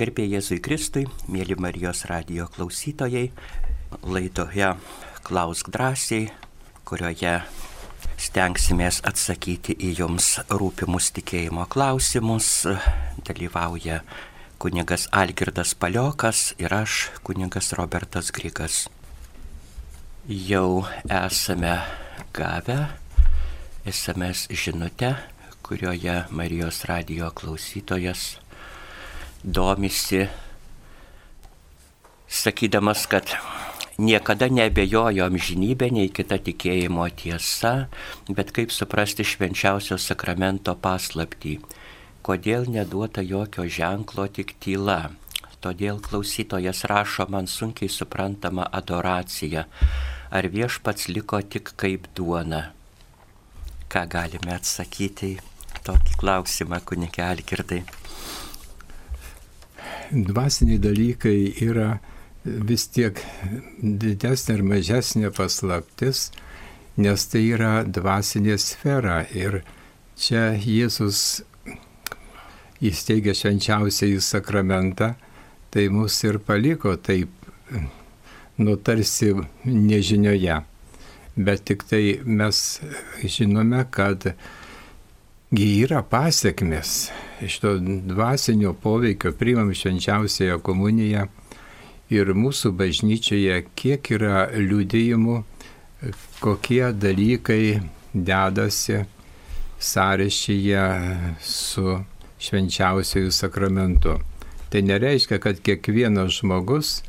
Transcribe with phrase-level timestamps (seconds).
[0.00, 3.26] Garbė Jėzui Kristui, mėly Marijos radio klausytojai,
[4.00, 4.70] laidoje
[5.26, 6.30] Klausk drąsiai,
[6.88, 7.34] kurioje
[8.16, 12.48] stengsimės atsakyti į jums rūpimus tikėjimo klausimus.
[13.28, 14.00] Dalyvauja
[14.56, 18.86] kunigas Algirdas Paliokas ir aš, kunigas Robertas Grigas.
[20.24, 21.76] Jau esame
[22.32, 22.86] gavę
[23.84, 25.18] SMS žinutę,
[25.60, 28.39] kurioje Marijos radio klausytojas
[29.44, 30.28] domisi,
[32.28, 33.32] sakydamas, kad
[34.00, 37.88] niekada nebejojo amžinybė nei kita tikėjimo tiesa,
[38.28, 41.58] bet kaip suprasti švenčiausio sakramento paslaptį,
[42.24, 45.10] kodėl neduota jokio ženklo tik tyla.
[45.60, 49.66] Todėl klausytojas rašo man sunkiai suprantama adoracija,
[50.32, 52.70] ar viešpats liko tik kaip duona.
[53.92, 57.82] Ką galime atsakyti į tokį klausimą, kunigė Alkirdai?
[60.10, 61.98] Dvasiniai dalykai yra
[62.44, 63.18] vis tiek
[63.80, 66.30] didesnė ir mažesnė paslaptis,
[67.00, 69.22] nes tai yra dvasinė sfera.
[69.30, 69.60] Ir
[70.18, 71.42] čia Jėzus
[72.80, 75.14] įsteigė švenčiausiai sakramentą,
[75.70, 77.30] tai mus ir paliko taip,
[78.58, 80.60] nutarsi nežinioje.
[81.40, 82.80] Bet tik tai mes
[83.22, 84.32] žinome, kad
[85.54, 87.10] yra pasiekmes
[87.42, 91.26] iš to dvasinio poveikio priimam švenčiausiąją komuniją
[92.10, 95.36] ir mūsų bažnyčioje kiek yra liūdėjimų,
[96.40, 97.80] kokie dalykai
[98.14, 99.04] dedasi
[99.80, 100.84] sąryšyje
[101.44, 102.00] su
[102.40, 104.18] švenčiausiųjų sakramentu.
[104.70, 107.00] Tai nereiškia, kad kiekvienas žmogus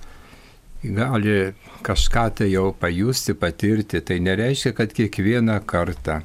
[0.84, 1.54] gali
[1.86, 4.02] kažką tai jau pajusti, patirti.
[4.02, 6.22] Tai nereiškia, kad kiekvieną kartą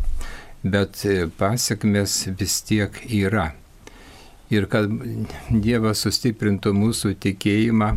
[0.71, 3.51] bet e, pasiekmes vis tiek yra.
[4.55, 4.91] Ir kad
[5.51, 7.97] Dievas sustiprintų mūsų tikėjimą,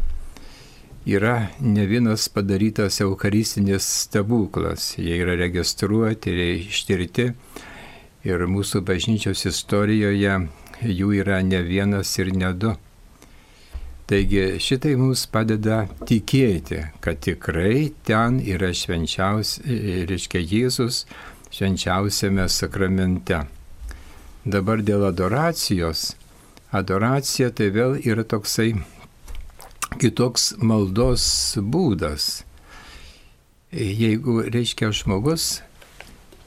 [1.05, 4.95] yra ne vienas padarytas eucharistinis stebuklas.
[4.97, 7.31] Jie yra registruoti ir ištirti.
[8.27, 10.35] Ir mūsų bažnyčios istorijoje
[10.83, 12.73] jų yra ne vienas ir ne du.
[14.09, 19.61] Taigi šitai mums padeda tikėti, kad tikrai ten yra švenčiausias,
[20.09, 21.03] reiškia Jėzus,
[21.53, 23.43] švenčiausiame sakramente.
[24.49, 26.15] Dabar dėl adoracijos.
[26.75, 28.73] Adoracija tai vėl yra toksai
[29.97, 31.23] kitoks maldos
[31.57, 32.43] būdas.
[33.73, 35.61] Jeigu, reiškia, žmogus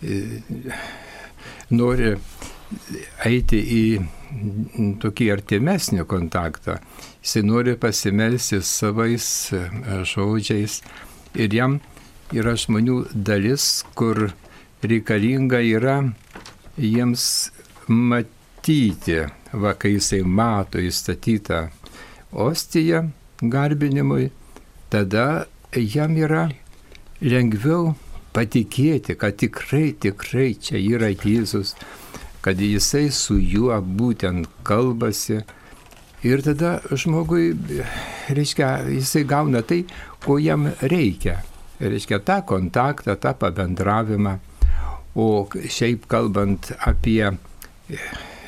[0.03, 0.43] e,
[1.71, 2.15] nori
[3.27, 3.84] eiti į
[5.03, 6.78] tokį artimesnį kontaktą,
[7.22, 9.62] jisai nori pasimelsti savais e,
[10.09, 10.81] žodžiais
[11.34, 11.78] ir jam
[12.32, 14.31] yra žmonių dalis, kur
[14.82, 16.00] reikalinga yra
[16.78, 17.27] jiems
[17.87, 21.67] matyti, va kai jisai mato įstatytą
[22.33, 23.11] ostiją
[23.43, 24.31] garbinimui,
[24.91, 25.47] tada
[25.77, 26.49] jam yra
[27.21, 27.93] lengviau
[28.33, 31.75] patikėti, kad tikrai, tikrai čia yra Jėzus,
[32.43, 35.43] kad jisai su juo būtent kalbasi.
[36.23, 37.53] Ir tada žmogui,
[38.31, 39.83] reiškia, jisai gauna tai,
[40.23, 41.41] ko jam reikia.
[41.83, 44.39] Reiškia tą kontaktą, tą pabendravimą.
[45.19, 47.35] O šiaip kalbant apie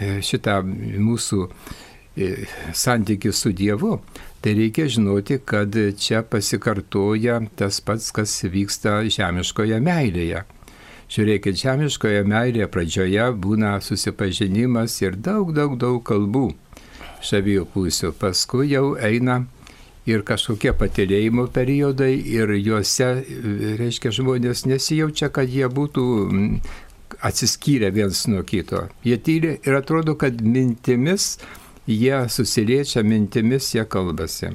[0.00, 2.30] šitą mūsų e,
[2.74, 3.98] santykių su Dievu,
[4.44, 10.44] tai reikia žinoti, kad čia pasikartoja tas pats, kas vyksta žemiškoje meilėje.
[11.14, 16.48] Žiūrėkit, žemiškoje meilėje pradžioje būna susipažinimas ir daug, daug, daug kalbų
[17.20, 18.12] iš abiejų pusių.
[18.18, 19.44] Paskui jau eina
[20.08, 23.10] ir kažkokie patirėjimo periodai ir juose,
[23.80, 26.04] reiškia, žmonės nesijaučia, kad jie būtų
[27.22, 28.88] atsiskyrę viens nuo kito.
[29.04, 31.38] Jie tyli ir atrodo, kad mintimis
[31.86, 34.54] jie susiliečia, mintimis jie kalbasi.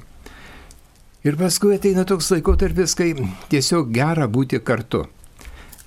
[1.28, 3.12] Ir paskui ateina toks laikotarpis, kai
[3.52, 5.04] tiesiog gera būti kartu.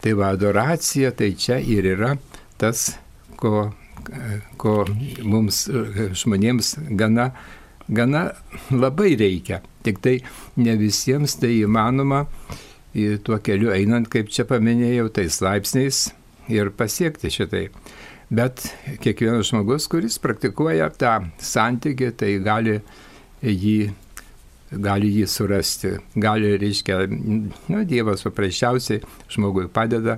[0.03, 2.17] Tai va, adoracija, tai čia ir yra
[2.61, 2.91] tas,
[3.41, 3.71] ko,
[4.61, 4.83] ko
[5.23, 5.65] mums
[6.19, 7.31] žmonėms gana
[7.89, 8.33] gana
[8.71, 9.63] labai reikia.
[9.83, 10.19] Tik tai
[10.57, 12.27] ne visiems tai įmanoma
[13.25, 16.11] tuo keliu einant, kaip čia paminėjau, tais laipsniais
[16.51, 17.67] ir pasiekti šitai.
[18.33, 18.65] Bet
[19.05, 22.79] kiekvienas žmogus, kuris praktikuoja tą santykį, tai gali
[23.45, 23.77] jį,
[24.73, 25.93] gali jį surasti.
[26.17, 29.03] Gali, reiškia, nu, Dievas paprasčiausiai
[29.33, 30.17] žmogui padeda,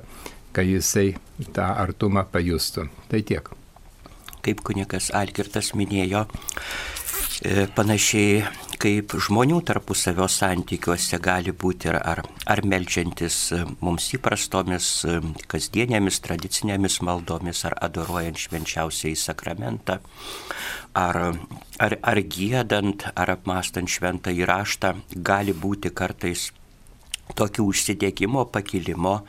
[0.54, 1.16] kad jisai
[1.56, 2.86] tą artumą pajustų.
[3.10, 3.50] Tai tiek.
[4.44, 6.26] Kaip kunikas Algirtas minėjo,
[7.76, 8.44] panašiai
[8.84, 12.20] kaip žmonių tarpusavio santykiuose gali būti ar, ar,
[12.50, 15.18] ar melčiantis e, mums įprastomis e,
[15.50, 20.00] kasdienėmis tradicinėmis maldomis, ar adoruojant švenčiausiai sakramentą,
[21.00, 21.20] ar
[21.82, 26.50] ar, ar gėdant, ar apmastant šventą įraštą gali būti kartais
[27.34, 29.22] tokių užsidėgymo, pakilimo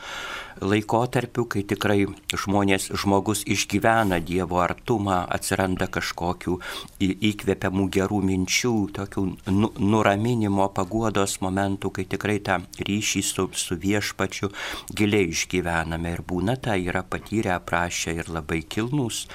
[0.62, 6.58] laikotarpių, kai tikrai žmonės, žmogus išgyvena Dievo artumą, atsiranda kažkokių
[7.04, 14.52] įkvepiamų gerų minčių, tokių nu, nuraminimo, paguodos momentų, kai tikrai tą ryšį su, su viešpačiu
[14.96, 19.26] giliai išgyvename ir būna tai yra patyrę, aprašę ir labai kilnus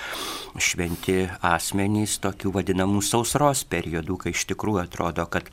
[0.60, 5.50] šventi asmenys tokių vadinamų sausros periodų, kai iš tikrųjų atrodo, kad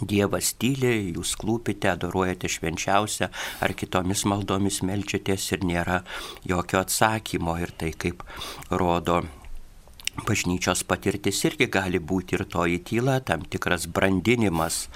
[0.00, 3.28] Dievas tyli, jūs klūpite, adoruojate švenčiausią
[3.62, 6.00] ar kitomis maldomis melčiatės ir nėra
[6.48, 7.58] jokio atsakymo.
[7.60, 8.24] Ir tai kaip
[8.72, 9.20] rodo
[10.16, 14.86] bažnyčios patirtis irgi gali būti ir toji tyla, tam tikras brandinimas,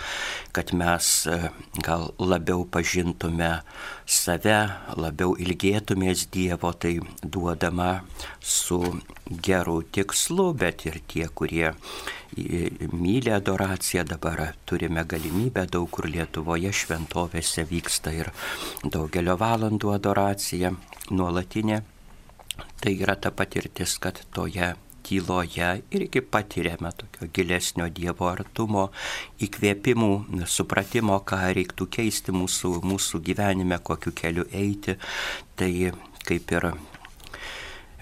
[0.52, 1.38] kad mes e,
[1.84, 3.50] gal labiau pažintume
[4.04, 4.58] save,
[4.96, 8.02] labiau ilgėtumės Dievo, tai duodama
[8.40, 8.80] su
[9.26, 11.72] geru tikslu, bet ir tie, kurie
[12.92, 18.32] myli adoraciją, dabar turime galimybę daug kur Lietuvoje šventovėse vyksta ir
[18.84, 20.74] daugelio valandų adoracija
[21.10, 21.82] nuolatinė.
[22.80, 24.74] Tai yra ta patirtis, kad toje
[25.06, 28.88] tyloje irgi patiriame tokio gilesnio Dievo artumo,
[29.46, 30.10] įkvėpimų,
[30.50, 34.98] supratimo, ką reiktų keisti mūsų, mūsų gyvenime, kokiu keliu eiti.
[35.56, 35.72] Tai
[36.26, 36.70] kaip ir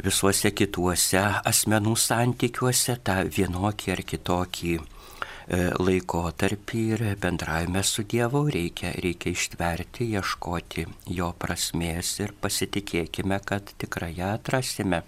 [0.02, 4.82] visuose kituose asmenų santykiuose tą vienokį ar kitokį e,
[5.78, 10.86] laikotarpį ir bendravime su Dievu reikia, reikia ištverti, ieškoti
[11.18, 15.04] jo prasmės ir pasitikėkime, kad tikrai ją atrasime.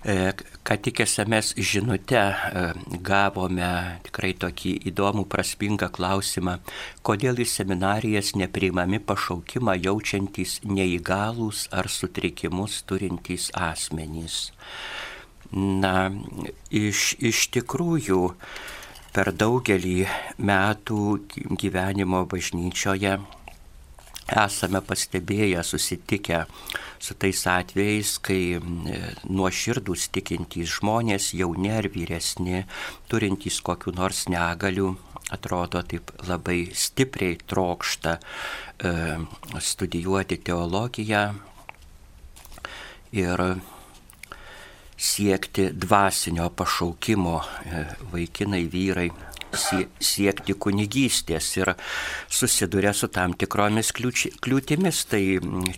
[0.00, 0.32] E,
[0.64, 2.60] ką tik SMS žinute e,
[3.04, 6.54] gavome tikrai tokį įdomų, prasmingą klausimą,
[7.04, 14.38] kodėl į seminarijas nepriimami pašaukimą jaučiantys neįgalus ar sutrikimus turintys asmenys.
[15.52, 16.08] Na,
[16.72, 18.22] iš, iš tikrųjų,
[19.12, 20.06] per daugelį
[20.38, 21.02] metų
[21.60, 23.18] gyvenimo bažnyčioje
[24.30, 26.44] esame pastebėję, susitikę
[27.00, 28.60] su tais atvejais, kai
[29.28, 32.64] nuoširdus tikintys žmonės, jauni ar vyresni,
[33.10, 34.94] turintys kokiu nors negaliu,
[35.30, 38.92] atrodo taip labai stipriai trokšta e,
[39.62, 41.22] studijuoti teologiją
[43.12, 43.44] ir
[45.00, 49.10] siekti dvasinio pašaukimo e, vaikinai, vyrai
[49.52, 51.72] siekti kunigystės ir
[52.30, 55.04] susiduria su tam tikromis kliūtimis.
[55.10, 55.22] Tai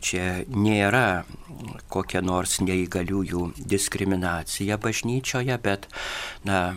[0.02, 1.24] čia nėra
[1.92, 5.88] kokia nors neįgaliųjų diskriminacija bažnyčioje, bet
[6.48, 6.74] na,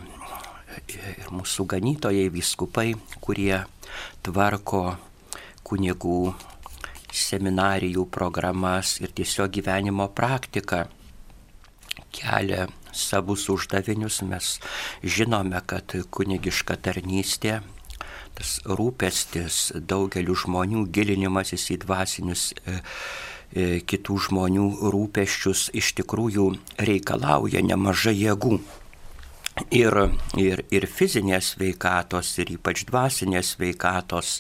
[0.92, 2.90] ir mūsų ganytojai, viskupai,
[3.24, 3.64] kurie
[4.26, 4.84] tvarko
[5.66, 6.20] kunigų
[7.16, 10.84] seminarijų programas ir tiesiog gyvenimo praktiką
[12.16, 14.22] kelia savus uždavinius.
[14.26, 14.56] Mes
[15.04, 17.60] žinome, kad kunigiška tarnystė,
[18.36, 22.80] tas rūpestis daugeliu žmonių, gilinimasis į dvasinius e,
[23.52, 24.66] e, kitų žmonių
[24.96, 26.50] rūpeščius iš tikrųjų
[26.90, 28.60] reikalauja nemažai jėgų
[29.72, 29.96] ir,
[30.40, 34.40] ir, ir fizinės veikatos, ir ypač dvasinės veikatos,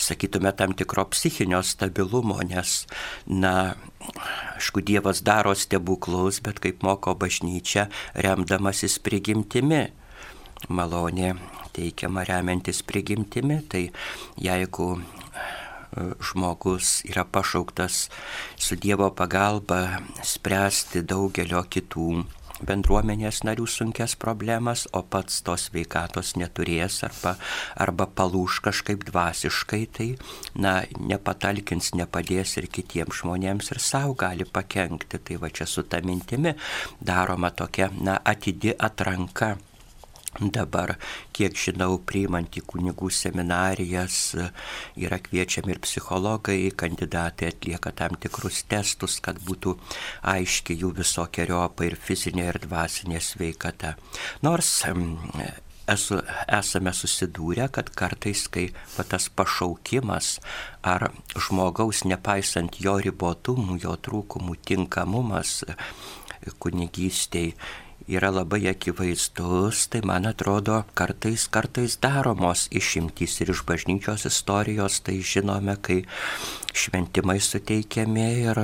[0.00, 2.84] sakytume, tam tikro psichinio stabilumo, nes,
[3.26, 3.76] na,
[4.56, 9.86] aišku, Dievas daro stebuklus, bet kaip moko bažnyčia, remdamasis prigimtimi.
[10.72, 11.34] Malonė
[11.76, 13.82] teikiama remiantis prigimtimi, tai
[14.40, 15.02] jeigu e,
[16.24, 18.06] žmogus yra pašauktas
[18.56, 22.08] su Dievo pagalba spręsti daugelio kitų
[22.64, 27.36] bendruomenės narių sunkes problemas, o pats tos veikatos neturės arba,
[27.76, 30.08] arba palūš kažkaip dvasiškai, tai,
[30.54, 35.20] na, nepatalkins, nepadės ir kitiems žmonėms ir savo gali pakengti.
[35.26, 36.54] Tai va čia su ta mintimi
[37.00, 39.56] daroma tokia, na, atidi atranka
[40.36, 40.98] Dabar,
[41.32, 44.34] kiek žinau, priimant į kunigų seminarijas
[45.00, 49.78] yra kviečiami ir psichologai, kandidatai atlieka tam tikrus testus, kad būtų
[50.28, 53.94] aiški jų visokiojopa ir fizinė ir dvasinė sveikata.
[54.44, 54.74] Nors
[55.88, 56.20] esu,
[56.58, 58.66] esame susidūrę, kad kartais, kai
[59.08, 60.34] tas pašaukimas
[60.84, 65.62] ar žmogaus, nepaisant jo ribotumų, jo trūkumų, tinkamumas
[66.60, 67.54] kunigystėj
[68.08, 75.18] yra labai akivaizdus, tai man atrodo kartais, kartais daromos išimtys ir iš bažnyčios istorijos, tai
[75.26, 76.04] žinome, kai
[76.76, 78.60] šventimai suteikiami ir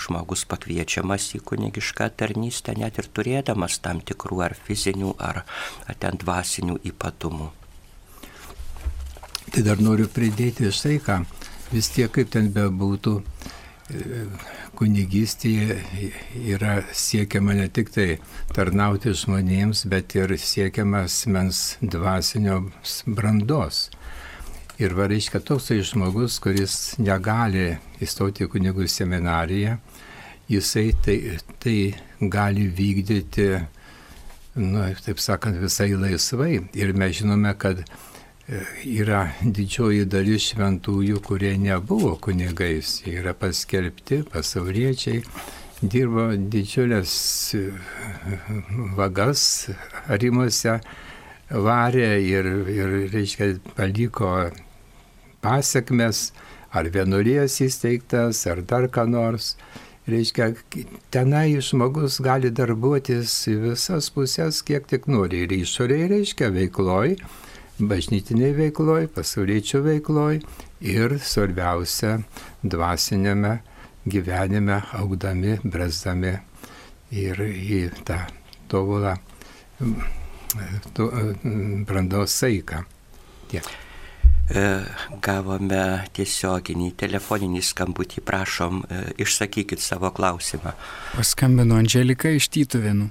[0.00, 5.44] žmogus pakviečiamas į kunigišką tarnystę, net ir turėdamas tam tikrų ar fizinių, ar,
[6.00, 7.52] ten dvasinių ypatumų.
[9.52, 11.20] Tai dar noriu pridėti štai ką,
[11.72, 13.20] vis tiek kaip ten bebūtų,
[14.76, 15.76] kunigystėje
[16.54, 18.08] yra siekiama ne tik tai
[18.54, 22.64] tarnauti žmonėms, bet ir siekiama asmens dvasinio
[23.06, 23.86] brandos.
[24.82, 29.78] Ir va reiškia toksai žmogus, kuris negali įstoti į kunigų seminariją,
[30.52, 31.16] jisai tai,
[31.62, 31.78] tai
[32.20, 33.48] gali vykdyti,
[34.60, 36.58] nu, taip sakant, visai laisvai.
[36.76, 37.86] Ir mes žinome, kad
[38.46, 45.22] yra didžioji dalis šventųjų, kurie nebuvo kunigais, jie yra paskelbti, pasauliečiai,
[45.82, 47.14] dirbo didžiulės
[48.96, 49.42] vagas
[50.06, 50.78] arimuose,
[51.50, 54.30] varė ir, ir reiškia, paliko
[55.42, 56.30] pasiekmes,
[56.70, 59.56] ar vienuolijas įsteigtas, ar dar ką nors.
[60.06, 60.52] Reiškia,
[61.10, 65.42] tenai žmogus gali darbuotis į visas pusės, kiek tik nori.
[65.42, 67.16] Ir išoriai reiškia veikloj,
[67.78, 70.40] bažnytiniai veikloj, pasaulyčio veikloj
[70.80, 72.18] ir svarbiausia
[72.64, 73.58] dvasinėme
[74.06, 76.36] gyvenime augdami, bręsdami
[77.14, 78.20] ir į tą
[78.70, 79.16] tobulą
[80.96, 81.10] to,
[81.86, 82.84] brandos saiką.
[83.50, 83.68] Tiek.
[84.46, 84.62] E,
[85.22, 85.82] gavome
[86.14, 90.72] tiesioginį telefoninį skambutį, prašom, e, išsakykit savo klausimą.
[91.16, 93.10] Paskambino Angelika iš Tytuvėnų.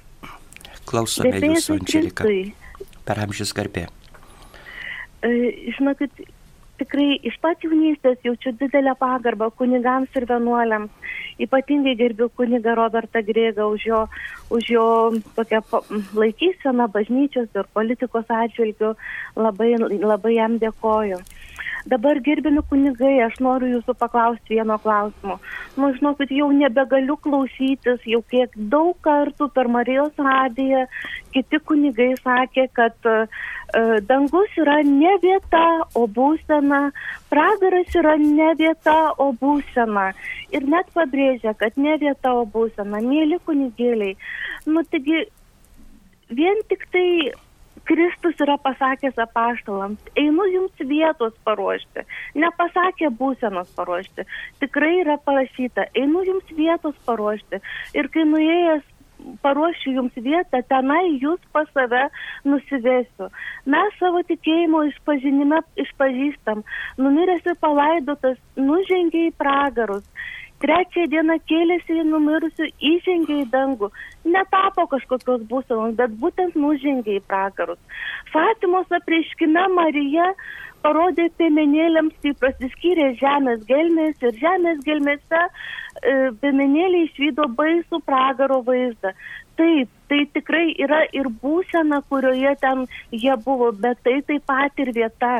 [0.88, 2.29] Klausome jūsų, Angelika.
[3.05, 3.89] Per amžius garbė.
[5.24, 5.29] E,
[5.77, 6.25] žinokit,
[6.79, 10.91] tikrai iš pat jaunystės jaučiu didelę pagarbą kunigams ir vienuoliams.
[11.42, 14.01] Ypatingai gerbiu kunigą Robertą Grėgą už jo,
[14.50, 14.86] už jo
[15.36, 15.62] tokią
[16.15, 18.94] laikyseną bažnyčios ir politikos atžvilgių.
[19.36, 21.20] Labai, labai jam dėkoju.
[21.86, 25.36] Dabar gerbimi kunigai, aš noriu jūsų paklausti vieno klausimo.
[25.77, 30.88] Nu, žinokit, jau nebegaliu klausytis, jau kiek daug kartų per Marijos radiją
[31.36, 33.46] kiti kunigai sakė, kad uh,
[34.10, 36.82] dangus yra ne vieta, o būsena,
[37.30, 40.08] pragaras yra ne vieta, o būsena.
[40.58, 40.89] Ir net
[41.25, 43.01] pabrėžia, kad ne vieta, o būsena.
[43.01, 44.15] Mėly kunigėliai,
[44.65, 45.25] nu taigi
[46.29, 47.34] vien tik tai
[47.86, 54.25] Kristus yra pasakęs apaštalams, einu jums vietos paruošti, nepasakė būsenos paruošti,
[54.60, 57.62] tikrai yra parašyta, einu jums vietos paruošti
[57.94, 58.84] ir kai nuėjęs
[59.41, 62.08] paruošiu jums vietą, tenai jūs pas save
[62.44, 63.29] nusivesiu.
[63.65, 66.65] Mes savo tikėjimo išpažinime išpažįstam,
[66.98, 70.05] numiręs ir palaidotas, nužengė į pragarus
[70.65, 73.91] trečią dieną kėlėsi į numirusių, įžengė į dangų,
[74.25, 77.81] netapo kažkokios būsenos, bet būtent nužengė į pragarus.
[78.34, 80.31] Fatimos apreiškime Marija
[80.86, 85.50] parodė piemenėliams, kaip prasiskyrė žemės gelmės ir žemės gelmėse e,
[86.41, 89.13] piemenėliai išvydo baisų pragaro vaizdą.
[89.55, 94.91] Taip, tai tikrai yra ir būsena, kurioje ten jie buvo, bet tai taip pat ir
[94.98, 95.38] vieta.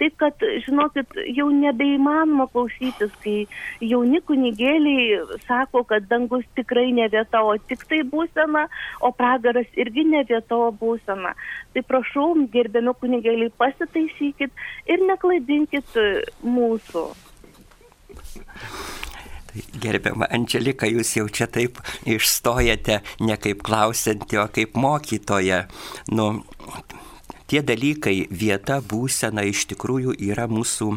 [0.00, 3.44] Taip kad, žinokit, jau nebeįmanoma klausytis, kai
[3.84, 8.66] jauni kunigėliai sako, kad dangus tikrai ne vieta, o tik tai būsena,
[9.04, 11.34] o pragaras irgi ne vieta, o būsena.
[11.74, 16.00] Tai prašau, gerbiami kunigėliai, pasitaisykit ir neklaidinkit
[16.44, 17.04] mūsų.
[19.82, 25.64] Gerbiama Angelika, jūs jau čia taip išstojate ne kaip klausinti, o kaip mokytoja.
[26.14, 26.30] Nu,
[27.50, 30.90] tie dalykai, vieta, būsena iš tikrųjų yra mūsų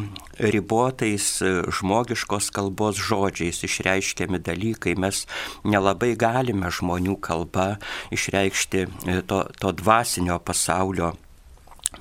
[0.54, 4.94] ribotais e, žmogiškos kalbos žodžiais išreiškiami dalykai.
[4.94, 5.24] Mes
[5.66, 7.74] nelabai galime žmonių kalba
[8.14, 11.14] išreikšti e, to, to dvasinio pasaulio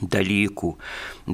[0.01, 0.74] dalykų,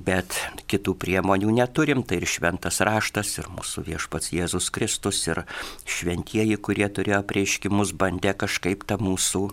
[0.05, 0.35] bet
[0.69, 5.43] kitų priemonių neturim, tai ir šventas raštas, ir mūsų viešpats Jėzus Kristus, ir
[5.87, 9.49] šventieji, kurie turėjo prieiškimus, bandė kažkaip tą mūsų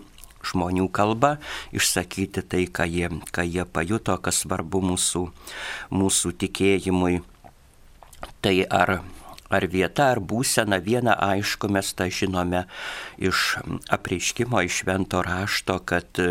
[0.51, 1.37] žmonių kalba
[1.75, 5.27] išsakyti tai, ką jie, ką jie pajuto, kas svarbu mūsų,
[5.91, 7.21] mūsų tikėjimui.
[8.41, 8.99] Tai ar,
[9.53, 12.65] ar vieta, ar būsena, viena aišku, mes tą žinome
[13.17, 13.57] iš
[13.93, 16.21] apreiškimo, iš švento rašto, kad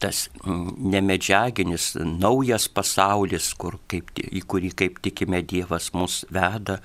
[0.00, 6.80] tas nemedžiaginis naujas pasaulis, kur kaip, į kurį kaip tikime Dievas mus veda,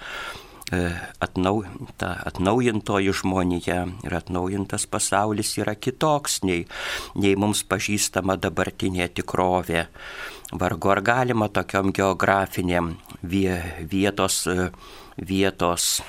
[1.19, 1.63] atnau,
[1.98, 6.65] ta atnaujintoji žmonija ir atnaujintas pasaulis yra kitoks nei,
[7.15, 9.86] nei mums pažįstama dabartinė tikrovė.
[10.53, 14.69] Vargu ar galima tokiam geografiniam vietos, e,
[15.22, 16.01] vietos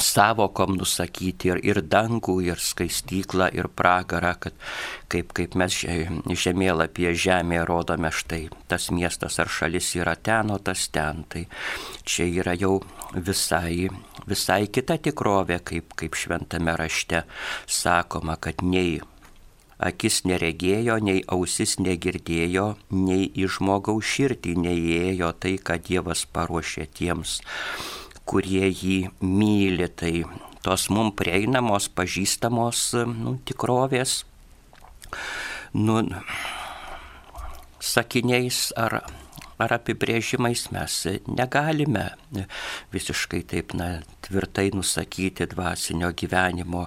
[0.00, 4.58] savokom nusakyti ir, ir dangų, ir skaistyklą, ir pragarą, kad
[5.12, 5.76] kaip, kaip mes
[6.44, 11.24] žemėlapyje žemėje rodome štai tas miestas ar šalis yra ten, o tas ten.
[11.30, 11.46] Tai
[12.04, 12.80] čia yra jau
[13.14, 13.88] visai,
[14.26, 17.24] visai kita tikrovė, kaip, kaip šventame rašte
[17.66, 19.00] sakoma, kad nei
[19.84, 27.40] akis neregėjo, nei ausis negirdėjo, nei į žmogaus širdį neįėjo tai, ką Dievas paruošė tiems
[28.28, 29.88] kurie jį myli.
[29.88, 30.14] Tai
[30.64, 34.22] tos mums prieinamos, pažįstamos nu, tikrovės,
[35.74, 36.00] nu,
[37.84, 39.02] sakiniais ar
[39.58, 40.96] ar apibrėžimais mes
[41.30, 42.04] negalime
[42.94, 46.86] visiškai taip na, tvirtai nusakyti dvasinio gyvenimo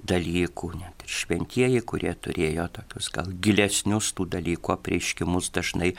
[0.00, 0.70] dalykų.
[0.80, 5.92] Net ir šventieji, kurie turėjo tokius gal gilesnius tų dalykų apreiškimus, dažnai,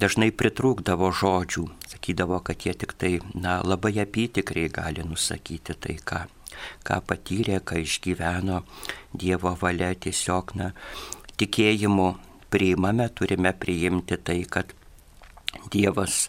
[0.00, 1.68] dažnai pritrūkdavo žodžių,
[2.04, 6.26] sakydavo, kad jie tik tai na, labai apytikriai gali nusakyti tai, ką,
[6.84, 8.62] ką patyrė, ką išgyveno
[9.14, 9.94] Dievo valia.
[9.94, 10.72] Tiesiog na,
[11.38, 12.14] tikėjimu
[12.50, 14.74] priimame, turime priimti tai, kad
[15.72, 16.28] Dievas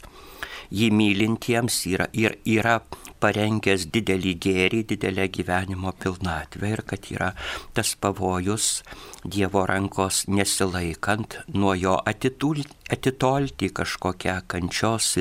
[0.71, 2.79] jį mylintiems yra, yra, yra
[3.25, 7.31] parengęs didelį gėrį, didelę gyvenimo pilnatvę ir kad yra
[7.73, 8.83] tas pavojus
[9.25, 15.15] Dievo rankos nesilaikant nuo jo atitulti, atitolti kažkokią kančios,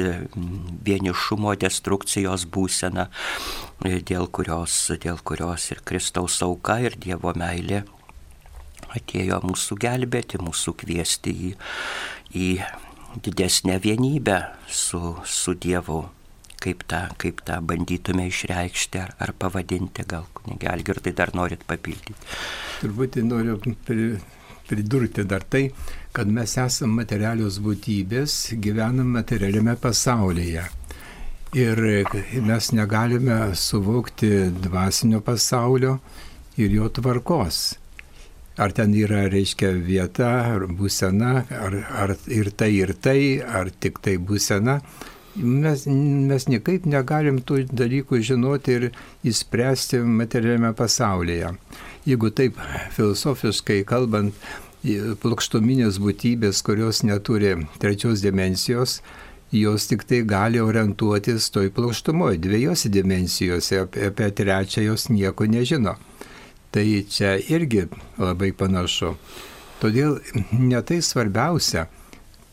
[0.84, 3.06] vienišumo, destrukcijos būseną,
[3.80, 7.86] dėl kurios, dėl kurios ir Kristaus auka, ir Dievo meilė
[8.94, 11.54] atėjo mūsų gelbėti, mūsų kviesti į,
[12.36, 12.50] į
[13.24, 16.02] didesnę vienybę su, su Dievu.
[16.64, 22.16] Kaip tą, kaip tą bandytume išreikšti ar, ar pavadinti, gal kunigė Algirdai dar norit papildyti.
[22.80, 23.58] Turbūt noriu
[24.68, 25.66] pridurti dar tai,
[26.16, 30.64] kad mes esame materialios būtybės, gyvenam materialiame pasaulyje.
[31.54, 31.80] Ir
[32.42, 34.30] mes negalime suvokti
[34.64, 35.98] dvasinio pasaulio
[36.58, 37.60] ir jo tvarkos.
[38.58, 43.98] Ar ten yra, reiškia, vieta, ar būsena, ar, ar ir tai, ir tai, ar tik
[44.02, 44.78] tai būsena.
[45.34, 48.84] Mes, mes niekaip negalim tų dalykų žinoti ir
[49.26, 51.50] įspręsti materialiame pasaulyje.
[52.06, 52.60] Jeigu taip
[52.94, 54.36] filosofiškai kalbant,
[55.22, 59.00] plokštuminės būtybės, kurios neturi trečios dimensijos,
[59.54, 65.96] jos tik tai gali orientuotis toj plokštumoje, dviejose dimensijose, apie, apie trečią jos nieko nežino.
[66.74, 67.86] Tai čia irgi
[68.18, 69.14] labai panašu.
[69.80, 70.18] Todėl
[70.52, 71.86] ne tai svarbiausia,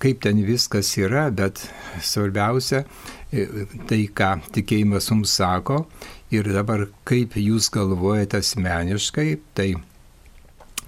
[0.01, 1.61] kaip ten viskas yra, bet
[2.01, 2.83] svarbiausia
[3.31, 3.45] e,
[3.89, 5.85] tai, ką tikėjimas mums sako
[6.33, 9.73] ir dabar kaip jūs galvojate asmeniškai, tai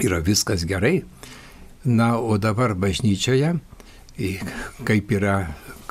[0.03, 1.03] yra viskas gerai.
[1.83, 3.57] Na, o dabar bažnyčioje,
[4.87, 5.35] kaip yra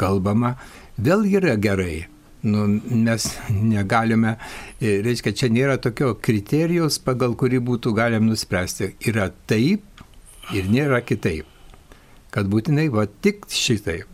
[0.00, 0.54] kalbama,
[0.96, 2.06] vėl yra gerai
[2.42, 4.36] nu, mes negalime,
[4.80, 8.96] e, reiškia, čia nėra tokio kriterijos, pagal kurį būtų galim nuspręsti.
[9.06, 10.02] Yra taip
[10.54, 11.46] ir nėra kitaip.
[12.32, 14.08] Kad būtinai va tik šitaip.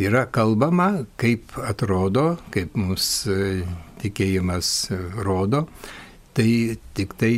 [0.00, 3.64] Yra kalbama, kaip atrodo, kaip mūsų e,
[4.00, 5.66] tikėjimas e, rodo,
[6.36, 7.32] tai tik tai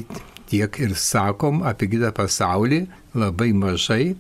[0.50, 2.84] tiek ir sakom apie kitą pasaulį,
[3.18, 4.14] labai mažai.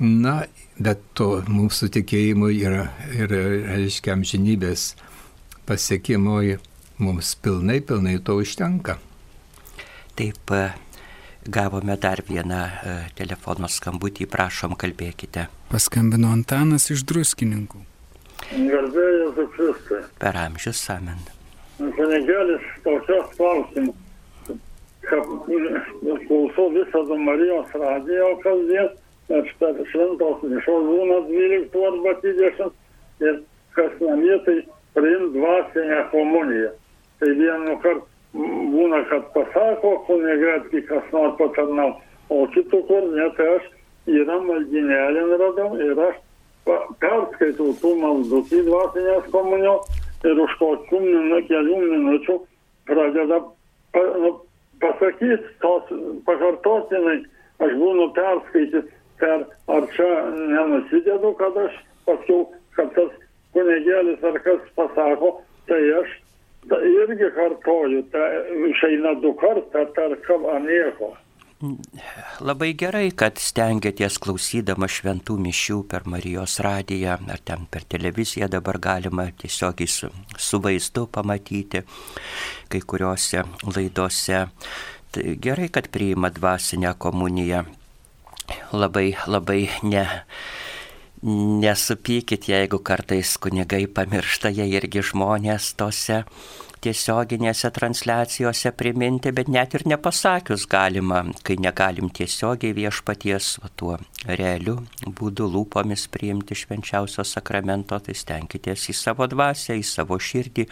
[0.00, 0.42] Na,
[0.80, 3.40] bet to mūsų tikėjimui yra, yra
[3.76, 4.94] reiškia, amžinybės
[5.68, 6.56] pasiekimui
[7.00, 8.96] mums pilnai, pilnai to užtenka.
[10.16, 10.66] Taip, e,
[11.46, 15.46] gavome dar vieną e, telefono skambutį, prašom, kalbėkite.
[15.70, 17.80] Paskambino Antanas iš druskininkų.
[18.50, 20.00] Garbėjus Kristui.
[20.20, 21.20] Per amžius amen.
[21.78, 23.94] Kunigėlis tokios klausimų,
[25.06, 25.30] kad
[26.26, 28.98] klausau visada Marijos radijo kalbės,
[29.30, 33.40] nes per šventos mišos būna 12 arba 20 ir
[33.78, 34.58] kas namie tai
[34.98, 36.74] priimt dvasinę komuniją.
[37.20, 41.94] Tai vienu kart būna, kad pasako kunigėtki kas nors patarnau,
[42.30, 43.70] o kitų kur ne, tai aš
[44.10, 46.20] yra maldinėlį radau ir aš
[47.02, 49.90] perskaitau tų maldų į dvasinės komunijos
[50.28, 52.38] ir už kokių minų, kelių minučių
[52.86, 53.40] pradeda
[53.94, 54.32] pa, nu,
[54.82, 55.90] pasakyti tos
[56.28, 57.18] pakartotinai,
[57.64, 58.86] aš būnu perskaityti
[59.20, 63.12] per, ar čia nenusidedu, kad aš paskiau, kad tas
[63.56, 66.19] kunigėlis ar kas pasako, tai aš
[66.68, 68.28] ta, irgi kartoju, tai
[68.70, 71.14] išeina du kartą, tarkam, nieko.
[72.40, 78.78] Labai gerai, kad stengiatės klausydama šventų mišių per Marijos radiją ar ten per televiziją dabar
[78.80, 80.08] galima tiesiogiai su,
[80.40, 81.82] su vaizdu pamatyti
[82.72, 83.44] kai kuriuose
[83.76, 84.46] laidose.
[85.12, 87.66] Tai gerai, kad priima dvasinę komuniją.
[88.72, 90.06] Labai, labai ne
[91.22, 96.22] Nesupykit, jeigu kartais kunigai pamiršta, jie irgi žmonės tose
[96.84, 104.78] tiesioginėse transliacijose priminti, bet net ir nepasakius galima, kai negalim tiesiogiai viešpaties va, tuo realiu
[105.04, 110.66] būdu lūpomis priimti švenčiausio sakramento, tai stenkitės į savo dvasę, į savo širdį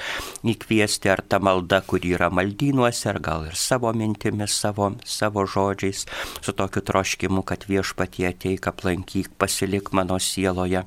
[0.54, 6.06] įkviesti ar tą maldą, kur yra maldynuose, ar gal ir savo mintimis, savo, savo žodžiais,
[6.40, 10.86] su tokiu troškimu, kad viešpatie ateik aplankyk, pasilik mano sieloje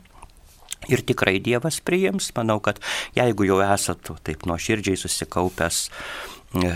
[0.89, 2.79] Ir tikrai Dievas priims, manau, kad
[3.17, 5.83] jeigu jau esat taip nuoširdžiai susikaupęs
[6.57, 6.71] e,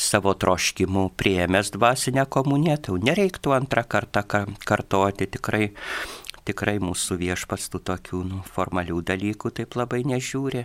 [0.00, 4.24] savo troškimų prieėmęs dvasinę komuniją, tai nereiktų antrą kartą
[4.64, 5.68] kartoti tikrai.
[6.48, 10.62] Tikrai mūsų viešpats tų tokių nu, formalių dalykų taip labai nežiūri.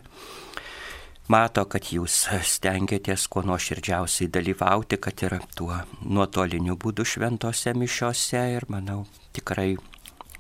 [1.27, 5.75] Mato, kad jūs stengiatės kuo nuoširdžiausiai dalyvauti, kad ir tuo
[6.07, 9.01] nuotoliniu būdu šventose mišiose ir manau
[9.35, 9.73] tikrai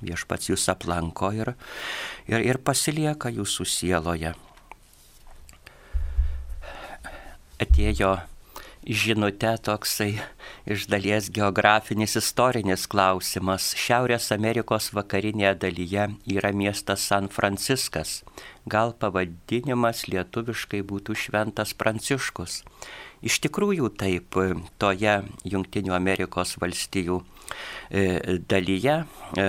[0.03, 1.53] viešpats jūs aplanko ir,
[2.27, 4.35] ir, ir pasilieka jūsų sieloje.
[7.63, 8.17] Atėjo
[8.83, 10.19] žinute toksai
[10.65, 13.71] iš dalies geografinis istorinis klausimas.
[13.79, 18.21] Šiaurės Amerikos vakarinėje dalyje yra miestas San Franciskas.
[18.67, 22.61] Gal pavadinimas lietuviškai būtų Šventas Pranciškus.
[23.23, 24.35] Iš tikrųjų taip,
[24.77, 25.15] toje
[25.47, 27.21] Junktinių Amerikos valstijų
[27.87, 29.03] e, dalyje
[29.39, 29.47] e,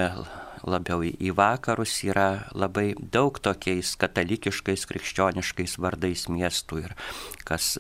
[0.67, 6.97] labiau į vakarus yra labai daug tokiais katalikiškais, krikščioniškais vardais miestų ir
[7.45, 7.75] kas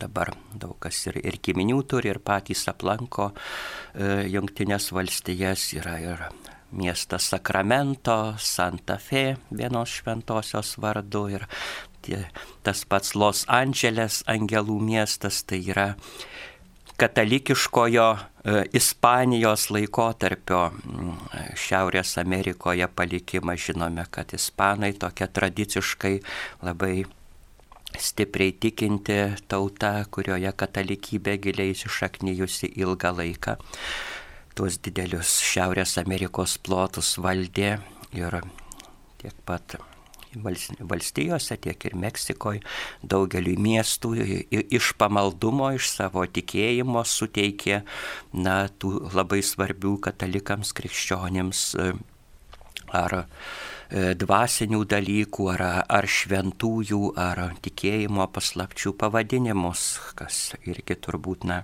[0.00, 6.24] dabar daug kas ir, ir giminių turi, ir patys aplanko e, jungtinės valstijas, yra ir
[6.70, 11.46] miestas Sakramento, Santa Fe, vienos šventosios vardu, ir
[12.06, 12.22] tie,
[12.64, 15.88] tas pats Los Andželės angelų miestas, tai yra
[17.00, 20.60] katalikiškojo e, Ispanijos laikotarpio
[21.56, 26.18] Šiaurės Amerikoje palikimą žinome, kad ispanai tokia tradiciškai
[26.66, 27.04] labai
[27.98, 33.56] stipriai tikinti tauta, kurioje katalikybė giliai įsišaknyjusi ilgą laiką.
[34.54, 37.78] Tuos didelius Šiaurės Amerikos plotus valdė
[38.12, 38.42] ir
[39.22, 39.80] tiek pat
[40.36, 42.62] valstijose, tiek ir Meksikoje,
[43.02, 44.12] daugeliu miestų
[44.50, 47.82] iš pamaldumo, iš savo tikėjimo suteikė
[48.32, 51.66] na, tų labai svarbių katalikams, krikščionims
[52.94, 59.86] ar e, dvasinių dalykų, ar, ar šventųjų, ar tikėjimo paslapčių pavadinimus,
[60.18, 61.62] kas irgi turbūt, na,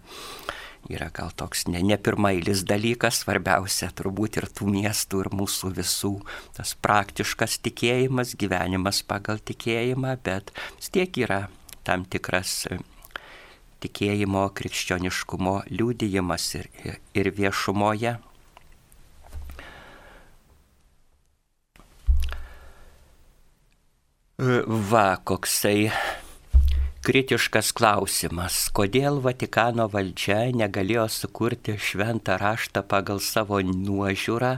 [0.92, 6.12] yra gal toks ne, ne pirmailis dalykas, svarbiausia turbūt ir tų miestų, ir mūsų visų
[6.56, 11.46] tas praktiškas tikėjimas, gyvenimas pagal tikėjimą, bet vis tiek yra
[11.86, 12.78] tam tikras e,
[13.84, 16.70] tikėjimo, krikščioniškumo liūdėjimas ir,
[17.14, 18.16] ir viešumoje.
[24.36, 25.90] E, va, koksai
[27.06, 34.56] kritiškas klausimas, kodėl Vatikano valdžia negalėjo sukurti šventą raštą pagal savo nuožiūrą,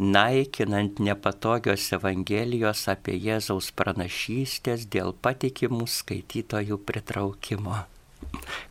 [0.00, 7.82] naikinant nepatogios Evangelijos apie Jėzaus pranašystės dėl patikimų skaitytojų pritraukimo.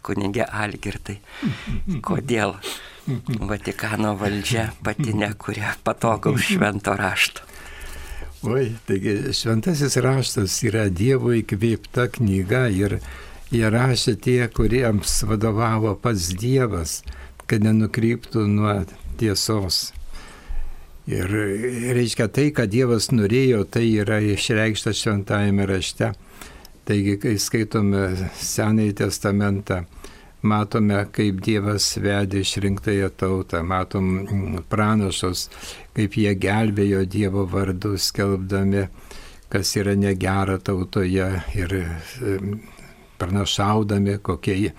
[0.01, 1.19] Kunigė Algirtai,
[2.01, 2.57] kodėl
[3.37, 7.50] Vatikano valdžia pati nekuria patogaus švento rašto?
[8.41, 12.95] Oi, taigi šventasis raštas yra Dievo įkvėpta knyga ir
[13.53, 16.95] jie rašė tie, kuriems vadovavo pats Dievas,
[17.45, 18.73] kad nenukryptų nuo
[19.21, 19.91] tiesos.
[21.05, 21.29] Ir
[21.93, 26.09] reiškia tai, kad Dievas norėjo, tai yra išreikšta šventajame rašte.
[26.89, 28.07] Taigi, kai skaitome
[28.41, 29.83] Senąjį testamentą,
[30.47, 34.07] matome, kaip Dievas vedė išrinktąją tautą, matom
[34.71, 35.47] pranašus,
[35.97, 38.87] kaip jie gelbėjo Dievo vardu, skelbdami,
[39.51, 41.77] kas yra negera tautoje ir
[43.21, 44.73] pranašaudami, kokie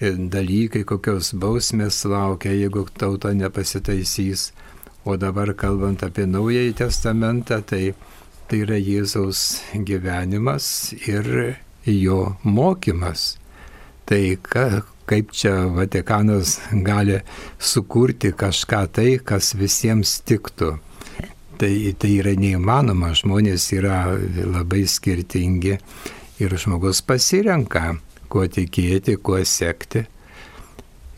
[0.00, 4.50] dalykai, kokios bausmės laukia, jeigu tauta nepasitaisys.
[5.08, 7.94] O dabar kalbant apie Naująjį Testamentą, tai
[8.50, 11.26] tai yra Jėzaus gyvenimas ir
[11.86, 13.39] jo mokymas.
[14.10, 14.64] Tai ka,
[15.06, 17.20] kaip čia Vatikanas gali
[17.62, 20.72] sukurti kažką tai, kas visiems tiktų.
[21.60, 24.00] Tai, tai yra neįmanoma, žmonės yra
[24.34, 25.76] labai skirtingi
[26.42, 28.00] ir žmogus pasirenka,
[28.32, 30.02] kuo tikėti, kuo sekti.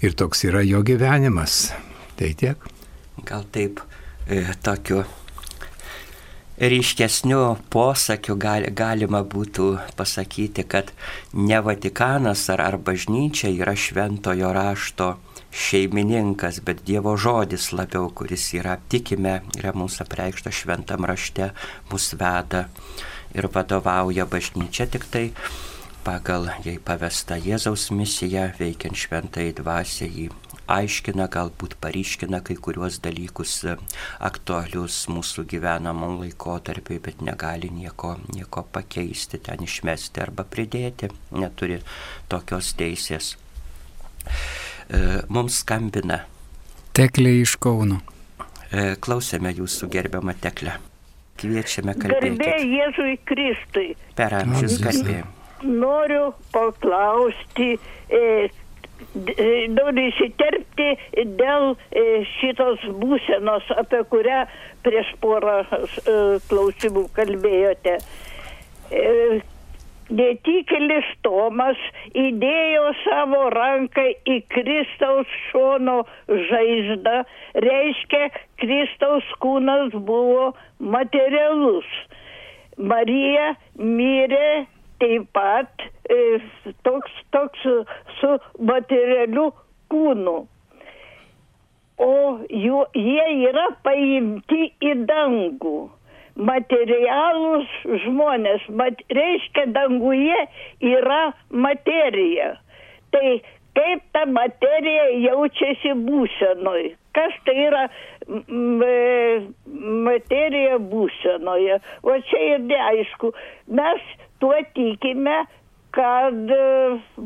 [0.05, 1.70] Ir toks yra jo gyvenimas.
[2.18, 2.68] Tai tiek.
[3.24, 3.81] Gal taip,
[4.28, 5.00] e, tokiu
[6.58, 10.92] ryškesniu posakiu gali, galima būtų pasakyti, kad
[11.32, 15.14] ne Vatikanas ar, ar bažnyčia yra šventojo rašto
[15.52, 21.52] šeimininkas, bet Dievo žodis labiau, kuris yra, tikime, yra mūsų apreikšta šventam rašte,
[21.92, 22.66] mus veda
[23.32, 25.26] ir vadovauja bažnyčia tik tai
[26.04, 30.10] pagal jai pavesta Jėzaus misija, veikiant šventai dvasiai.
[30.10, 33.77] jį aiškina, galbūt paryškina kai kuriuos dalykus e,
[34.22, 41.81] aktualius mūsų gyvenamam laikotarpiai, bet negali nieko, nieko pakeisti, ten išmesti arba pridėti, neturi
[42.33, 43.35] tokios teisės.
[44.92, 46.22] E, mums skambina.
[46.96, 48.03] Teklė iš Kauno.
[48.72, 50.79] E, klausėme jūsų gerbiamą teklę.
[51.40, 52.72] Kviečiame Garbė kalbėti.
[52.77, 53.87] Jėzui Kristui.
[54.16, 55.22] Per amžius garbė.
[55.62, 57.77] Noriu paklausti,
[58.11, 58.51] e,
[59.76, 60.88] noriu įsiterpti
[61.38, 64.44] dėl e, šitos būsenos, apie kurią
[64.84, 66.18] prieš porą e,
[66.50, 67.98] klausimų kalbėjote.
[68.92, 69.40] E,
[70.12, 71.78] Netikėlis Tomas
[72.12, 76.02] įdėjo savo ranką į Kristaus šono
[76.50, 77.22] žaizdą,
[77.64, 78.26] reiškia,
[78.60, 80.50] Kristaus kūnas buvo
[80.82, 81.88] materialus.
[82.76, 84.66] Marija mirė
[85.02, 86.38] taip pat e,
[86.86, 87.66] toks, toks
[88.20, 89.50] su materialiu
[89.92, 90.36] kūnu.
[92.02, 92.14] O
[92.48, 95.78] jų, jie yra paimti į dangų.
[96.48, 97.72] Materialūs
[98.06, 100.38] žmonės, mat, reiškia, danguje
[100.88, 102.54] yra materija.
[103.12, 103.26] Tai
[103.76, 106.94] kaip ta materija jaučiasi būsenoj?
[107.12, 107.82] Kas tai yra
[108.24, 109.52] m-
[110.08, 111.78] materija būsenoje?
[112.02, 113.34] O čia ir neaišku.
[113.68, 114.00] Mes
[114.42, 115.44] tuo tikime,
[115.94, 116.64] kad e,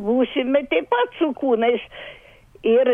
[0.08, 1.86] būsime taip pat su kūnais.
[2.66, 2.90] Ir,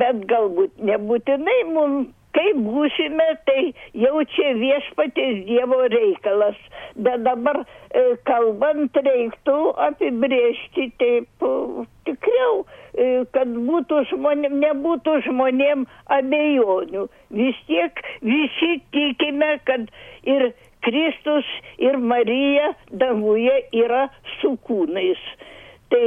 [0.00, 3.60] bet galbūt nebūtinai mums, kaip būsime, tai
[3.94, 6.58] jau čia viešpatės Dievo reikalas.
[6.98, 11.52] Bet dabar e, kalbant reiktų apibriežti taip e,
[12.08, 12.64] tikriau,
[13.34, 17.06] kad būtų žmonėm, nebūtų žmonėm abejonių.
[17.34, 19.88] Vis tiek visi tikime, kad
[20.22, 20.52] ir
[20.84, 21.48] Kristus,
[21.80, 24.06] ir Marija danguje yra
[24.38, 25.20] su kūnais.
[25.92, 26.06] Tai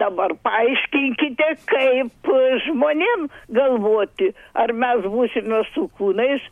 [0.00, 2.30] dabar paaiškinkite, kaip
[2.66, 6.42] žmonėm galvoti, ar mes būsime su kūnais,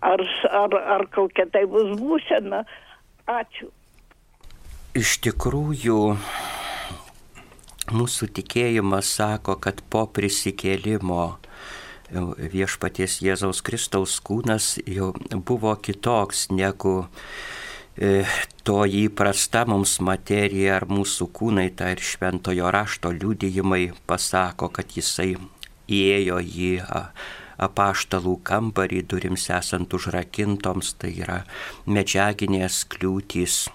[0.00, 2.64] ar, ar, ar kokia tai bus būsena.
[3.30, 3.68] Ačiū.
[4.96, 6.00] Iš tikrųjų,
[7.94, 11.36] mūsų tikėjimas sako, kad po prisikėlimo
[12.12, 15.12] viešpaties Jėzaus Kristaus kūnas jau
[15.46, 17.06] buvo kitoks negu
[17.96, 18.24] e,
[18.64, 25.34] to įprasta mums materija ar mūsų kūnai, tai ir šventojo rašto liudijimai pasako, kad jisai
[25.90, 26.70] įėjo į
[27.60, 31.42] apaštalų kambarį, durims esant užrakintoms, tai yra
[31.86, 33.66] medžiaginės kliūtys,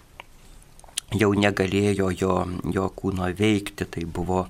[1.13, 2.35] jau negalėjo jo,
[2.73, 4.47] jo kūno veikti, tai buvo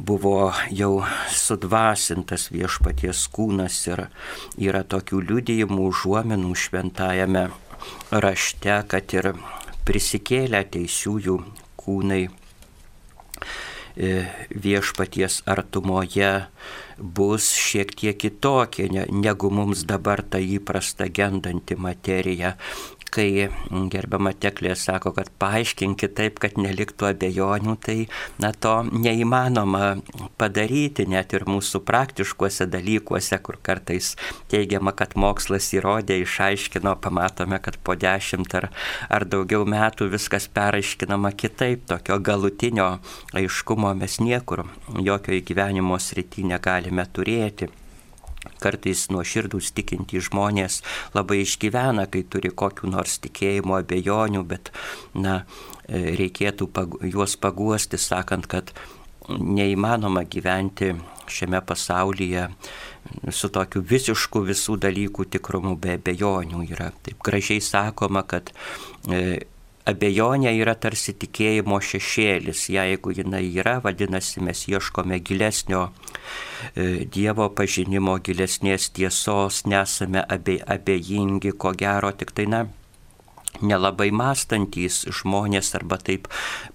[0.00, 4.06] buvo jau sudvasintas viešpaties kūnas ir
[4.56, 7.48] yra tokių liudijimų užuomenų šventajame
[8.10, 9.32] rašte, kad ir
[9.88, 11.36] prisikėlę teisiųjų
[11.80, 14.10] kūnai e,
[14.66, 16.32] viešpaties artumoje
[17.00, 22.56] bus šiek tiek kitokie ne- negu mums dabar ta įprasta gendanti materija.
[23.10, 23.48] Kai
[23.90, 27.96] gerbiama teklė sako, kad paaiškinkit taip, kad neliktų abejonių, tai
[28.42, 29.96] na to neįmanoma
[30.38, 34.12] padaryti net ir mūsų praktiškuose dalykuose, kur kartais
[34.52, 38.70] teigiama, kad mokslas įrodė, išaiškino, pamatome, kad po dešimt ar,
[39.10, 42.92] ar daugiau metų viskas peraiškinama kitaip, tokio galutinio
[43.34, 44.68] aiškumo mes niekur,
[45.02, 47.72] jokio įgyvenimo srity negalime turėti.
[48.60, 50.80] Kartais nuoširdus tikintys žmonės
[51.16, 54.72] labai išgyvena, kai turi kokiu nors tikėjimo abejonių, bet
[55.12, 55.42] na,
[55.84, 58.72] e, reikėtų pag juos paguosti, sakant, kad
[59.28, 60.94] neįmanoma gyventi
[61.30, 62.48] šiame pasaulyje
[63.32, 66.64] su tokiu visišku visų dalykų tikrumu be abejonių.
[66.72, 68.52] Yra taip gražiai sakoma, kad
[69.08, 69.40] e,
[69.88, 72.66] abejonė yra tarsi tikėjimo šešėlis.
[72.74, 81.54] Jeigu jinai yra, vadinasi, mes ieškome gilesnio e, Dievo pažinimo, gilesnės tiesos, nesame abe, abejingi,
[81.56, 82.66] ko gero tik tai, na,
[83.58, 86.28] nelabai mąstantys žmonės arba taip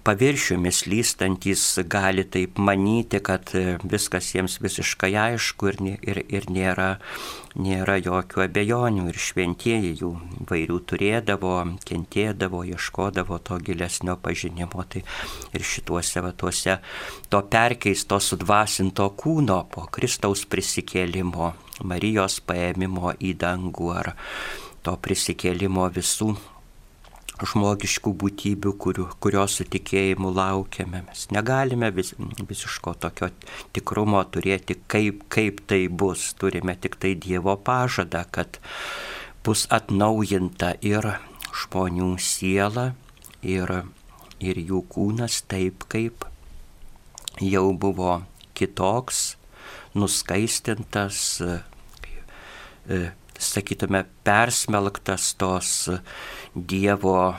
[0.06, 6.88] paviršiumis lystantis gali taip manyti, kad e, viskas jiems visiškai aišku ir, ir, ir nėra,
[7.58, 10.12] nėra jokių abejonių ir šventieji jų
[10.50, 11.54] vairių turėdavo,
[11.88, 14.86] kentėdavo, ieškodavo to gilesnio pažinimo.
[14.86, 15.02] Tai
[15.56, 16.78] ir šituose vatuose
[17.32, 24.14] to perkeisto sudvasinto kūno po Kristaus prisikėlimo, Marijos paėmimo į dangų ar
[24.86, 26.30] to prisikėlimo visų
[27.44, 31.02] žmogiškų būtybių, kurių, kurios su tikėjimu laukiame.
[31.08, 33.28] Mes negalime vis, visiško tokio
[33.76, 36.30] tikrumo turėti, kaip, kaip tai bus.
[36.40, 38.60] Turime tik tai Dievo pažadą, kad
[39.44, 41.12] bus atnaujinta ir
[41.56, 42.94] žmonių siela,
[43.44, 43.72] ir,
[44.40, 46.24] ir jų kūnas taip, kaip
[47.40, 48.22] jau buvo
[48.56, 49.36] kitoks,
[49.96, 51.20] nuskaistintas,
[52.88, 53.00] e,
[53.42, 55.72] sakytume, persmelktas tos
[56.54, 57.36] Dievo e,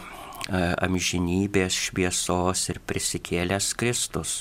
[0.86, 4.40] amžinybės šviesos ir prisikėlęs Kristus.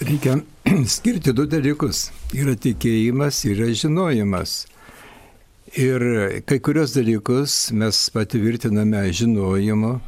[0.00, 0.38] Reikia
[0.94, 2.06] skirti du dalykus.
[2.32, 4.62] Yra tikėjimas, yra žinojimas.
[5.76, 6.02] Ir
[6.48, 9.98] kai kurios dalykus mes patvirtiname žinojimu.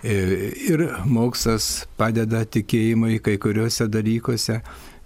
[0.00, 0.14] E,
[0.72, 4.60] ir mokslas padeda tikėjimui kai kuriuose dalykuose,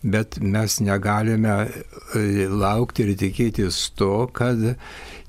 [0.05, 1.55] bet mes negalime
[2.15, 4.61] e, laukti ir tikėtis to, kad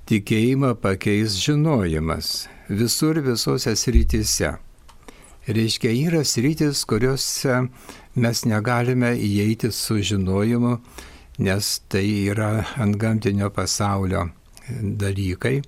[0.09, 4.55] tikėjimą pakeis žinojimas visur visose srityse.
[5.45, 7.67] Reiškia, yra sritis, kuriuose
[8.17, 10.79] mes negalime įeiti su žinojimu,
[11.45, 14.25] nes tai yra ant gamtinio pasaulio
[14.69, 15.59] dalykai.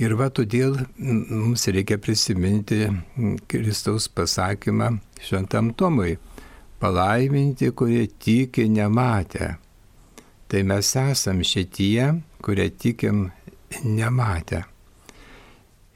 [0.00, 2.86] Ir va todėl mums reikia prisiminti
[3.48, 6.14] Kristaus pasakymą šventam Tomui
[6.80, 9.54] palaiminti, kurie tiki nematę.
[10.48, 13.30] Tai mes esam šitie, kurie tikim
[13.84, 14.64] nematę.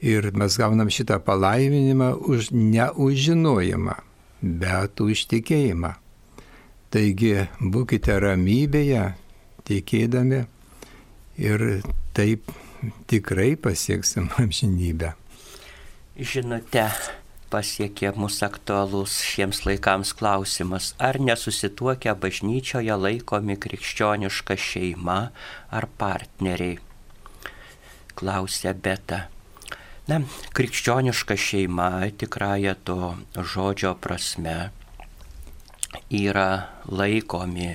[0.04, 3.96] Ir mes gaunam šitą palaiminimą už neužžinojimą,
[4.42, 5.94] bet už tikėjimą.
[6.92, 9.06] Taigi būkite ramybėje,
[9.66, 10.44] tikėdami
[11.40, 11.64] ir
[12.14, 12.52] taip
[13.10, 15.14] tikrai pasieksim amžinybę.
[16.14, 16.86] Žinote,
[17.54, 25.18] pasiekė mūsų aktualus šiems laikams klausimas, ar nesusituokę bažnyčioje laikomi krikščioniška šeima
[25.70, 26.80] ar partneriai.
[28.18, 29.20] Klausė Beta.
[30.10, 30.18] Na,
[30.58, 32.98] krikščioniška šeima tikrąją to
[33.54, 34.58] žodžio prasme
[36.10, 36.50] yra
[36.90, 37.70] laikomi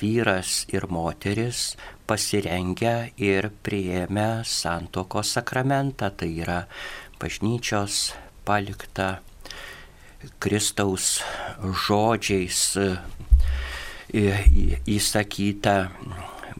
[0.00, 1.76] vyras ir moteris
[2.10, 6.64] pasirengę ir prieėmę santoko sakramentą, tai yra
[7.22, 8.08] bažnyčios
[8.48, 9.18] palikta
[10.40, 11.18] Kristaus
[11.84, 12.62] žodžiais
[14.88, 15.74] įsakyta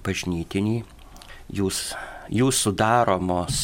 [0.04, 0.76] bažnytinį,
[1.56, 1.78] jūs,
[2.28, 3.62] jūsų daromos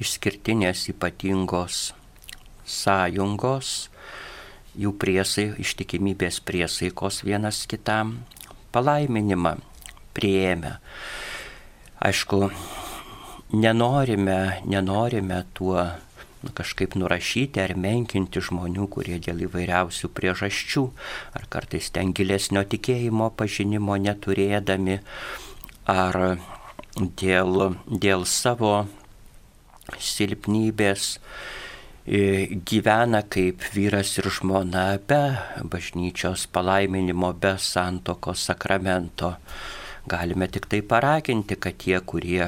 [0.00, 1.82] išskirtinės ypatingos
[2.64, 3.74] sąjungos,
[4.74, 8.22] jų priesai, ištikimybės priesaikos vienas kitam,
[8.74, 9.58] palaiminimą
[10.16, 10.78] prieėmę.
[12.04, 12.48] Aišku,
[13.54, 15.84] nenorime, nenorime tuo
[16.52, 20.84] kažkaip nurašyti ar menkinti žmonių, kurie dėl įvairiausių priežasčių,
[21.38, 25.00] ar kartais ten gilesnio tikėjimo pažinimo neturėdami,
[25.88, 26.20] ar
[26.96, 28.74] dėl, dėl savo
[30.00, 31.18] silpnybės
[32.06, 35.22] e, gyvena kaip vyras ir žmona be
[35.70, 39.34] bažnyčios palaiminimo, be santokos sakramento.
[40.08, 42.44] Galime tik tai paraginti, kad tie, kurie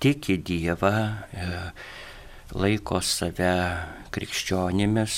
[0.00, 0.94] tiki Dievą,
[1.32, 1.50] e,
[2.54, 3.54] laiko save
[4.10, 5.16] krikščionimis,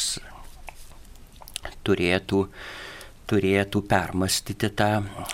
[1.87, 2.45] turėtų,
[3.31, 4.90] turėtų permastyti tą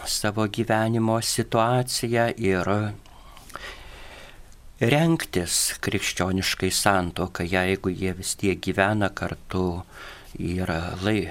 [0.06, 2.70] savo gyvenimo situaciją ir
[4.78, 9.82] renktis krikščioniškai santoką, jeigu jie vis tiek gyvena kartu,
[10.38, 11.26] yra, lai,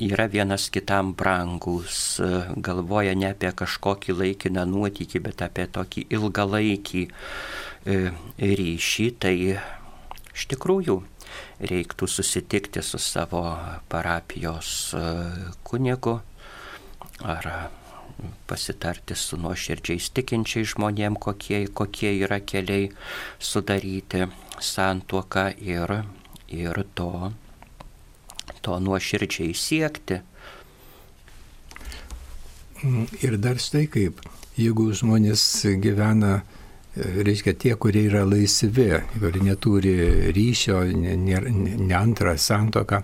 [0.00, 2.16] yra vienas kitam brangus,
[2.56, 7.98] galvoja ne apie kažkokį laikiną nuotykį, bet apie tokį ilgalaikį e,
[8.40, 9.36] ryšį, tai
[10.36, 11.00] Iš tikrųjų,
[11.72, 13.42] reiktų susitikti su savo
[13.88, 15.02] parapijos e,
[15.64, 16.18] kunigu
[17.24, 17.48] ar
[18.48, 22.90] pasitarti su nuoširdžiais tikinčiai žmonėm, kokie, kokie yra keliai
[23.38, 24.26] sudaryti
[24.62, 25.92] santuoką ir,
[26.52, 27.10] ir to,
[28.64, 30.20] to nuoširdžiai siekti.
[33.24, 34.20] Ir dar štai kaip,
[34.56, 35.42] jeigu žmonės
[35.82, 36.40] gyvena
[36.96, 38.88] reiškia tie, kurie yra laisvi,
[39.20, 39.94] kurie neturi
[40.36, 43.02] ryšio, ne, ne, ne antrą santoką,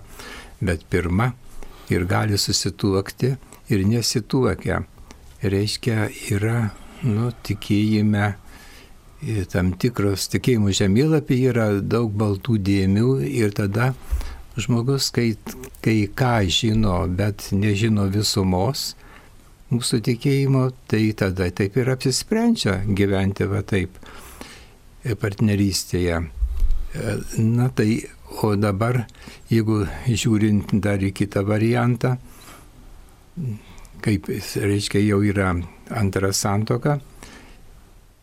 [0.61, 1.31] bet pirmą
[1.93, 3.35] ir gali susituokti
[3.69, 4.81] ir nesituokia.
[5.43, 6.69] Reiškia, yra,
[7.03, 8.29] nu, tikėjime,
[9.51, 13.91] tam tikros tikėjimų žemėlapį yra daug baltų dėmių ir tada
[14.59, 15.33] žmogus, kai,
[15.83, 18.93] kai ką žino, bet nežino visumos,
[19.73, 23.97] mūsų tikėjimo, tai tada taip ir apsisprendžia gyventi va taip
[25.03, 26.19] e, partnerystėje.
[26.21, 28.03] E, na tai,
[28.43, 29.03] o dabar,
[29.49, 32.17] jeigu žiūrint dar į kitą variantą,
[34.03, 35.53] kaip reiškia jau yra
[35.93, 36.99] antra santoka,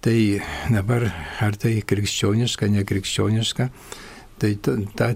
[0.04, 0.40] tai
[0.72, 1.08] dabar
[1.44, 3.68] ar tai krikščioniška, nekrikščioniška,
[4.40, 5.10] tai ta, ta,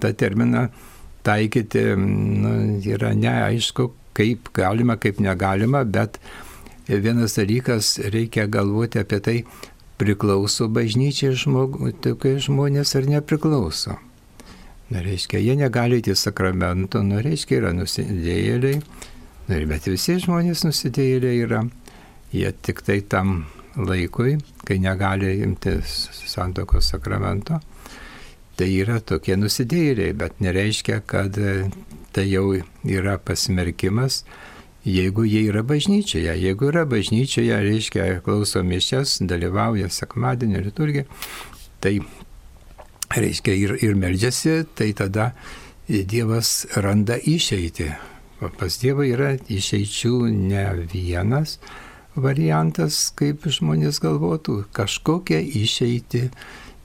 [0.00, 0.68] ta terminą
[1.24, 2.52] taikyti nu,
[2.84, 3.88] yra neaišku,
[4.18, 6.18] kaip galima, kaip negalima, bet
[6.88, 9.38] vienas dalykas reikia galvoti apie tai,
[9.98, 13.98] priklauso bažnyčiai žmogų, tokie žmonės ar nepriklauso.
[14.88, 18.78] Na, reiškia, jie negali į sakramento, nu, reiškia, yra nusidėjėliai,
[19.50, 21.64] nu, bet visi žmonės nusidėjėliai yra,
[22.32, 23.42] jie tik tai tam
[23.76, 27.60] laikui, kai negali imti santokos sakramento,
[28.58, 31.38] tai yra tokie nusidėjėliai, bet nereiškia, kad
[32.14, 32.50] tai jau
[32.82, 34.24] yra pasmerkimas,
[34.88, 36.34] jeigu jie yra bažnyčioje.
[36.42, 41.06] Jeigu yra bažnyčioje, reiškia, klauso mišes, dalyvauja sekmadienio liturgiją,
[41.84, 41.98] tai
[43.14, 45.32] reiškia ir, ir meldžiasi, tai tada
[45.88, 47.92] Dievas randa išeitį.
[48.58, 51.56] Pas Dievą yra išeičių ne vienas
[52.18, 56.28] variantas, kaip žmonės galvotų, kažkokią išeitį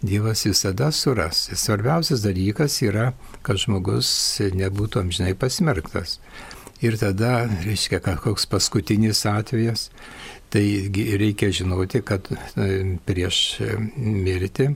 [0.03, 1.45] Dievas visada suras.
[1.55, 4.09] Svarbiausias dalykas yra, kad žmogus
[4.51, 6.17] nebūtų amžinai pasmerktas.
[6.83, 9.87] Ir tada, reiškia, koks paskutinis atvejas,
[10.51, 14.67] tai reikia žinoti, kad e, prieš e, mirtį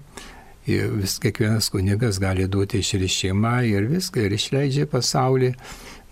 [0.68, 5.54] vis kiekvienas kunigas gali duoti išrišimą ir viską, ir išleidžia pasaulį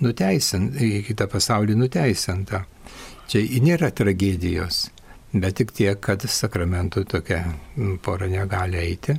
[0.04, 2.64] nuteisint, į kitą pasaulį nuteisintą.
[3.32, 4.86] Čia nėra tragedijos,
[5.36, 7.42] bet tik tiek, kad sakramentų tokia
[8.04, 9.18] pora negali eiti,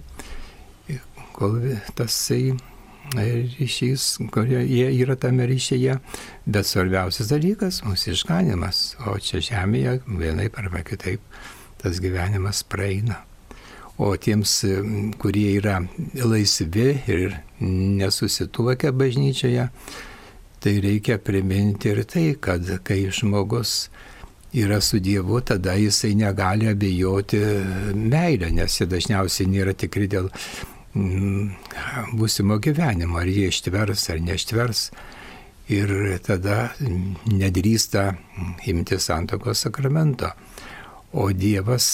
[1.36, 1.60] kol
[1.96, 2.56] tasai
[3.14, 5.98] ryšys, kurie jie yra tame ryšyje,
[6.46, 11.20] bet svarbiausias dalykas- mūsų išganimas, o čia žemėje vienaip arba kitaip
[11.78, 13.22] tas gyvenimas praeina.
[13.98, 14.64] O tiems,
[15.18, 19.70] kurie yra laisvi ir nesusituokę bažnyčioje,
[20.60, 23.88] tai reikia priminti ir tai, kad kai žmogus
[24.56, 27.42] yra su Dievu, tada jisai negali abejoti
[27.94, 30.30] meilę, nes jie dažniausiai nėra tikri dėl
[30.96, 31.50] Mm,
[32.16, 34.88] būsimo gyvenimo, ar jie ištvers ar neištvers.
[35.76, 35.90] Ir
[36.24, 36.70] tada
[37.26, 38.04] nedrįsta
[38.70, 40.30] imti santokos sakramento.
[41.18, 41.86] O Dievas,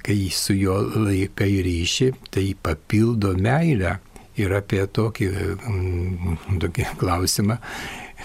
[0.00, 3.98] kai su juo laikai ryšį, tai papildo meilę.
[4.36, 7.56] Ir apie tokį, mm, tokį klausimą,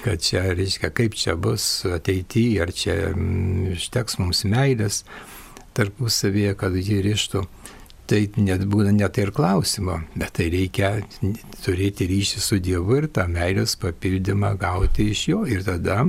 [0.02, 2.96] kad čia, reiškia, kaip čia bus ateityje, ar čia
[3.76, 5.04] išteks mm, mums meilės
[5.78, 7.44] tarpusavėje, kad jį ryštų
[8.12, 10.98] tai net būna net ir klausimo, bet tai reikia
[11.64, 16.02] turėti ryšį su Dievu ir tą meilės papildymą gauti iš jo ir tada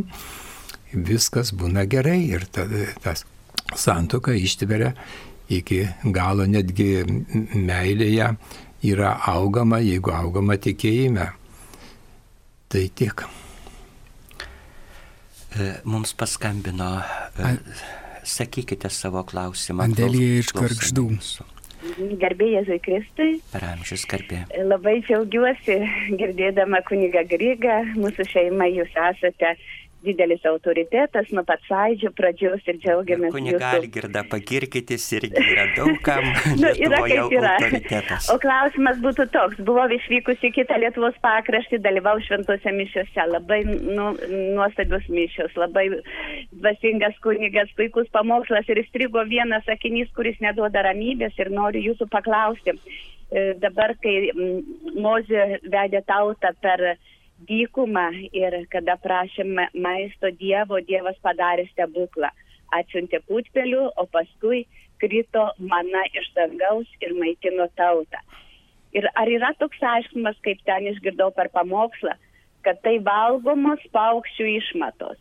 [0.92, 3.22] viskas būna gerai ir tada tas
[3.78, 4.92] santoka ištveria
[5.52, 7.04] iki galo netgi
[7.54, 8.32] meilėje
[8.82, 11.28] yra augama, jeigu augama tikėjime.
[12.72, 13.24] Tai tiek.
[15.52, 17.02] E, mums paskambino,
[17.38, 17.56] e,
[18.24, 19.84] sakykite savo klausimą.
[19.84, 21.08] Andelija iš Karkšdų.
[22.22, 23.32] Garbė Jėzui Kristui.
[23.50, 24.44] Per amžius garbė.
[24.64, 25.76] Labai džiaugiuosi
[26.20, 29.56] girdėdama kunigą Grygą, mūsų šeima jūs esate
[30.04, 33.32] didelis autoritetas nuo pat sąidžio pradžios ir džiaugiamės.
[33.34, 33.90] Kunigal jūsų...
[33.96, 36.28] girda pagirkytis irgi yra daugam.
[36.62, 37.54] nu, yra kaip yra.
[38.32, 39.62] O klausimas būtų toks.
[39.66, 43.28] Buvau išvykusi į kitą Lietuvos pakraštį, dalyvau šventose mišiuose.
[43.32, 44.10] Labai nu,
[44.56, 45.88] nuostabios mišios, labai
[46.52, 52.76] dvasingas kunigas, puikus pamokslas ir įstrigo vienas sakinys, kuris neduoda ramybės ir noriu jūsų paklausti.
[53.32, 54.32] E, dabar, kai
[55.00, 56.82] Mozė vedė tautą per
[57.48, 62.30] dykumą ir kada prašėme maisto Dievo, Dievas padarė stebuklą.
[62.72, 64.64] Atsiuntė putpelių, o paskui
[65.02, 68.20] krito mana iš dangaus ir maitino tautą.
[68.96, 72.14] Ir ar yra toks aiškumas, kaip ten išgirdau per pamokslą,
[72.64, 75.18] kad tai valgomos paukščių išmatos.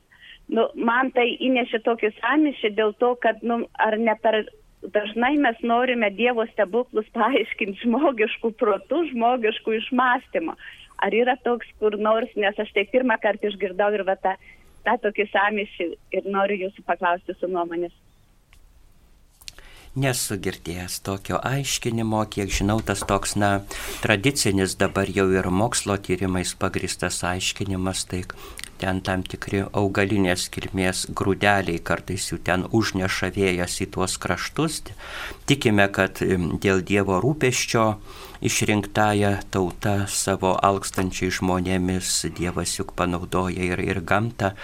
[0.51, 4.43] Nu, man tai įnešė tokį samišį dėl to, kad nu, ar ne per
[4.95, 10.57] dažnai mes norime Dievo stebuklus paaiškinti žmogiškų protų, žmogiškų išmąstymų
[11.01, 14.37] ar yra toks kur nors, nes aš tai pirmą kartą išgirdau ir va tą,
[14.85, 17.93] tą tokį samišį ir noriu jūsų paklausti su nuomonės.
[19.91, 23.49] Nesu girdėjęs tokio aiškinimo, kiek žinau, tas toks, na,
[23.99, 28.21] tradicinis dabar jau ir mokslo tyrimais pagristas aiškinimas, tai
[28.81, 34.81] ten tam tikri augalinės kilmės grūdeliai, kartais jų ten užneša vėjas į tuos kraštus.
[35.49, 37.85] Tikime, kad dėl Dievo rūpeščio
[38.41, 44.55] išrinktąją tautą savo alkstančiai žmonėmis Dievas juk panaudoja ir, ir gamtą,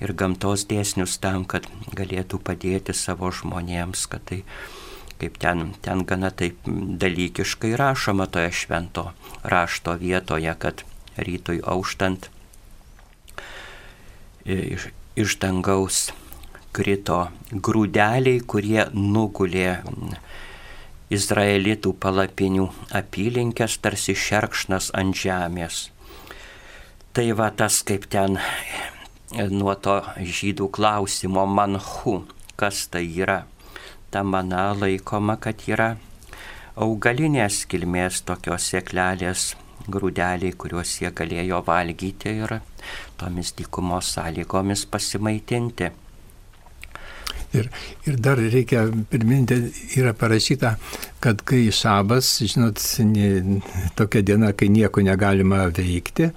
[0.00, 1.66] ir gamtos dėsnius tam, kad
[1.98, 4.44] galėtų padėti savo žmonėms, kad tai
[5.18, 9.10] kaip ten, ten gana taip dalykiškai rašoma toje švento
[9.42, 10.84] rašto vietoje, kad
[11.16, 12.30] rytoj auštant
[14.44, 16.10] iš, iš dangaus
[16.74, 19.78] krito grūdeliai, kurie nugulė
[21.14, 22.68] izraelitų palapinių
[23.00, 25.88] apylinkės tarsi šerkšnas ant žemės.
[27.14, 28.40] Tai va tas kaip ten
[29.54, 32.24] nuo to žydų klausimo manhu,
[32.58, 33.44] kas tai yra.
[34.10, 35.94] Ta mana laikoma, kad yra
[36.74, 39.52] augalinės kilmės tokios sėklelės
[39.90, 42.58] grūdeliai, kuriuos jie galėjo valgyti ir
[43.20, 45.90] tomis dykumos sąlygomis pasimaitinti.
[47.54, 47.68] Ir,
[48.06, 49.60] ir dar reikia priminti,
[49.94, 50.74] yra parašyta,
[51.22, 53.60] kad kai šabas, žinot, ne,
[53.94, 56.32] tokia diena, kai nieko negalima veikti,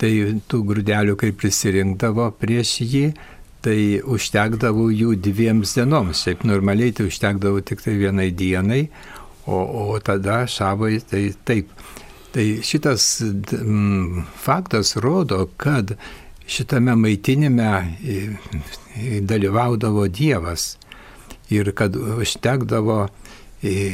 [0.00, 0.12] tai
[0.48, 3.04] tų grūdelių, kai prisirinkdavo prieš jį,
[3.66, 6.24] tai užtekdavo jų dviems dienoms.
[6.24, 8.86] Šiaip normaliai tai užtekdavo tik tai vienai dienai,
[9.44, 11.75] o, o tada šabai tai taip.
[12.36, 13.22] Tai šitas
[13.64, 15.94] m, faktas rodo, kad
[16.46, 17.96] šitame maitinime
[19.24, 20.76] dalyvaudavo Dievas
[21.48, 23.06] ir kad užtekdavo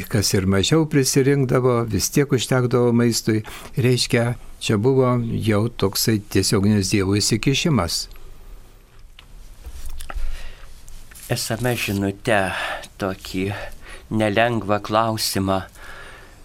[0.07, 3.45] kas ir mažiau prisirinkdavo, vis tiek užtekdavo maistui.
[3.79, 8.07] Reiškia, čia buvo jau toksai tiesioginis Dievo įsikišimas.
[11.31, 12.41] Esame žinute
[12.99, 13.53] tokį
[14.11, 15.63] nelengvą klausimą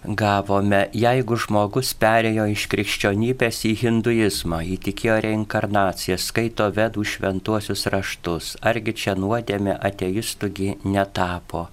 [0.03, 8.95] gavome, jeigu žmogus perėjo iš krikščionybės į hinduizmą, įtikėjo reinkarnaciją, skaito vedų šventuosius raštus, argi
[8.95, 11.67] čia nuodėmė ateistugi netapo.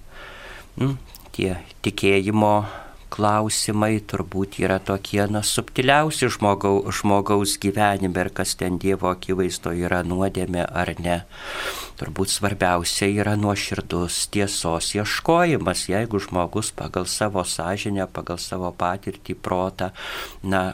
[0.77, 0.97] Hmm,
[1.31, 1.55] tie
[1.85, 2.55] tikėjimo
[3.13, 10.03] klausimai turbūt yra tokie, na, subtiliausi žmogaus, žmogaus gyvenime ir kas ten Dievo akivaizdo yra
[10.07, 11.17] nuodėmė ar ne.
[11.97, 19.91] Turbūt svarbiausia yra nuoširdus tiesos ieškojimas, jeigu žmogus pagal savo sąžinę, pagal savo patirtį, protą,
[20.43, 20.71] na,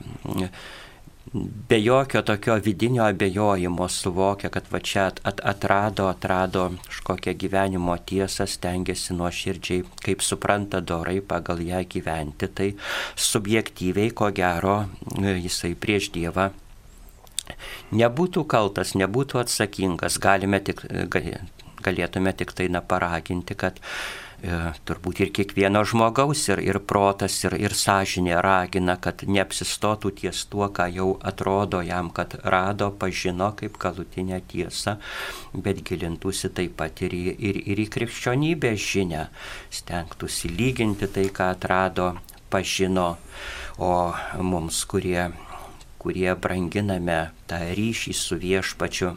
[1.33, 8.47] be jokio tokio vidinio abejojimo suvokia, kad va čia at, atrado, atrado kažkokią gyvenimo tiesą,
[8.47, 12.73] stengiasi nuoširdžiai, kaip supranta dorai pagal ją gyventi, tai
[13.15, 14.83] subjektyviai, ko gero,
[15.17, 16.51] jisai prieš Dievą
[17.91, 20.83] nebūtų kaltas, nebūtų atsakingas, galime tik,
[21.83, 23.79] galėtume tik tai na paraginti, kad
[24.43, 30.67] turbūt ir kiekvieno žmogaus, ir, ir protas, ir, ir sąžinė ragina, kad neapsistotų ties tuo,
[30.67, 34.97] ką jau atrodo jam, kad rado, pažino kaip galutinę tiesą,
[35.53, 39.27] bet gilintųsi taip pat ir į, ir, ir į krikščionybės žinę,
[39.71, 42.11] stengtųsi lyginti tai, ką atrado,
[42.51, 43.13] pažino,
[43.79, 44.11] o
[44.43, 45.29] mums, kurie,
[46.03, 49.15] kurie branginame tą ryšį su viešpačiu,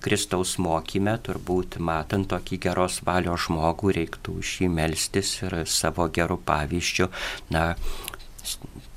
[0.00, 7.08] Kristaus mokyme, turbūt matant tokį geros valios žmogų, reiktų jį melstis ir savo gerų pavyzdžių,
[7.52, 7.74] na,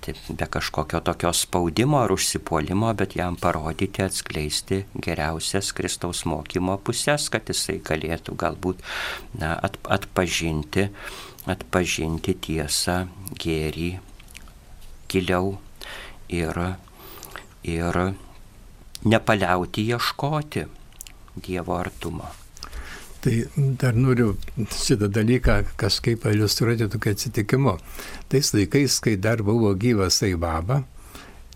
[0.08, 7.51] be kažkokio tokio spaudimo ar užsipuolimo, bet jam parodyti, atskleisti geriausias Kristaus mokymo pusės, kad
[7.51, 8.84] jisai galėtų galbūt
[9.39, 10.88] na, at, atpažinti,
[11.51, 13.04] atpažinti tiesą,
[13.39, 13.89] gėrį
[15.12, 15.58] giliau
[16.32, 16.62] ir,
[17.68, 17.99] ir
[19.04, 20.66] nepaliauti ieškoti
[21.36, 22.29] Dievo artumo.
[23.23, 23.36] Tai
[23.79, 27.77] dar noriu šitą dalyką kažkaip iliustruoti tokiu atsitikimu.
[28.29, 30.81] Tais laikais, kai dar buvo gyvas Aibaba,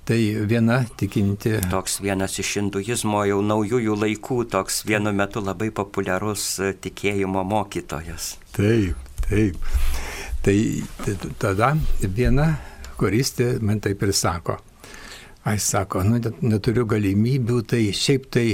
[0.08, 1.58] tai viena tikinti.
[1.68, 6.46] Toks vienas iš hinduizmo jau naujųjų laikų, toks vienu metu labai populiarus
[6.86, 8.38] tikėjimo mokytojas.
[8.56, 8.96] Taip,
[9.28, 9.60] taip.
[10.48, 10.56] Tai
[11.44, 11.74] tada
[12.16, 12.54] viena
[12.96, 14.56] koristė man taip ir sako,
[15.48, 18.46] Ai sako, nu, net, neturiu galimybių, tai šiaip tai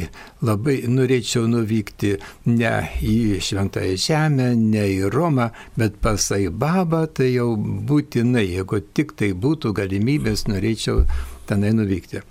[0.45, 2.11] labai norėčiau nuvykti
[2.51, 5.47] ne į Šventąją Žemę, ne į Romą,
[5.79, 11.07] bet pas Aibabą, tai jau būtinai, jeigu tik tai būtų galimybės, norėčiau
[11.49, 12.21] tenai nuvykti.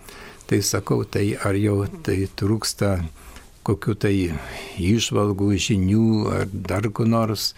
[0.47, 2.93] Tai sakau, tai ar jau tai trūksta
[3.67, 4.15] kokiu tai
[4.79, 6.07] išvalgų, žinių
[6.37, 7.53] ar dar ko nors.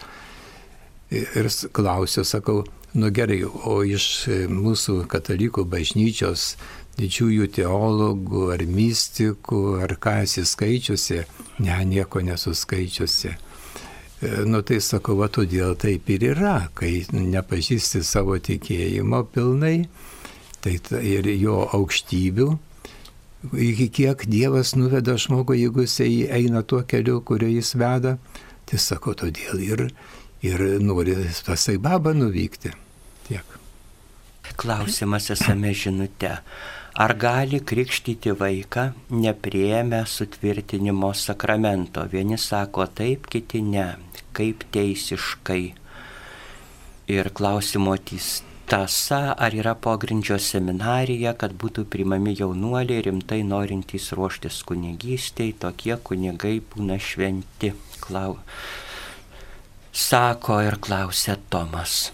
[1.13, 2.63] Ir klausiu, sakau,
[2.97, 4.07] nu gerai, o iš
[4.49, 6.55] mūsų katalikų bažnyčios
[6.99, 11.23] didžiųjų teologų ar mystikų, ar ką esi skaičiusi,
[11.65, 13.33] ne, nieko nesuskaičiusi.
[13.35, 19.77] E, nu tai sakau, va todėl taip ir yra, kai nepažįsti savo tikėjimo pilnai,
[20.63, 22.47] tai ir jo aukštybių,
[23.53, 28.15] iki kiek Dievas nuveda žmogų, jeigu jisai eina tuo keliu, kuriuo jis veda,
[28.65, 29.85] tai sakau, todėl ir,
[30.45, 32.73] ir nori pasai babą nuvykti.
[33.27, 33.59] Tiek.
[34.55, 36.37] Klausimas esame žinute.
[36.95, 42.05] Ar gali krikštyti vaiką neprieėmę sutvirtinimo sakramento?
[42.07, 43.97] Vieni sako taip, kiti ne.
[44.31, 45.65] Kaip teisiškai?
[47.11, 47.97] Ir klausimo
[48.71, 56.61] tasa, ar yra pogrindžio seminarija, kad būtų primami jaunuoliai rimtai norintys ruoštis kunigystėj, tokie kunigai
[56.63, 57.75] būna šventi.
[57.99, 58.37] Klau...
[59.91, 62.13] Sako ir klausia Tomas.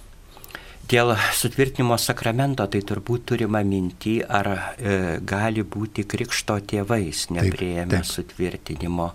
[0.91, 9.05] Dėl sutvirtinimo sakramento tai turbūt turima minti, ar e, gali būti krikšto tėvais neprieėmę sutvirtinimo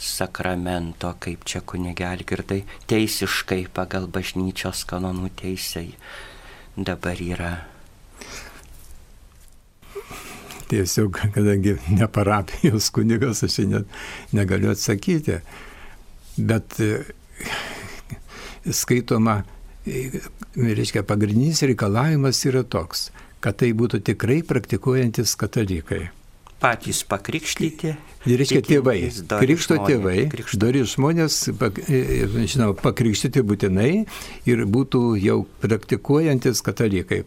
[0.00, 2.58] sakramento, kaip čia kunigelį girdai,
[2.88, 5.90] teisiškai pagal bažnyčios kanonų teisai
[6.78, 7.52] dabar yra.
[10.72, 14.00] Tiesiog, kadangi ne parapijos kunigas, aš net
[14.32, 15.42] negaliu atsakyti,
[16.40, 17.04] bet e,
[18.72, 19.42] skaitoma
[20.56, 23.08] reiškia, pagrindinis reikalavimas yra toks,
[23.44, 26.08] kad tai būtų tikrai praktikuojantis katalikai.
[26.58, 27.94] patys pakrikštyti.
[28.28, 28.96] Reiškia tėvai,
[29.30, 30.16] krikšto tėvai,
[30.58, 33.92] dori žmonės, žinoma, pakrikštyti būtinai
[34.50, 37.22] ir būtų jau praktikuojantis katalikai,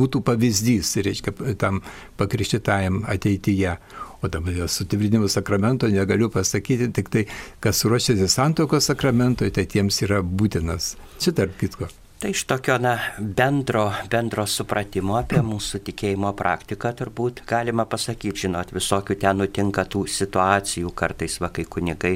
[0.00, 1.82] būtų pavyzdys, reiškia, tam
[2.20, 3.76] pakrikštytajam ateityje.
[4.22, 7.24] O dabar dėl sutvirtinimo sakramento negaliu pasakyti, tik tai,
[7.62, 10.94] kas ruošiasi santokos sakramentoj, tai tiems yra būtinas.
[11.18, 11.90] Čia tarp kitko.
[12.22, 18.70] Tai iš tokio na, bendro, bendro supratimo apie mūsų tikėjimo praktiką turbūt galima pasakyti, žinot,
[18.70, 22.14] visokių ten nutinka tų situacijų, kartais va, kai kunigai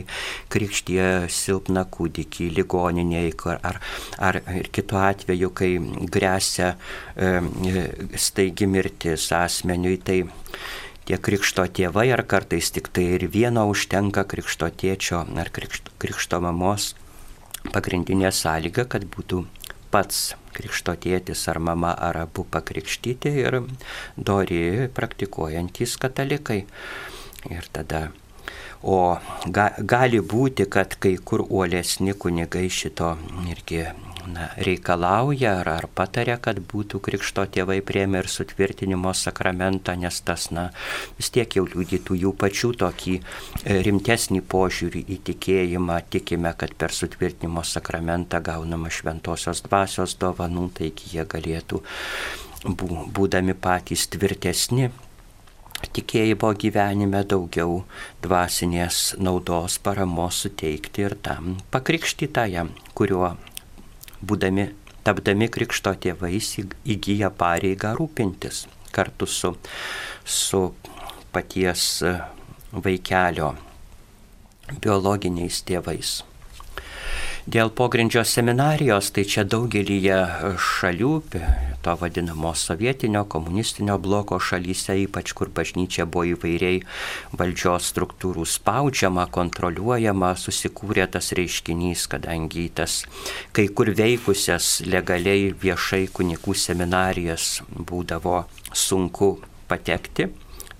[0.54, 3.82] krikštie silpną kūdikį ligoninėje, ar,
[4.30, 5.72] ar ir kitu atveju, kai
[6.07, 6.76] grėsia
[7.18, 10.20] e, staigi mirtis asmeniui, tai
[11.07, 16.42] tie krikšto tėvai, ar kartais tik tai ir vieno užtenka krikšto tėčio ar krikšto, krikšto
[16.42, 16.94] mamos
[17.72, 19.44] pagrindinė sąlyga, kad būtų
[19.94, 23.61] pats krikšto tėtis ar mama ar abu pakrikštyti ir
[24.16, 26.64] dori praktikuojantys katalikai.
[27.52, 28.09] Ir tada
[28.83, 29.16] O
[29.47, 33.14] ga, gali būti, kad kai kur uolesni kunigai šito
[33.49, 33.87] irgi
[34.33, 40.49] na, reikalauja ar, ar patarė, kad būtų krikšto tėvai priemi ir sutvirtinimo sakramentą, nes tas,
[40.55, 40.68] na,
[41.18, 46.95] vis tiek jau liudytų jų pačių tokį e, rimtesnį požiūrį į tikėjimą, tikime, kad per
[46.97, 51.83] sutvirtinimo sakramentą gaunama šventosios dvasios dovanų, taigi jie galėtų,
[52.66, 54.91] būdami patys tvirtesni,
[55.97, 57.83] tikėjimo gyvenime daugiau
[58.24, 63.35] dvasinės naudos paramos suteikti ir tam pakrikštytajam, kuriuo
[64.24, 64.70] būdami,
[65.07, 66.55] tapdami krikšto tėvais,
[66.97, 68.64] įgyja pareigą rūpintis
[68.97, 69.53] kartu su,
[70.24, 70.62] su
[71.33, 71.91] paties
[72.72, 73.53] vaikelio
[74.81, 76.22] biologiniais tėvais.
[77.47, 80.01] Dėl pogrindžio seminarijos, tai čia daugelį
[80.59, 81.11] šalių,
[81.84, 86.80] to vadinamo sovietinio, komunistinio bloko šalyse, ypač kur bažnyčia buvo įvairiai
[87.38, 93.05] valdžios struktūrų spaudžiama, kontroliuojama, susikūrė tas reiškinys, kadangi tas
[93.55, 98.42] kai kur veikusias legaliai viešai kunikų seminarijas būdavo
[98.74, 99.36] sunku
[99.70, 100.32] patekti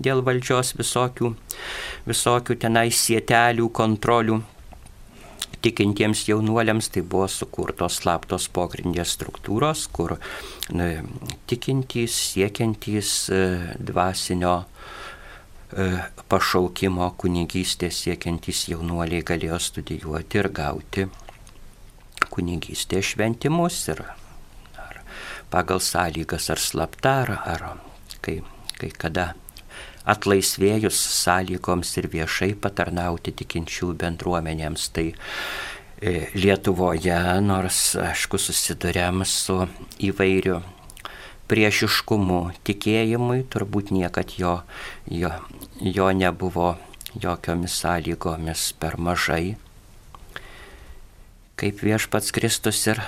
[0.03, 1.31] dėl valdžios visokių,
[2.11, 4.41] visokių tenai sietelių, kontrolių
[5.61, 10.17] tikintiems jaunuoliams tai buvo sukurtos slaptos pogrindės struktūros, kur
[11.47, 13.41] tikintys, siekiantys e,
[13.89, 15.87] dvasinio e,
[16.29, 21.07] pašaukimo kunigystės siekiantys jaunuoliai galėjo studijuoti ir gauti
[22.33, 24.03] kunigystės šventimus ir
[25.49, 27.67] pagal sąlygas ar slapta, ar, ar
[28.21, 28.41] kai,
[28.77, 29.31] kai kada
[30.07, 34.87] atlaisvėjus sąlygoms ir viešai patarnauti tikinčių bendruomenėms.
[34.95, 39.59] Tai e, Lietuvoje, nors aišku susidurėm su
[40.09, 40.61] įvairiu
[41.47, 44.57] priešiškumu tikėjimui, turbūt niekad jo,
[45.11, 45.31] jo,
[45.79, 46.75] jo nebuvo
[47.15, 49.55] jokiomis sąlygomis per mažai.
[51.57, 53.01] Kaip viešpats Kristus ir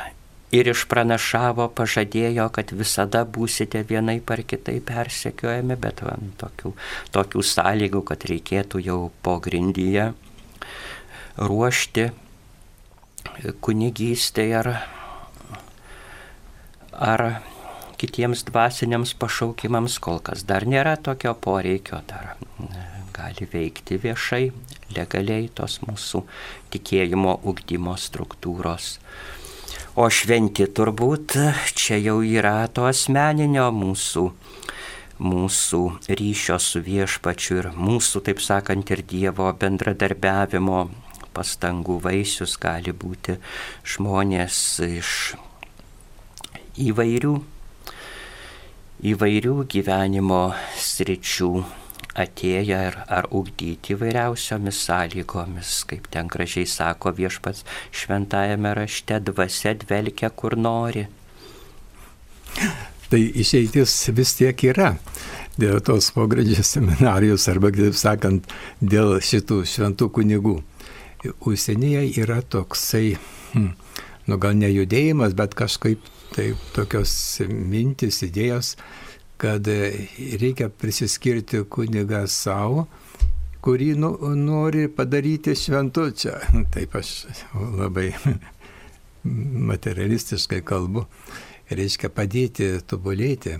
[0.55, 6.73] ir išpranašavo, pažadėjo, kad visada būsite vienai par kitai persekiojami, bet van, tokių,
[7.13, 10.11] tokių sąlygų, kad reikėtų jau pogrindyje
[11.39, 12.09] ruošti
[13.63, 14.71] kunigystėje ar,
[16.91, 17.23] ar
[17.99, 22.35] kitiems dvasiniams pašaukimams kol kas dar nėra tokio poreikio, dar
[23.15, 24.45] gali veikti viešai,
[24.95, 26.23] legaliai tos mūsų
[26.73, 28.97] tikėjimo ugdymo struktūros.
[29.97, 31.33] O šventi turbūt
[31.73, 34.25] čia jau yra to asmeninio mūsų,
[35.17, 35.81] mūsų
[36.19, 40.83] ryšio su viešpačiu ir mūsų, taip sakant, ir Dievo bendradarbiavimo
[41.33, 43.39] pastangų vaisius gali būti
[43.95, 45.15] žmonės iš
[46.85, 47.33] įvairių,
[49.09, 50.43] įvairių gyvenimo
[50.77, 51.53] sričių
[52.23, 57.65] atėję ar, ar ugdyti vairiausiomis sąlygomis, kaip ten gražiai sako viešpats
[57.95, 61.07] šventajame rašte, dvasia dvelkia kur nori.
[63.09, 64.93] Tai išeitis vis tiek yra
[65.59, 68.47] dėl tos pogrindžio seminarijos arba, kitaip sakant,
[68.79, 70.59] dėl šitų šventų kunigų.
[71.43, 73.17] Užsienyje yra toksai,
[73.51, 73.73] hm,
[74.29, 76.05] nu gal ne judėjimas, bet kažkaip
[76.35, 77.11] tai tokios
[77.49, 78.75] mintis, idėjos,
[79.39, 79.67] kad
[80.41, 82.87] reikia prisiskirti kunigą savo,
[83.63, 86.09] kurį nu, nori padaryti šventu.
[86.11, 86.37] Čia
[86.73, 87.13] taip aš
[87.55, 88.09] labai
[89.71, 91.05] materialistiškai kalbu.
[91.69, 93.59] Reiškia padėti tobulėti.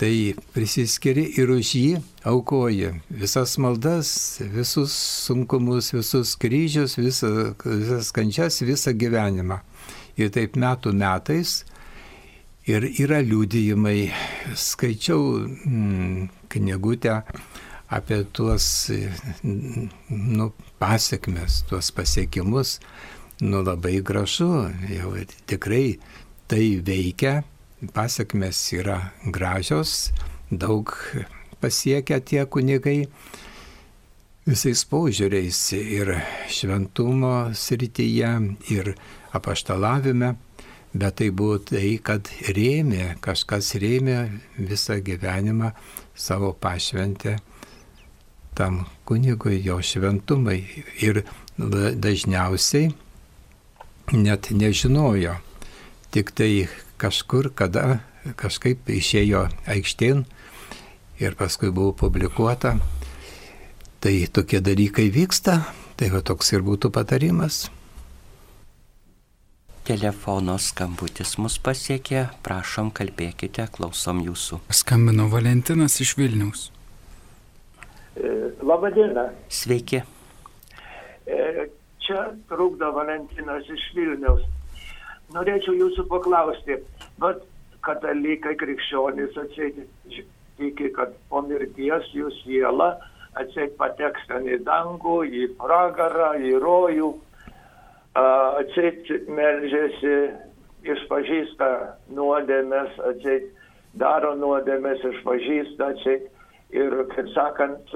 [0.00, 0.12] Tai
[0.54, 1.88] prisiskiri ir už jį
[2.24, 4.12] aukoji visas maldas,
[4.54, 4.94] visus
[5.26, 7.28] sunkumus, visus kryžius, visa,
[7.66, 9.58] visas kančias, visą gyvenimą.
[10.16, 11.58] Ir taip metų metais
[12.68, 14.10] Ir yra liūdėjimai,
[14.52, 15.20] skaičiau
[15.64, 17.14] mm, knygutę
[17.88, 18.66] apie tuos
[19.42, 22.74] nu, pasiekmes, tuos pasiekimus,
[23.40, 25.14] nu labai gražu, jau
[25.48, 25.96] tikrai
[26.52, 27.40] tai veikia,
[27.96, 30.10] pasiekmes yra gražios,
[30.52, 30.92] daug
[31.64, 33.06] pasiekia tie kunigai.
[34.44, 36.12] Visais požiūriais ir
[36.50, 38.30] šventumo srityje,
[38.72, 38.94] ir
[39.36, 40.34] apaštalavime,
[40.92, 44.18] bet tai buvo tai, kad rėmė, kažkas rėmė
[44.58, 45.72] visą gyvenimą
[46.14, 47.38] savo pašventę
[48.58, 50.58] tam kunigui, jo šventumai
[51.00, 51.22] ir
[51.56, 52.90] dažniausiai
[54.12, 55.38] net nežinojo.
[56.10, 56.66] Tik tai
[56.98, 58.00] kažkur, kada
[58.36, 60.24] kažkaip išėjo aikštėn
[61.22, 62.74] ir paskui buvo publikuota.
[64.00, 65.60] Tai tokie dalykai vyksta,
[65.96, 67.68] tai va toks ir būtų patarimas.
[69.90, 74.60] Telefono skambutis mus pasiekė, prašom kalbėkite, klausom jūsų.
[74.70, 76.60] Skambino Valentinas iš Vilniaus.
[78.14, 78.30] E,
[78.62, 79.24] Labadiena.
[79.50, 79.98] Sveiki.
[81.26, 81.66] E,
[82.06, 82.20] čia
[82.52, 84.44] trukdo Valentinas iš Vilniaus.
[85.34, 86.76] Norėčiau jūsų paklausti,
[87.18, 87.42] bet
[87.82, 92.92] katalikai krikščionys atseit tiki, kad po mirties jų siela
[93.42, 97.10] atseit pateks ten į dangų, į pragarą, į rojų,
[98.18, 100.16] atseit melžiasi,
[100.88, 101.70] išpažįsta
[102.16, 103.50] nuodėmės, atseit
[104.00, 106.28] daro nuodėmės, išpažįsta, atseit
[106.74, 107.94] ir, kaip sakant,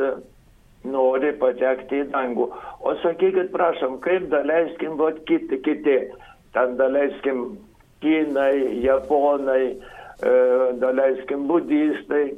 [0.84, 2.48] nori patekti į dangų.
[2.84, 5.98] O sakykit, prašom, kaip daleiskim, vot kiti, kiti,
[6.54, 7.56] ten daleiskim,
[8.04, 9.62] kinai, japonai,
[10.20, 10.34] e,
[10.82, 12.34] daleiskim, budistai,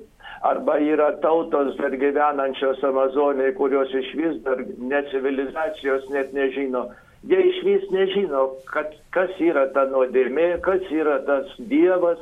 [0.47, 6.87] arba yra tautos dar gyvenančios Amazonėje, kurios iš vis dar net civilizacijos net nežino.
[7.27, 12.21] Jie iš vis nežino, kad, kas yra ta nuodėmė, kas yra tas Dievas.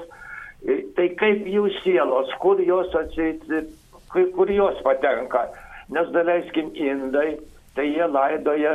[0.65, 3.43] Tai kaip jų sielos, kur jos atseit
[4.15, 5.49] kur jos patenka.
[5.91, 7.37] Nes daleiskim indai,
[7.75, 8.75] tai jie laidoja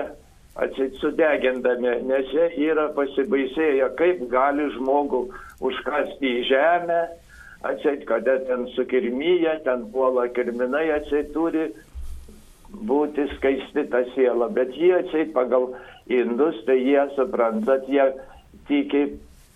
[0.60, 5.24] atsit sudegindami, nes jie yra pasibaisėję, kaip gali žmogų
[5.66, 7.00] užkasti į žemę,
[7.70, 11.70] atsit, kada ten sukirmyje, ten puola kirminai, atsit turi
[12.74, 15.72] būti skaisti ta siela, bet jie atsit pagal
[16.10, 18.06] indus, tai jie suprantat, jie
[18.70, 19.06] tiki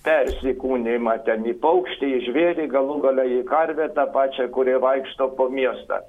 [0.03, 5.47] persikūnymą ten į paukštį, į žvėrį, galų galę į karvę tą pačią, kurie vaikšto po
[5.49, 6.01] miestą.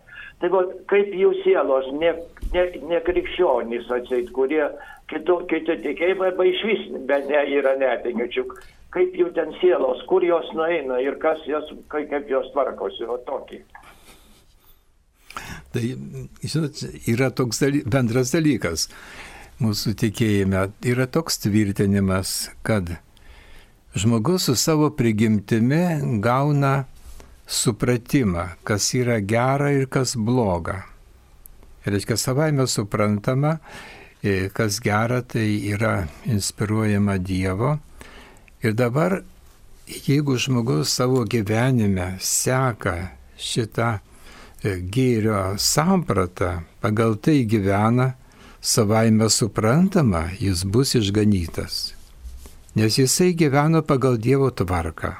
[0.43, 2.11] Tai va, kaip jų sielos, ne,
[2.57, 4.65] ne, ne krikščionys atseit, kurie
[5.13, 8.45] kitų, kiti tikėjimai, arba iš vis bet ne, yra netikinčių,
[8.95, 13.63] kaip jų ten sielos, kur jos nueina ir kas kaip, kaip jos tvarkosi, o tokį.
[15.75, 15.85] Tai,
[16.47, 18.87] žinot, yra toks daly, bendras dalykas
[19.63, 22.35] mūsų tikėjime, yra toks tvirtinimas,
[22.67, 22.97] kad
[23.99, 26.85] žmogus su savo prigimtimi gauna
[27.47, 30.85] supratimą, kas yra gera ir kas bloga.
[31.85, 33.59] Ir reiškia, savaime suprantama,
[34.23, 37.77] e, kas gera, tai yra inspiruojama Dievo.
[38.65, 39.21] Ir dabar,
[39.87, 43.99] jeigu žmogus savo gyvenime seka šitą
[44.65, 48.15] gėrio sampratą, pagal tai gyvena,
[48.65, 51.95] savaime suprantama, jis bus išganytas
[52.75, 55.15] nes jisai gyveno pagal Dievo tvarką.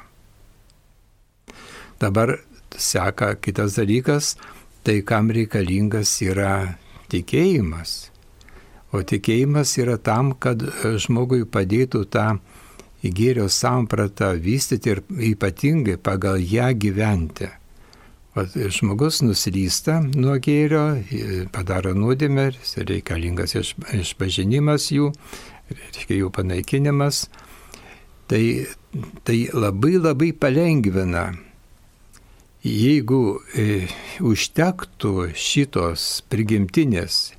[1.99, 2.39] Dabar
[2.75, 4.35] seka kitas dalykas,
[4.83, 6.75] tai kam reikalingas yra
[7.11, 8.11] tikėjimas.
[8.91, 10.59] O tikėjimas yra tam, kad
[10.99, 12.27] žmogui padėtų tą
[13.03, 17.47] gėrio sampratą vystyti ir ypatingai pagal ją gyventi.
[18.35, 20.83] Žmogus nuslysta nuo gėrio,
[21.55, 22.49] padaro nuodėmę,
[22.83, 25.13] reikalingas išpažinimas jų,
[25.71, 27.29] reiškia jų panaikinimas
[28.27, 28.67] tai,
[29.23, 31.29] tai labai labai palengvina.
[32.65, 33.85] Jeigu e,
[34.25, 37.35] užtektų šitos prigimtinės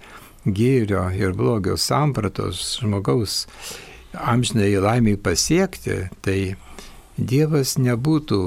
[0.47, 3.43] gėrio ir blogio sampratos žmogaus
[4.15, 6.55] amžinai laimiai pasiekti, tai
[7.17, 8.41] Dievas nebūtų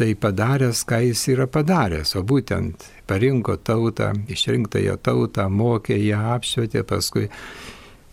[0.00, 6.86] tai padaręs, ką jis yra padaręs, o būtent parinko tautą, išrinktąją tautą, mokė ją, apšvietė,
[6.88, 7.26] paskui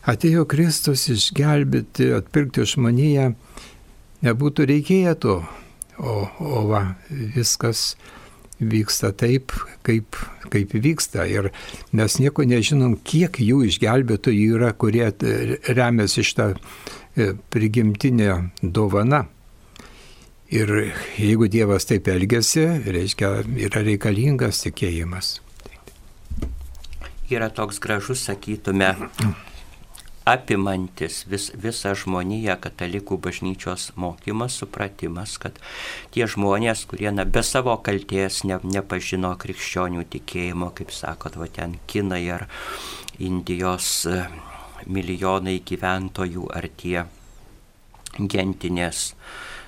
[0.08, 3.30] atėjo Kristus išgelbėti, atpirkti žmoniją,
[4.28, 5.38] nebūtų reikėję to.
[5.98, 7.96] O, o va, viskas
[8.60, 9.56] vyksta taip,
[9.88, 10.20] kaip,
[10.52, 11.24] kaip vyksta.
[11.30, 11.50] Ir
[11.96, 15.08] mes nieko nežinom, kiek jų išgelbėtojų yra, kurie
[15.72, 19.24] remiasi šitą e, prigimtinę dovaną.
[20.48, 20.70] Ir
[21.20, 25.41] jeigu Dievas taip elgesi, reiškia, yra reikalingas tikėjimas.
[27.28, 28.93] Yra toks gražus, sakytume,
[30.24, 35.60] apimantis vis, visą žmoniją katalikų bažnyčios mokymas, supratimas, kad
[36.16, 41.76] tie žmonės, kurie na, be savo kalties ne, nepažino krikščionių tikėjimo, kaip sakot, va ten
[41.91, 42.48] Kinai ar
[43.20, 44.24] Indijos e,
[44.88, 47.04] milijonai gyventojų ar tie
[48.16, 49.12] gentinės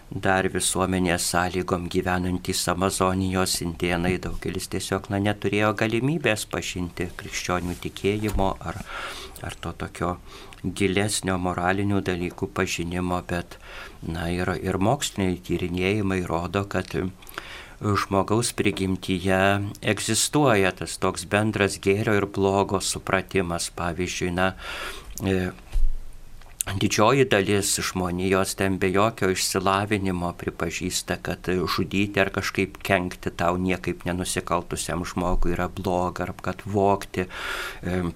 [0.09, 8.81] dar visuomenės sąlygom gyvenantys Amazonijos indienai, daugelis tiesiog na, neturėjo galimybės pažinti krikščionių tikėjimo ar,
[9.45, 10.15] ar to tokio
[10.63, 13.59] gilesnio moralinių dalykų pažinimo, bet
[14.01, 16.97] na, ir, ir moksliniai tyrinėjimai rodo, kad
[17.79, 19.39] žmogaus prigimtyje
[19.93, 23.69] egzistuoja tas toks bendras gėrio ir blogo supratimas.
[23.77, 24.51] Pavyzdžiui, na,
[25.23, 25.51] e,
[26.67, 34.03] Didžioji dalis žmonijos ten be jokio išsilavinimo pripažįsta, kad žudyti ar kažkaip kenkti tau niekaip
[34.05, 37.25] nenusikaltusiam žmogui yra bloga, ar kad vokti,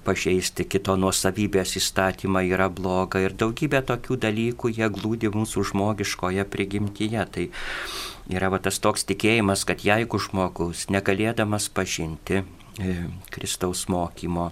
[0.06, 7.26] pažeisti kito nuosavybės įstatymą yra bloga ir daugybė tokių dalykų jie glūdi mūsų žmogiškoje prigimtyje.
[7.34, 7.48] Tai
[8.38, 12.44] yra va, tas toks tikėjimas, kad jeigu žmogus negalėdamas pažinti
[13.34, 14.52] Kristaus mokymo,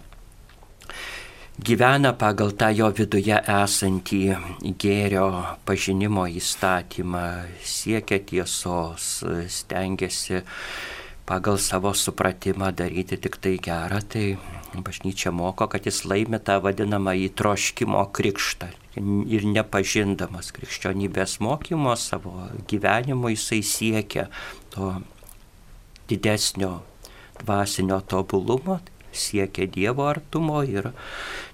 [1.61, 4.21] gyvena pagal tą jo viduje esantį
[4.81, 5.27] gėrio
[5.67, 7.25] pažinimo įstatymą,
[7.61, 10.41] siekia tiesos, stengiasi
[11.29, 14.25] pagal savo supratimą daryti tik tai gerą, tai
[14.73, 18.71] bažnyčia moko, kad jis laimi tą vadinamą įtroškimo krikštą.
[19.31, 24.25] Ir nepažindamas krikščionybės mokymo savo gyvenimu jisai siekia
[24.73, 24.95] to
[26.09, 26.81] didesnio
[27.39, 28.81] dvasinio tobulumo,
[29.13, 30.91] siekia Dievo artumo ir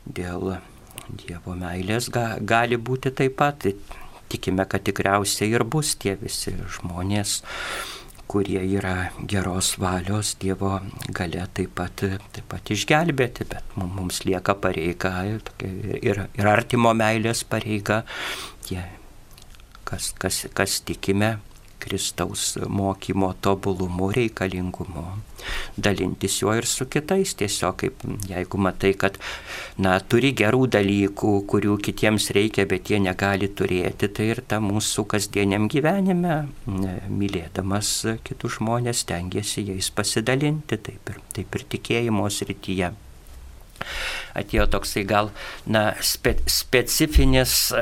[0.05, 0.58] dėl
[1.08, 3.70] Dievo meilės ga, gali būti taip pat.
[4.28, 7.38] Tikime, kad tikriausiai ir bus tie visi žmonės,
[8.28, 10.74] kurie yra geros valios Dievo
[11.16, 12.03] gale taip pat,
[12.36, 18.01] taip pat išgelbėti, bet mums lieka pareiga ir, ir artimo meilės pareiga,
[18.68, 18.84] tie,
[19.88, 21.38] kas, kas, kas tikime,
[21.88, 25.05] Kristaus mokymo tobulumu, reikalingumu,
[25.77, 27.35] dalintis juo ir su kitais.
[27.39, 29.17] Tiesiog kaip jeigu matai, kad
[29.79, 35.07] na, turi gerų dalykų, kurių kitiems reikia, bet jie negali turėti, tai ir ta mūsų
[35.15, 37.95] kasdieniam gyvenime, mylėdamas
[38.27, 42.93] kitus žmonės, tengiasi jais pasidalinti, taip ir, taip ir tikėjimo srityje
[44.38, 45.31] atėjo toksai gal
[45.65, 47.73] na, spe, specifinis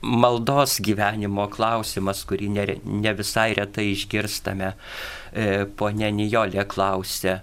[0.00, 4.72] maldos gyvenimo klausimas, kurį ne, ne visai retai išgirstame.
[5.32, 7.40] E, Pone Nijolė klausė.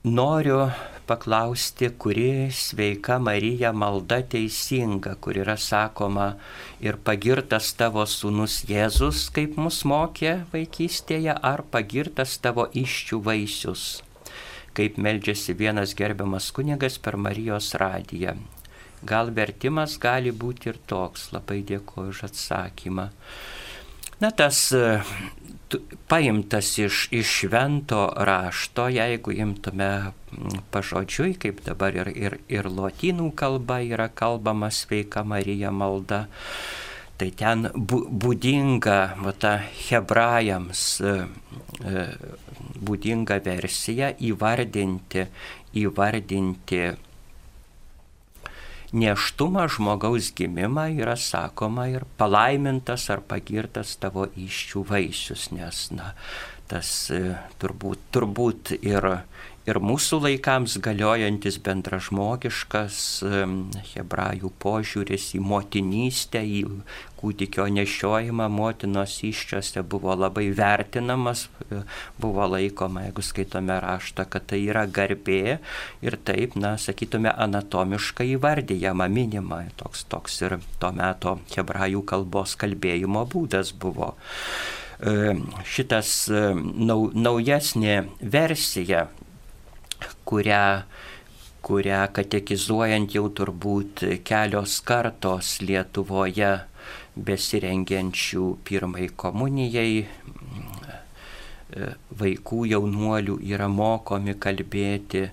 [0.00, 0.62] Noriu
[1.10, 6.28] paklausti, kuri sveika Marija malda teisinga, kur yra sakoma
[6.80, 13.88] ir pagirtas tavo sūnus Jėzus, kaip mus mokė vaikystėje, ar pagirtas tavo iščių vaisius
[14.76, 18.36] kaip meldžiasi vienas gerbiamas kunigas per Marijos radiją.
[19.06, 23.08] Gal vertimas gali būti ir toks, labai dėkoju už atsakymą.
[24.20, 25.00] Na, tas e,
[26.10, 30.12] paimtas iš, iš švento rašto, jeigu imtume
[30.74, 36.26] pažodžiui, kaip dabar ir, ir, ir lotynų kalba yra kalbama sveika Marija malda,
[37.20, 41.12] tai ten būdinga va, ta hebrajams e,
[41.84, 42.04] e,
[42.80, 45.26] būdinga versija įvardinti,
[45.82, 46.80] įvardinti
[48.96, 56.14] neštumą žmogaus gimimą yra sakoma ir palaimintas ar pagirtas tavo iščių vaisius, nes na,
[56.72, 59.10] tas e, turbūt, turbūt ir
[59.68, 62.96] ir mūsų laikams galiojantis bendražmogiškas
[63.92, 66.64] hebrajų požiūris į motinystę, į
[67.20, 71.82] kūdikio nešiojimą motinos iščiose buvo labai vertinamas, e,
[72.20, 75.58] buvo laikoma, jeigu skaitome raštą, kad tai yra garbė
[76.06, 83.26] ir taip, na, sakytume, anatomiškai įvardyjama, minima, toks, toks ir to meto hebrajų kalbos kalbėjimo
[83.28, 84.14] būdas buvo.
[85.00, 85.34] E,
[85.68, 89.08] šitas e, nau, naujesnė versija
[90.30, 90.64] kurią,
[91.66, 96.52] kurią katekizuojant jau turbūt kelios kartos Lietuvoje
[97.30, 100.06] besirengiančių pirmai komunijai
[102.22, 105.28] vaikų jaunuolių yra mokomi kalbėti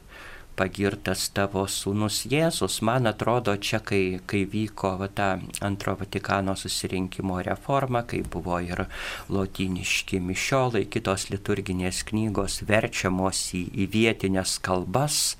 [0.57, 2.79] pagirtas tavo sūnus Jėzus.
[2.85, 5.29] Man atrodo, čia, kai, kai vyko va, ta
[5.65, 8.85] antro Vatikano susirinkimo reforma, kai buvo ir
[9.33, 15.37] lotyniški mišiolai, kitos liturginės knygos verčiamos į, į vietinės kalbas,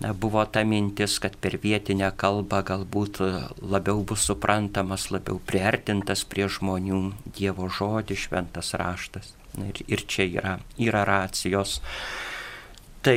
[0.00, 3.20] na, buvo ta mintis, kad per vietinę kalbą galbūt
[3.60, 7.02] labiau bus suprantamas, labiau priartintas prie žmonių
[7.36, 9.34] Dievo žodis, šventas raštas.
[9.58, 11.80] Ir, ir čia yra, yra racijos.
[13.00, 13.16] Tai,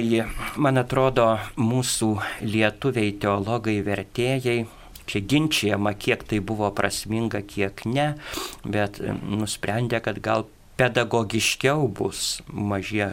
[0.63, 1.25] man atrodo,
[1.59, 2.13] mūsų
[2.47, 4.63] lietuviai teologai vertėjai
[5.03, 8.13] Čia ginčiama, kiek tai buvo prasminga, kiek ne,
[8.63, 10.45] bet nusprendė, kad gal
[10.79, 13.05] pedagogiškiau bus mažie,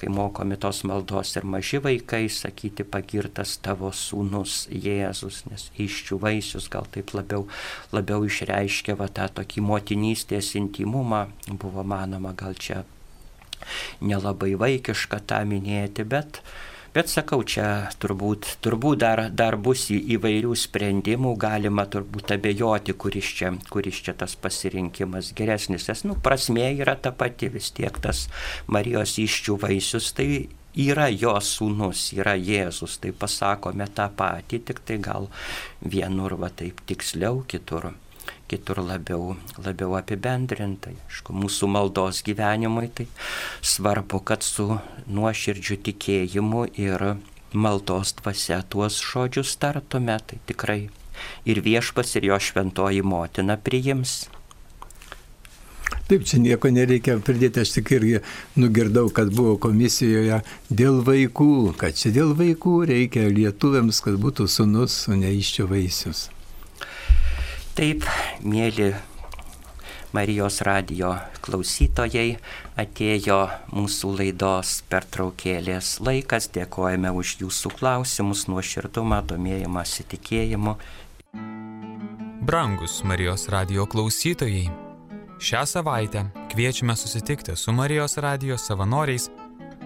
[0.00, 6.70] kai mokomi tos maldos ir maži vaikai, sakyti pagirtas tavo sūnus Jėzus, nes iščių vaisius
[6.72, 7.48] gal taip labiau,
[7.92, 12.84] labiau išreiškia va tą tokį motinystės intimumą, buvo manoma gal čia
[14.00, 16.42] nelabai vaikiška tą minėti, bet
[16.92, 23.48] Bet sakau, čia turbūt, turbūt dar, dar bus įvairių sprendimų, galima turbūt abejoti, kuris čia,
[23.72, 25.88] kuris čia tas pasirinkimas geresnis.
[25.88, 28.26] Nes, nu, prasmė yra ta pati, vis tiek tas
[28.68, 30.28] Marijos iščių vaisius, tai
[30.84, 35.32] yra jo sūnus, yra Jėzus, tai pasakome tą patį, tik tai gal
[35.80, 37.94] vienur va taip tiksliau, kitur
[38.52, 39.32] kitur labiau,
[39.64, 40.94] labiau apibendrintai.
[41.08, 43.08] Aišku, mūsų maldos gyvenimui tai
[43.64, 44.68] svarbu, kad su
[45.08, 47.14] nuoširdžiu tikėjimu ir
[47.52, 50.82] maldos dvasia tuos žodžius tartume, tai tikrai
[51.48, 54.22] ir viešpas, ir jo šventoji motina priims.
[56.08, 58.20] Taip, čia nieko nereikia pridėti, aš tik irgi
[58.58, 65.04] nugirdau, kad buvo komisijoje dėl vaikų, kad čia dėl vaikų reikia lietuviams, kad būtų sunus,
[65.08, 66.26] o ne iščio vaisius.
[67.72, 68.04] Taip,
[68.44, 68.90] mėly
[70.12, 72.34] Marijos radio klausytojai,
[72.76, 73.38] atėjo
[73.72, 80.74] mūsų laidos pertraukėlės laikas, dėkojame už jūsų klausimus, nuoširdumą, domėjimą, įsitikėjimu.
[82.44, 84.66] Brangus Marijos radio klausytojai,
[85.40, 89.30] šią savaitę kviečiame susitikti su Marijos radio savanoriais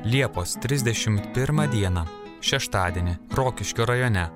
[0.03, 2.03] Liepos 31 dieną,
[2.43, 4.27] šeštadienį, Rokiškio rajone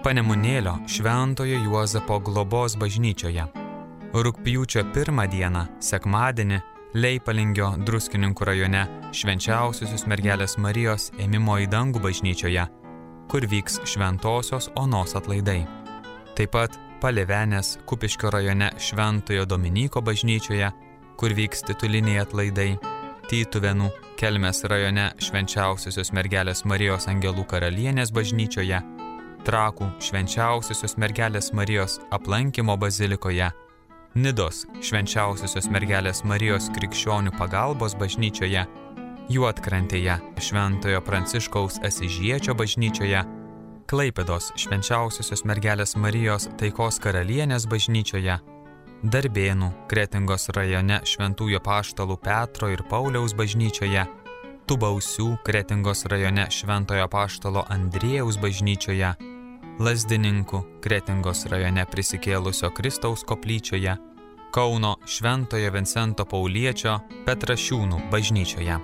[0.00, 3.42] Panemunėlio Šventojo Juozapo globos bažnyčioje.
[4.16, 6.60] Rūpjūčio pirmą dieną, sekmadienį,
[6.96, 12.64] Leipalingio Druskininkų rajone Švenčiausiosios mergelės Marijos ėmimo į dangų bažnyčioje,
[13.28, 15.66] kur vyks Šventosios Onos atlaidai.
[16.38, 20.70] Taip pat Palevenės Kupiškio rajone Šventojo Dominyko bažnyčioje,
[21.20, 22.70] kur vyks tituliniai atlaidai.
[23.28, 28.80] Tytuvenų Kelmės rajone Švenčiausiosios mergelės Marijos Angelų karalienės bažnyčioje
[29.40, 33.46] Trakų švenčiausiosios mergelės Marijos aplankimo bazilikoje,
[34.14, 38.66] Nidos švenčiausiosios mergelės Marijos krikščionių pagalbos bažnyčioje,
[39.32, 43.24] Juotkrantėje Šventojo Pranciškaus Asižiečio bažnyčioje,
[43.88, 48.36] Klaipedos švenčiausiosios mergelės Marijos taikos karalienės bažnyčioje,
[49.00, 54.04] Darbėnų Kretingos rajone Šventųjų paštalų Petro ir Pauliaus bažnyčioje,
[54.70, 59.08] Tubausių Kretingos rajone Šventojo paštalo Andriejaus bažnyčioje,
[59.82, 63.96] Lasdininkų Kretingos rajone prisikėlusio Kristaus koplyčioje,
[64.54, 68.78] Kauno Šventojo Vincento Pauliečio Petrašiūnų bažnyčioje.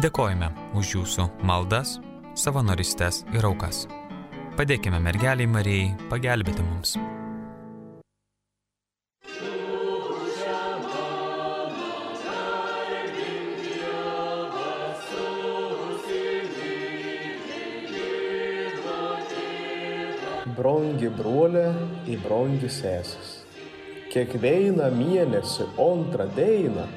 [0.00, 0.48] Dėkojame
[0.80, 1.98] už jūsų maldas,
[2.32, 3.84] savanoristės ir aukas.
[4.56, 6.96] Padėkime mergeliai Marijai pagelbėti mums.
[20.56, 21.68] Brangi brolė
[22.08, 23.38] į brangi sesis.
[24.12, 26.88] Kiekvieną mėnesį antrą dieną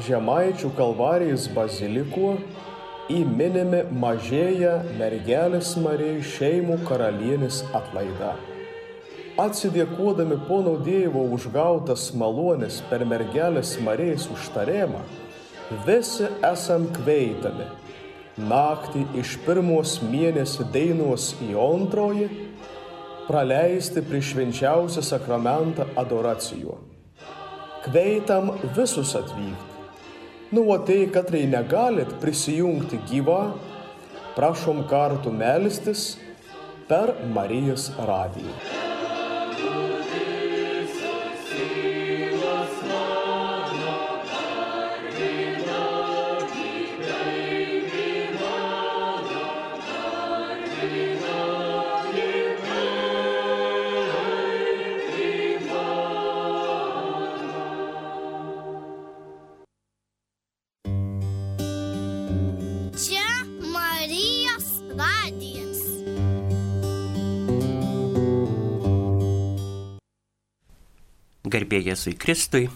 [0.00, 2.36] Žemaičių kalvarijos baziliko
[3.10, 8.36] įminimi mažėja mergelės Marijai šeimų karalienės atlaida.
[9.40, 15.02] Atsidėkodami pono Dievo užgautas malonės per mergelės Marijos užtarėmą,
[15.88, 17.66] visi esam kveitami.
[18.40, 22.30] Naktį iš pirmos mėnesio dainos į antroji
[23.30, 26.74] praleisti prie švenčiausią sakramentą adoracijų.
[27.84, 29.68] Kveitam visus atvykti.
[30.50, 33.38] Nu, o tai, katrai negalit prisijungti gyvą,
[34.34, 36.16] prašom kartu melstis
[36.90, 38.56] per Marijos radiją.
[71.90, 72.68] Jėzui Kristui,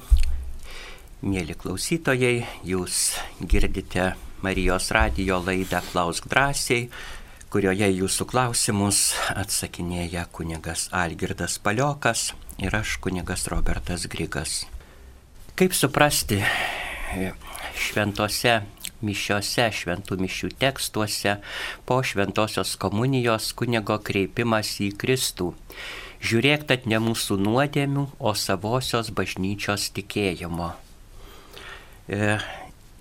[1.23, 4.09] mėly klausytojai, jūs girdite
[4.43, 6.89] Marijos radijo laidą Klausk drąsiai,
[7.55, 14.65] kurioje jūsų klausimus atsakinėja kunigas Algirdas Paliokas ir aš kunigas Robertas Grigas.
[15.55, 16.41] Kaip suprasti
[17.79, 18.65] šventose
[19.07, 21.37] mišiose, šventų mišių tekstuose,
[21.87, 25.53] po šventosios komunijos kunigo kreipimas į Kristų.
[26.25, 30.70] Žiūrėk, tad ne mūsų nuodėmių, o savosios bažnyčios tikėjimo.
[32.09, 32.39] E,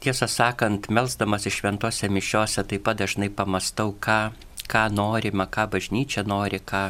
[0.03, 4.34] tiesą sakant, melsdamas iš šventose mišiose taip pat dažnai pamastau, ką,
[4.67, 6.89] ką norime, ką bažnyčia nori, ką,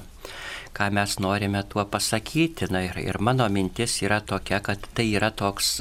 [0.74, 2.72] ką mes norime tuo pasakyti.
[2.74, 5.76] Na ir, ir mano mintis yra tokia, kad tai yra toks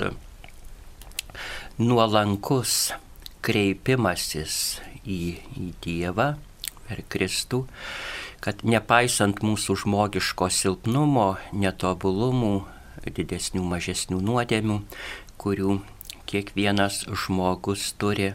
[1.80, 2.92] nuolankus
[3.42, 5.20] kreipimasis į,
[5.56, 6.34] į Dievą
[6.86, 7.64] per Kristų,
[8.42, 12.54] kad nepaisant mūsų žmogiško silpnumo, netobulumų,
[13.06, 14.78] didesnių, mažesnių nuodėmių,
[15.42, 15.78] kurių
[16.30, 18.32] kiekvienas žmogus turi,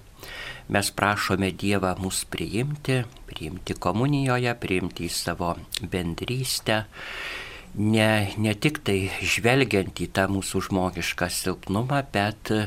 [0.72, 6.84] mes prašome Dievą mus priimti, priimti komunijoje, priimti į savo bendrystę,
[7.76, 12.66] ne, ne tik tai žvelgiant į tą mūsų žmogišką silpnumą, bet e,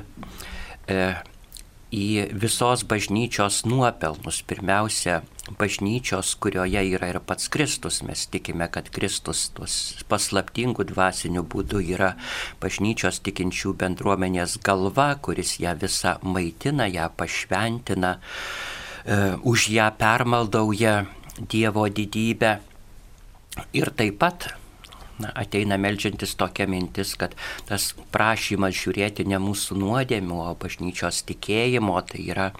[1.90, 4.40] į visos bažnyčios nuopelnus.
[4.46, 5.20] Pirmiausia,
[5.58, 8.00] bažnyčios, kurioje yra ir pats Kristus.
[8.06, 9.74] Mes tikime, kad Kristus tuos
[10.10, 12.12] paslaptingų dvasinių būdų yra
[12.62, 18.16] bažnyčios tikinčių bendruomenės galva, kuris ją visą maitina, ją pašventina,
[19.04, 21.06] e, už ją permaldauja
[21.40, 22.58] Dievo didybę.
[23.72, 24.59] Ir taip pat
[25.20, 27.36] na, ateina melžiantis tokia mintis, kad
[27.68, 32.50] tas prašymas žiūrėti ne mūsų nuodėmių, o bažnyčios tikėjimo, tai yra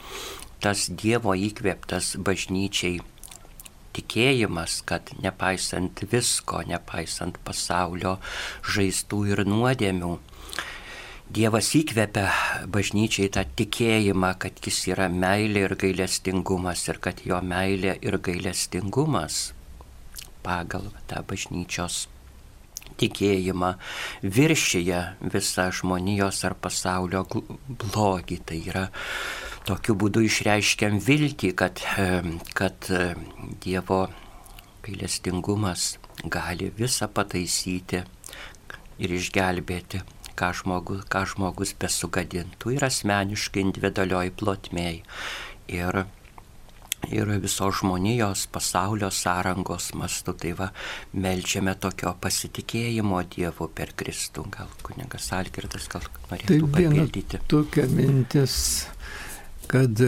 [0.61, 3.00] tas Dievo įkvėptas bažnyčiai
[3.96, 8.18] tikėjimas, kad nepaisant visko, nepaisant pasaulio
[8.62, 10.18] žaistų ir nuodėmių,
[11.30, 12.24] Dievas įkvepia
[12.74, 19.52] bažnyčiai tą tikėjimą, kad jis yra meilė ir gailestingumas ir kad jo meilė ir gailestingumas
[20.42, 22.08] pagal tą bažnyčios
[23.01, 23.74] tikėjimą
[24.22, 25.01] viršyje
[25.32, 27.24] visą žmonijos ar pasaulio
[27.68, 28.40] blogį.
[28.46, 28.86] Tai yra
[29.68, 31.82] tokiu būdu išreiškiam viltį, kad,
[32.57, 32.90] kad
[33.64, 34.05] Dievo
[34.84, 38.03] gailestingumas gali visą pataisyti
[39.01, 40.03] ir išgelbėti,
[40.36, 45.03] ką žmogus, ką žmogus besugadintų ir asmeniškai individualioj plotmėj.
[45.70, 46.05] Ir
[47.09, 50.34] ir visos žmonijos pasaulio sąrangos mastu.
[50.40, 50.68] Tai va,
[51.12, 54.46] melčiame tokio pasitikėjimo Dievu per Kristų.
[54.53, 57.42] Gal kunigas Algirdas gal norėtų tai papildyti.
[57.51, 58.55] Tokia mintis,
[59.70, 60.05] kad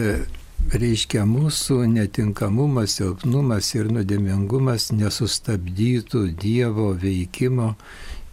[0.71, 7.73] reiškia mūsų netinkamumas, silpnumas ir nuodėmingumas nesustabdytų Dievo veikimo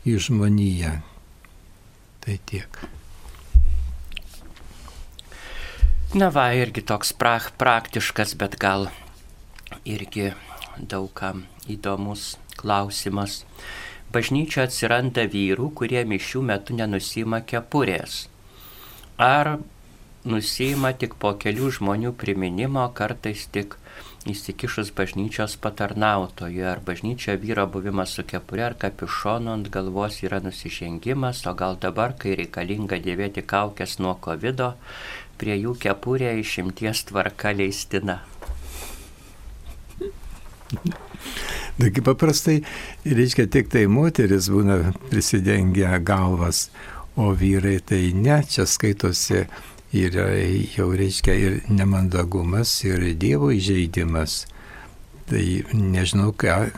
[0.07, 0.97] į žmoniją.
[2.21, 2.83] Tai tiek.
[6.11, 8.89] Na va, irgi toks pra, praktiškas, bet gal
[9.87, 10.33] irgi
[10.75, 13.45] daugam įdomus klausimas.
[14.11, 18.25] Bažnyčia atsiranda vyrų, kurie mišių metu nenusima kepurės.
[19.23, 19.61] Ar
[20.27, 23.79] nusima tik po kelių žmonių priminimo, kartais tik
[24.29, 31.47] įsikišus bažnyčios patarnautojui, ar bažnyčia vyro buvimas su kepure ar kapišonu ant galvos yra nusižengimas,
[31.47, 34.67] o gal dabar, kai reikalinga dėvėti kaukės nuo COVID,
[35.41, 38.21] prie jų kepurė išimties tvarka leistina.
[41.81, 42.61] Taigi paprastai,
[43.09, 46.69] reiškia, tik tai moteris būna prisidengę galvas,
[47.17, 49.47] o vyrai tai ne, čia skaitosi
[49.97, 50.19] ir
[50.77, 54.45] jau reiškia ir nemandagumas, ir dievo įžeidimas.
[55.31, 56.71] Tai nežinau, ką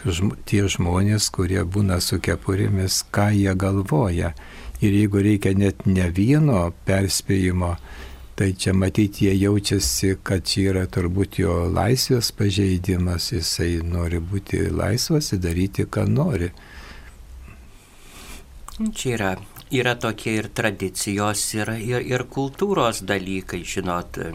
[0.48, 4.34] tie žmonės, kurie būna su kepurėmis, ką jie galvoja.
[4.82, 7.76] Ir jeigu reikia net ne vieno perspėjimo,
[8.34, 14.70] Tai čia matyti jie jaučiasi, kad čia yra turbūt jo laisvės pažeidimas, jisai nori būti
[14.72, 16.48] laisvas ir daryti, ką nori.
[18.80, 19.32] Čia yra,
[19.68, 24.16] yra tokie ir tradicijos, ir, ir, ir kultūros dalykai, žinot.
[24.22, 24.32] E,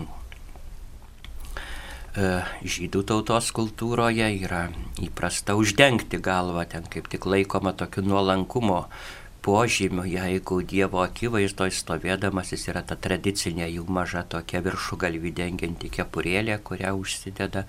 [2.61, 4.67] žydų tautos kultūroje yra
[5.01, 8.85] įprasta uždengti galvą, ten kaip tik laikoma tokiu nuolankumo
[9.47, 15.87] požymių, jeigu Dievo akivaizdoje stovėdamas jis yra ta tradicinė jų maža tokia viršų galvi dengianti
[15.93, 17.63] kepurėlė, kurią užsideda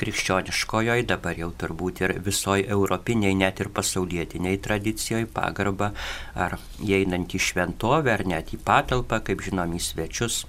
[0.00, 5.92] krikščioniškojoje, dabar jau turbūt ir visoji europiniai, net ir pasaulietiniai tradicijoje pagarba,
[6.36, 10.42] ar įeinant į šventovę, ar net į patalpą, kaip žinom, į svečius.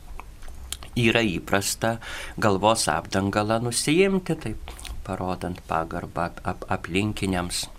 [1.00, 1.96] Yra įprasta
[2.38, 4.76] galvos apdangalą nusijimti, taip
[5.08, 7.70] parodant pagarbą ap aplinkiniams.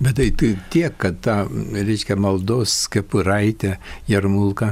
[0.00, 0.30] Bet tai,
[0.72, 1.42] tiek, kad ta,
[1.76, 3.74] reiškia, maldos kepuraitė
[4.08, 4.70] jarmulka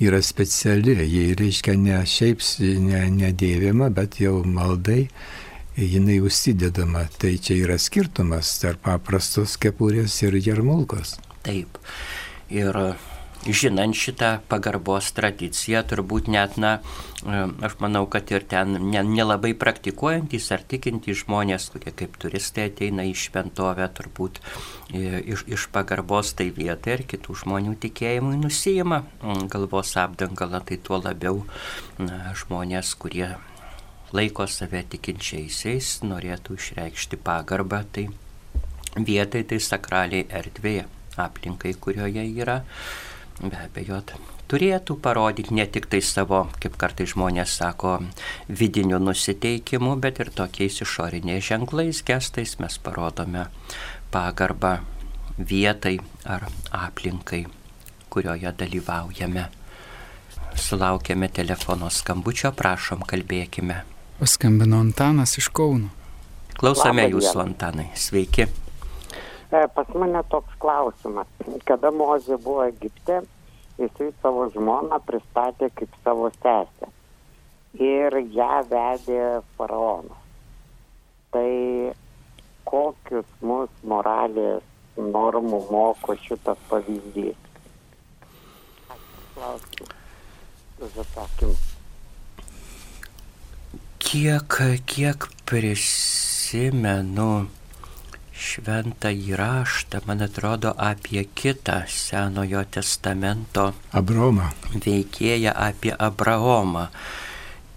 [0.00, 2.40] yra speciali, jie reiškia ne šiaip
[2.86, 5.10] ne, nedėvima, bet jau maldai
[5.76, 7.04] jinai užsidedama.
[7.20, 11.18] Tai čia yra skirtumas tarp paprastos kepurės ir jarmulkos.
[11.44, 11.76] Taip.
[12.48, 12.76] Ir
[13.46, 16.80] žinant šitą pagarbos tradiciją, turbūt net, na,
[17.24, 22.68] e, aš manau, kad ir ten nelabai ne praktikuojantys ar tikintys žmonės, kurie kaip turistai
[22.68, 24.40] ateina į šventovę, turbūt
[24.92, 29.04] e, iš, iš pagarbos tai vietai ir kitų žmonių tikėjimui nusijima
[29.48, 31.44] galvos apdangalą, tai tuo labiau
[31.98, 33.36] na, žmonės, kurie
[34.12, 38.10] laiko save tikinčiaisiais, norėtų išreikšti pagarbą, tai
[38.98, 40.88] vietai tai sakraliai erdvėje
[41.20, 42.60] aplinkai, kurioje yra
[43.42, 44.02] be abejo
[44.50, 47.98] turėtų parodyti ne tik tai savo, kaip kartai žmonės sako,
[48.48, 53.46] vidiniu nusiteikimu, bet ir tokiais išoriniais ženklais, gestais mes parodome
[54.10, 54.80] pagarbą
[55.38, 57.44] vietai ar aplinkai,
[58.10, 59.46] kurioje dalyvaujame.
[60.58, 63.84] Sulaukėme telefono skambučio, prašom, kalbėkime.
[64.18, 65.94] Paskambino Antanas iš Kauno.
[66.58, 67.86] Klausome jūsų, Antanai.
[67.96, 68.50] Sveiki.
[69.50, 71.26] E, pas mane toks klausimas.
[71.66, 73.20] Kada Mozė buvo Egipte,
[73.80, 76.90] jisai savo žmoną pristatė kaip savo sesę.
[77.74, 79.20] Ir ją vedė
[79.58, 80.22] faraonas.
[81.34, 81.50] Tai
[82.66, 84.66] kokius mūsų moralės
[84.98, 87.38] normų moko šitas pavyzdys?
[93.98, 94.58] Kiek,
[94.90, 97.30] kiek prisimenu,
[98.40, 104.50] šventą įraštą, man atrodo, apie kitą Senojo testamento Abromą.
[104.74, 106.88] veikėją, apie Abraomą.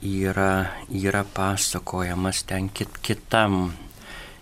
[0.03, 3.73] Yra, yra pasakojamas ten kit, kitam,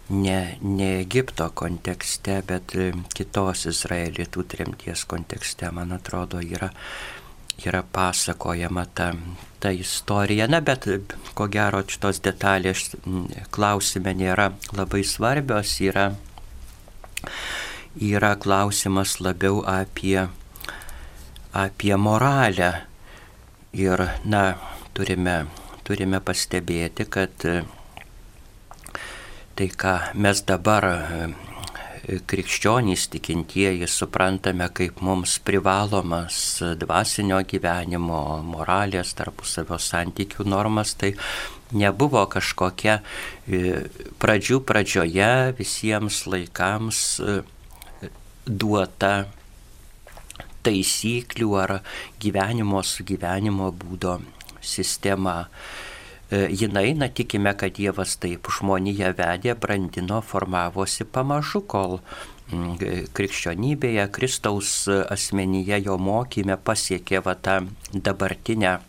[0.10, 2.74] ne, ne Egipto kontekste, bet
[3.14, 6.72] kitos Izraelitų tremties kontekste, man atrodo, yra,
[7.62, 9.12] yra pasakojama ta,
[9.62, 10.48] ta istorija.
[10.50, 10.88] Na, bet
[11.38, 12.92] ko gero šitos detalės
[13.54, 16.08] klausime nėra labai svarbios, yra,
[18.02, 20.28] yra klausimas labiau apie,
[21.54, 22.72] apie moralę.
[23.72, 24.44] Ir, na,
[24.98, 25.46] turime,
[25.88, 27.46] turime pastebėti, kad
[29.56, 30.90] tai, ką mes dabar
[32.02, 41.14] krikščionys tikintieji suprantame kaip mums privalomas dvasinio gyvenimo, moralės, tarpusavio santykių normas, tai
[41.72, 43.84] nebuvo kažkokia e,
[44.22, 47.38] pradžių pradžioje visiems laikams e,
[48.46, 49.14] duota
[50.66, 51.78] taisyklių ar
[52.22, 54.20] gyvenimo su gyvenimo būdo
[54.62, 55.46] sistema.
[56.32, 64.08] E, jinai, na tikime, kad Dievas taip žmoniją vedė, brandino, formavosi pamažu, kol mm, krikščionybėje,
[64.16, 67.60] Kristaus asmenyje, jo mokymė pasiekė va tą
[67.92, 68.80] dabartinę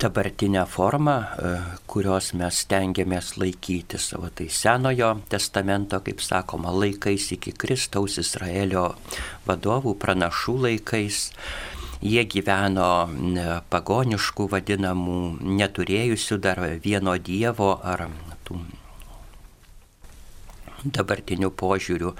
[0.00, 1.50] dabartinę formą, e,
[1.86, 8.86] kurios mes stengiamės laikyti savo tai senojo testamento, kaip sakoma, laikais iki Kristaus Izraelio
[9.48, 11.18] vadovų, pranašų laikais.
[12.00, 12.90] Jie gyveno
[13.68, 15.16] pagoniškų vadinamų,
[15.60, 18.08] neturėjusių dar vieno dievo ar
[18.48, 18.60] tų
[20.84, 22.14] dabartinių požiūrių,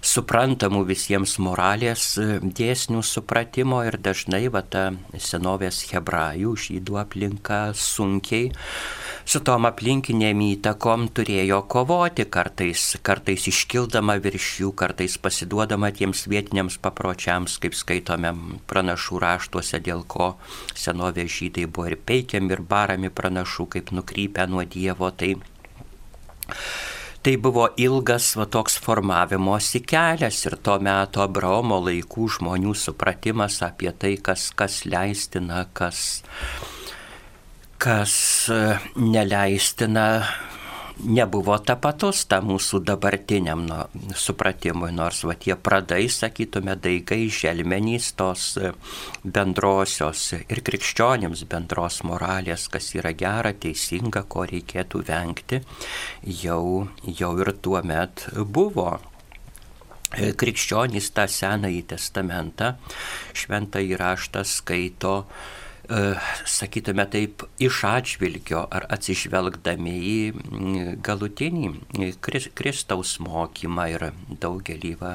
[0.00, 4.86] suprantamų visiems moralės dėsnių supratimo ir dažnai va ta
[5.20, 8.54] senovės hebrajų žydų aplinka sunkiai
[9.26, 16.78] su tom aplinkinėm įtakom turėjo kovoti, kartais, kartais iškildama virš jų, kartais pasiduodama tiems vietiniams
[16.82, 18.32] papročiams, kaip skaitome
[18.70, 20.36] pranašų raštuose, dėl ko
[20.78, 25.10] senovės žydai buvo ir peikiami, ir barami pranašų, kaip nukrypę nuo Dievo.
[25.10, 25.34] Tai
[27.26, 33.90] Tai buvo ilgas va, toks formavimosi kelias ir to meto Abraomo laikų žmonių supratimas apie
[33.90, 36.20] tai, kas, kas leistina, kas,
[37.78, 38.16] kas
[38.52, 38.60] e,
[38.96, 40.08] neleistina
[40.96, 43.78] nebuvo tapatus tam mūsų dabartiniam nu,
[44.16, 48.72] supratimui, nors va tie pradai, sakytume, daigai, želmenys tos e,
[49.24, 55.60] bendrosios ir krikščionims bendros moralės, kas yra gera, teisinga, ko reikėtų vengti,
[56.44, 58.96] jau, jau ir tuo met buvo.
[60.16, 62.76] E, krikščionys tą senąjį testamentą,
[63.36, 65.16] šventą įraštą skaito
[65.88, 70.18] sakytume taip, iš atžvilgio ar atsižvelgdami į
[71.06, 71.70] galutinį
[72.22, 74.08] Kristaus mokymą ir
[74.42, 75.12] daugelį va,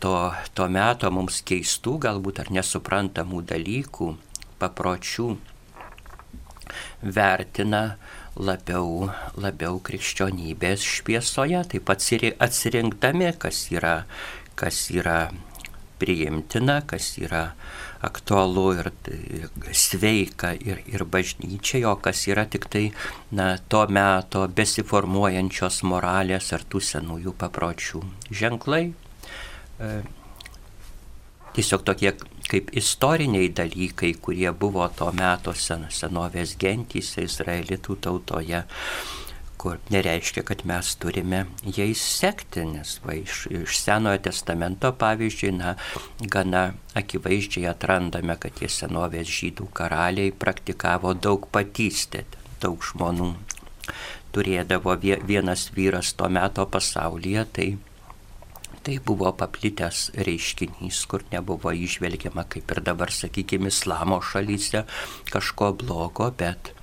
[0.00, 0.14] to,
[0.56, 4.10] to meto mums keistų, galbūt ar nesuprantamų dalykų,
[4.60, 5.28] papročių,
[7.04, 7.84] vertina
[8.36, 13.96] labiau, labiau krikščionybės šviesoje, taip atsirinkdami, kas yra,
[14.58, 15.18] kas yra
[16.00, 17.50] priimtina, kas yra
[18.04, 18.90] aktualu ir
[19.72, 22.84] sveika ir, ir bažnyčiai, o kas yra tik tai
[23.32, 28.02] na, to meto besiformuojančios moralės ar tų senųjų papročių
[28.42, 28.84] ženklai.
[28.92, 29.90] E,
[31.54, 32.14] tiesiog tokie
[32.50, 38.64] kaip istoriniai dalykai, kurie buvo to meto sen, senovės gentys Izraelitų tautoje
[39.64, 45.72] kur nereiškia, kad mes turime jais sekti, nes va, iš, iš Senojo testamento pavyzdžiui, na,
[46.20, 46.66] gana
[47.00, 52.26] akivaizdžiai atrandame, kad tie senovės žydų karaliai praktikavo daug patystę,
[52.60, 53.32] daug žmonų
[54.36, 57.68] turėdavo vienas vyras to meto pasaulyje, tai
[58.84, 64.84] tai buvo paplitęs reiškinys, kur nebuvo išvelgiama, kaip ir dabar, sakykime, islamo šalyse
[65.32, 66.74] kažko blogo, bet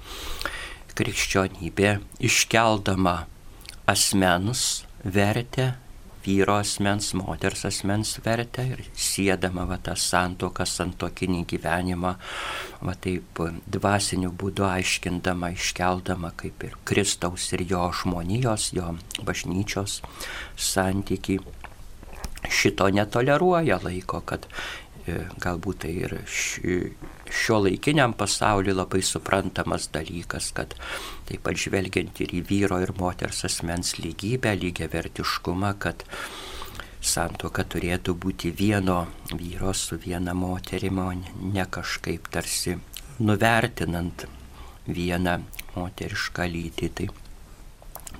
[1.01, 3.23] krikščionybė iškeldama
[3.89, 5.71] asmens vertę,
[6.21, 12.11] vyro asmens, moters asmens vertę ir siedama va, tą santoką, santokinį gyvenimą,
[12.85, 18.93] va taip dvasiniu būdu aiškindama, iškeldama kaip ir Kristaus ir jo žmonijos, jo
[19.25, 20.03] bažnyčios
[20.53, 21.39] santyki
[22.45, 24.45] šito netoleruoja laiko, kad
[25.07, 26.15] e, galbūt tai ir
[27.31, 30.75] šio laikiniam pasauliu labai suprantamas dalykas, kad
[31.29, 36.05] taip pat žvelgiant ir į vyro ir moters asmens lygybę, lygiai vertiškumą, kad
[37.01, 42.77] santuoka turėtų būti vieno vyro su viena moterimi, o ne kažkaip tarsi
[43.23, 44.27] nuvertinant
[44.87, 45.39] vieną
[45.75, 46.89] moterišką lytį.
[46.97, 47.09] Tai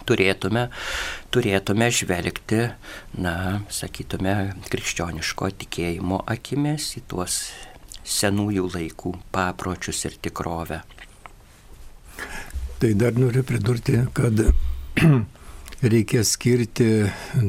[0.08, 0.68] turėtume,
[1.34, 2.62] turėtume žvelgti,
[3.22, 3.36] na,
[3.70, 4.36] sakytume,
[4.72, 7.44] krikščioniško tikėjimo akimis į tuos
[8.06, 10.82] senųjų laikų papročius ir tikrovę.
[12.82, 14.40] Tai dar noriu pridurti, kad
[15.94, 16.90] reikia skirti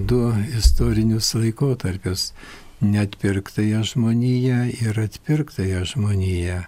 [0.09, 0.21] du
[0.59, 2.33] istorinius laikotarpius-
[2.95, 6.63] netpirktąją žmoniją ir atpirktąją žmoniją.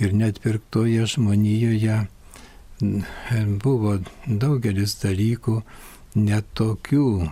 [0.00, 2.06] Ir netpirktoje žmonijoje
[3.62, 5.62] buvo daugelis dalykų
[6.14, 7.30] netokių,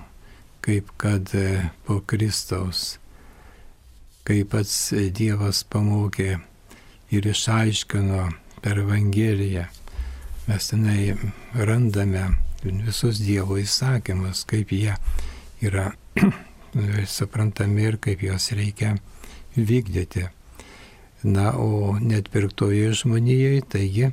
[0.60, 1.32] kaip kad
[1.86, 2.98] po Kristaus,
[4.26, 6.36] kai pats Dievas pamokė
[7.12, 8.28] ir išaiškino
[8.62, 9.66] per Evangeliją.
[10.46, 11.14] Mes tenai
[11.54, 12.24] randame
[12.62, 14.94] visus Dievo įsakymus, kaip jie
[15.62, 15.90] yra
[17.16, 18.94] suprantami ir kaip juos reikia
[19.56, 20.28] vykdyti.
[21.22, 24.10] Na, o net pirktoje žmonijai, taigi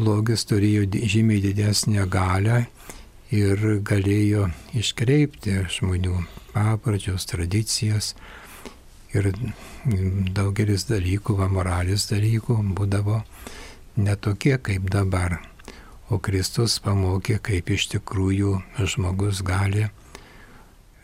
[0.00, 2.62] blogis turėjo žymiai didesnę galę
[3.32, 6.24] ir galėjo iškreipti žmonių
[6.54, 8.14] papročius, tradicijas.
[9.10, 9.32] Ir
[10.36, 13.22] daugelis dalykų, va moralis dalykų būdavo
[13.98, 15.40] netokie kaip dabar.
[16.10, 19.88] O Kristus pamokė, kaip iš tikrųjų žmogus gali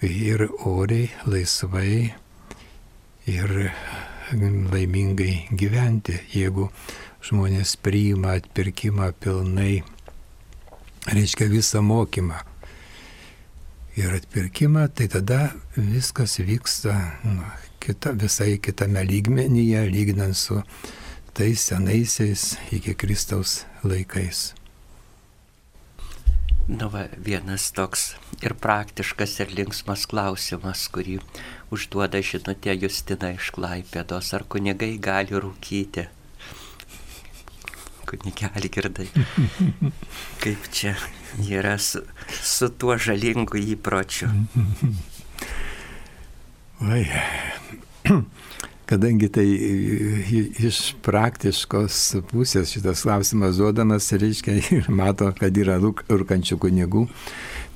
[0.02, 2.12] ir oriai, laisvai
[3.26, 3.52] ir
[4.70, 6.70] laimingai gyventi, jeigu
[7.26, 9.82] žmonės priima atpirkimą pilnai,
[11.10, 12.42] reiškia visą mokymą.
[13.96, 15.40] Ir atpirkimą, tai tada
[15.76, 17.46] viskas vyksta nu,
[17.86, 20.60] kita, visai kitame lygmenyje, lyginant su
[21.36, 24.54] tais senaisiais iki Kristaus laikais.
[26.66, 31.20] Nu, va, vienas toks ir praktiškas, ir linksmas klausimas, kurį
[31.70, 34.32] užduoda žinutė Justina iš Klaipėdos.
[34.34, 36.08] Ar kunigai gali rūkyti?
[38.06, 39.06] kunigelį girdai.
[40.42, 40.94] Kaip čia
[41.42, 44.30] yra su, su tuo žalingu įpročiu.
[46.81, 47.07] Oi.
[48.86, 49.44] Kadangi tai
[50.69, 57.07] iš praktiškos pusės šitas klausimas duodamas, reiškia, ir mato, kad yra rūkančių kunigų,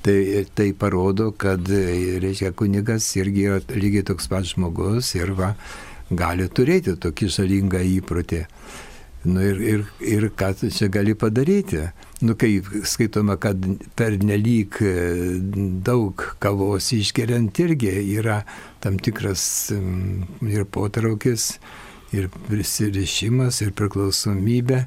[0.05, 5.55] tai tai parodo, kad, reiškia, kunigas irgi yra lygiai toks pat žmogus ir va,
[6.13, 8.45] gali turėti tokį žalingą įprotį.
[9.25, 11.89] Nu ir, ir, ir ką tu čia gali padaryti?
[12.21, 13.63] Nu, kai skaitoma, kad
[13.97, 14.91] per nelik e,
[15.85, 18.43] daug kavos išgeriant irgi yra
[18.83, 19.43] tam tikras
[20.45, 21.55] ir potraukis,
[22.13, 24.83] ir prisirišimas, ir priklausomybė,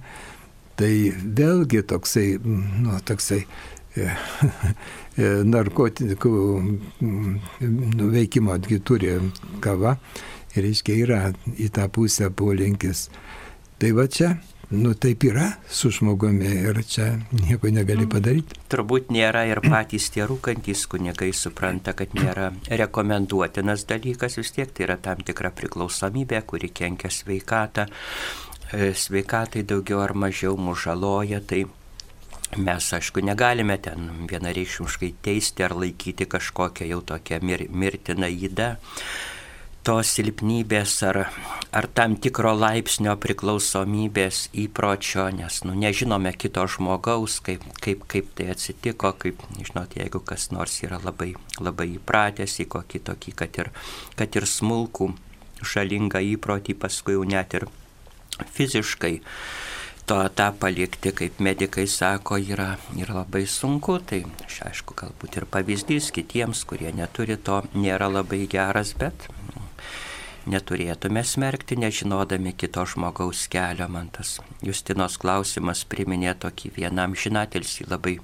[0.79, 0.93] tai
[1.41, 6.35] vėlgi toksai, nu, toksai e, e, narkotikų
[7.03, 9.19] nuveikimo turi
[9.65, 9.99] kava.
[10.55, 11.21] Ir, reiškia, yra
[11.59, 13.09] į tą pusę polinkis.
[13.83, 14.37] Tai va čia,
[14.71, 18.57] nu taip yra su žmogumi ir čia nieko negali padaryti.
[18.73, 24.89] Turbūt nėra ir patys tie rūkantys kunigai supranta, kad nėra rekomenduotinas dalykas, vis tiek tai
[24.89, 27.87] yra tam tikra priklausomybė, kuri kenkia sveikatą.
[28.73, 31.65] E, sveikatai daugiau ar mažiau mužaloja, tai
[32.57, 38.75] mes, aišku, negalime ten vienareikšmiškai teisti ar laikyti kažkokią jau tokią mir mirtiną įdą
[39.85, 41.19] tos silpnybės ar,
[41.77, 48.49] ar tam tikro laipsnio priklausomybės įpročio, nes nu, nežinome kito žmogaus, kaip, kaip, kaip tai
[48.55, 53.71] atsitiko, kaip, žinot, jeigu kas nors yra labai, labai įpratęs į kokį tokį, kad ir,
[54.17, 55.13] kad ir smulkų,
[55.75, 57.69] žalingą įprotį, paskui jau net ir
[58.57, 59.15] fiziškai
[60.09, 63.97] to tą palikti, kaip medikai sako, yra, yra labai sunku.
[64.05, 69.29] Tai aš aišku, galbūt ir pavyzdys kitiems, kurie neturi to, nėra labai geras, bet
[70.51, 73.89] neturėtume smerkti, nežinodami kito žmogaus kelio.
[73.89, 78.19] Man tas Justinos klausimas priminė tokį vienam žinatelsi labai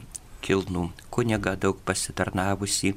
[0.45, 2.95] kilnų kunigą, daug pasitarnavusi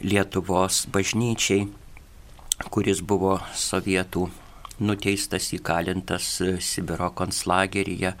[0.00, 1.66] Lietuvos bažnyčiai,
[2.72, 4.30] kuris buvo sovietų
[4.80, 8.14] nuteistas įkalintas Sibiro konslageryje.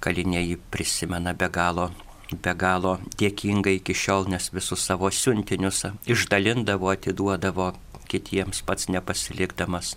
[0.00, 1.90] Kaliniai prisimena be galo
[2.36, 7.72] be galo dėkingai iki šiol, nes visus savo siuntinius išdalindavo, atiduodavo
[8.10, 9.94] kitiems pats nepasilikdamas.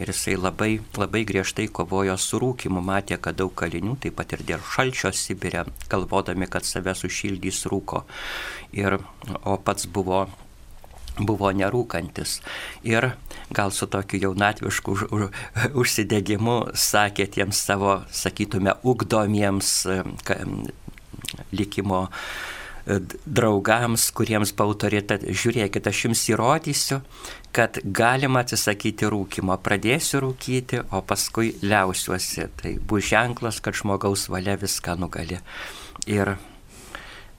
[0.00, 4.44] Ir jisai labai, labai griežtai kovojo su rūkimu, matė, kad daug kalinių, taip pat ir
[4.52, 8.04] dėl šalčio Sibirė, galvodami, kad save sušildys rūko.
[8.76, 9.00] Ir,
[9.44, 10.26] o pats buvo
[11.20, 12.38] buvo nerūkantis.
[12.86, 13.10] Ir
[13.52, 15.24] gal su tokiu jaunatvišku už, už,
[15.82, 19.74] užsidegimu sakė tiems savo, sakytume, ugdomiems
[21.52, 22.06] likimo
[22.98, 27.00] draugams, kuriems po autoritetą, žiūrėkit, aš jums įrodysiu,
[27.56, 32.48] kad galima atsisakyti rūkimo, pradėsiu rūkyti, o paskui liausiuosi.
[32.60, 35.40] Tai bus ženklas, kad žmogaus valia viską nugali.
[36.10, 36.34] Ir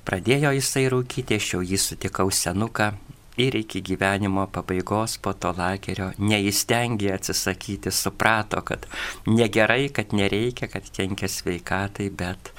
[0.07, 2.93] pradėjo jisai rūkyti, aš jau jį sutikau senuką.
[3.39, 8.87] Ir iki gyvenimo pabaigos po to lagerio neįstengė atsisakyti, suprato, kad
[9.23, 12.51] negerai, kad nereikia, kad kenkia sveikatai, bet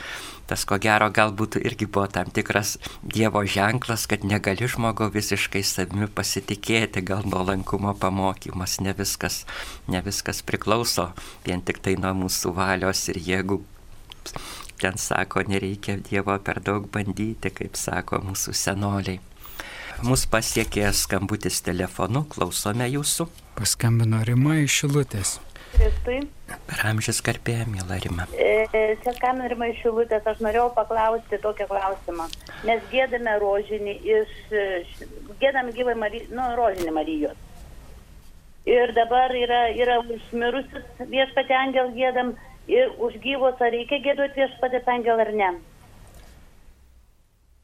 [0.49, 6.09] tas ko gero galbūt irgi buvo tam tikras Dievo ženklas, kad negali žmogo visiškai savimi
[6.09, 9.43] pasitikėti, gal nuolankumo pamokymas, ne viskas,
[9.93, 11.11] ne viskas priklauso
[11.45, 13.61] vien tik tai nuo mūsų valios ir jėgų.
[14.81, 19.21] Ten sako, nereikia Dievo per daug bandyti, kaip sako mūsų senoliai.
[20.01, 23.29] Mūsų pasiekė skambutis telefonu, klausome jūsų.
[23.59, 25.37] Paskambino Rima iš Šilutės.
[25.73, 26.19] Kristui.
[26.69, 28.27] Per amžius karpėję, mėla Rima.
[28.33, 32.29] E, Seskamė Rima iš Šilutės, aš norėjau paklausti tokią klausimą.
[32.69, 34.35] Mes gėdame rožinį iš,
[35.43, 37.49] gėdame gyvai Marijos, nu, rožinį Marijos.
[38.69, 42.35] Ir dabar yra, yra užmirusius viešpatė angel gėdam
[42.71, 45.53] ir už gyvos, ar reikia gėduoti viešpatė angel ar ne?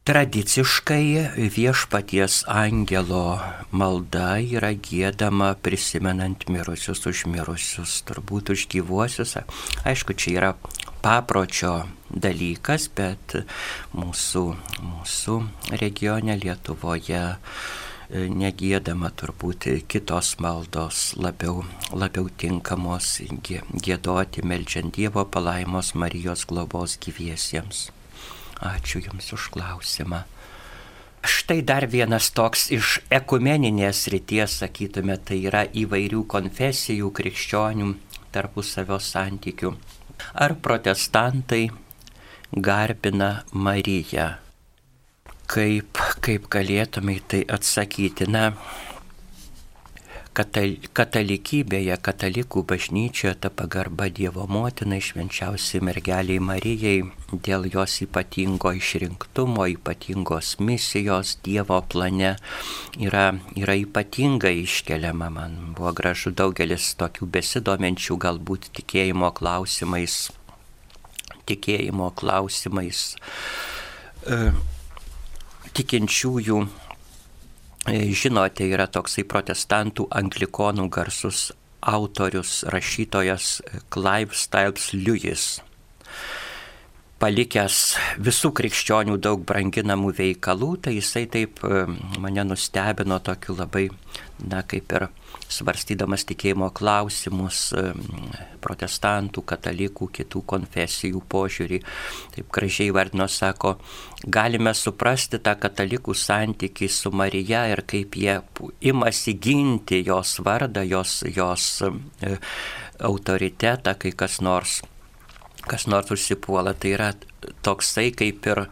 [0.08, 3.42] Tradiciškai viešpaties angelo
[3.76, 9.34] malda yra gėdama prisimenant mirusius už mirusius, turbūt už gyvuosius.
[9.84, 10.48] Aišku, čia yra
[11.04, 11.74] papročio
[12.08, 13.36] dalykas, bet
[13.92, 14.46] mūsų,
[14.86, 15.36] mūsų
[15.84, 17.36] regione Lietuvoje e,
[18.32, 23.12] negėdama turbūt kitos maldos labiau, labiau tinkamos
[23.44, 27.90] gėdoti, melžiant Dievo palaimos Marijos globos gyviesiems.
[28.58, 30.24] Ačiū Jums už klausimą.
[31.22, 37.88] Štai dar vienas toks iš ekumeninės ryties, sakytume, tai yra įvairių konfesijų krikščionių
[38.34, 39.72] tarpusavio santykių.
[40.34, 41.68] Ar protestantai
[42.52, 44.28] garbina Mariją?
[45.48, 48.28] Kaip, kaip galėtumai tai atsakyti?
[48.30, 48.52] Na,
[50.38, 57.02] katal, katalikybėje, katalikų bažnyčioje ta pagarba Dievo motinai, švenčiausiai mergeliai Marijai,
[57.32, 62.36] dėl jos ypatingo išrinktumo, ypatingos misijos Dievo plane
[63.02, 63.26] yra,
[63.58, 65.30] yra ypatingai iškeliama.
[65.34, 70.28] Man buvo gražu daugelis tokių besidomenčių galbūt tikėjimo klausimais,
[71.50, 73.08] tikėjimo klausimais.
[74.28, 74.42] E,
[75.74, 76.62] tikinčiųjų
[77.88, 81.48] žinote, yra toksai protestantų anglikonų garsus
[81.80, 83.60] autorius, rašytojas
[83.92, 85.46] Clive Stiles Lewis.
[87.18, 91.82] Palikęs visų krikščionių daug branginamų veikalų, tai jisai taip e,
[92.22, 93.88] mane nustebino tokiu labai,
[94.38, 95.08] na kaip ir
[95.48, 97.60] svarstydamas tikėjimo klausimus,
[98.64, 101.80] protestantų, katalikų, kitų konfesijų požiūrį,
[102.34, 103.76] taip gražiai vardino, sako,
[104.26, 108.38] galime suprasti tą katalikų santykį su Marija ir kaip jie
[108.92, 112.36] imasi ginti jos vardą, jos, jos e,
[113.08, 114.80] autoritetą, kai kas nors
[115.68, 117.10] kas nors užsipuola, tai yra
[117.66, 118.62] toksai kaip ir,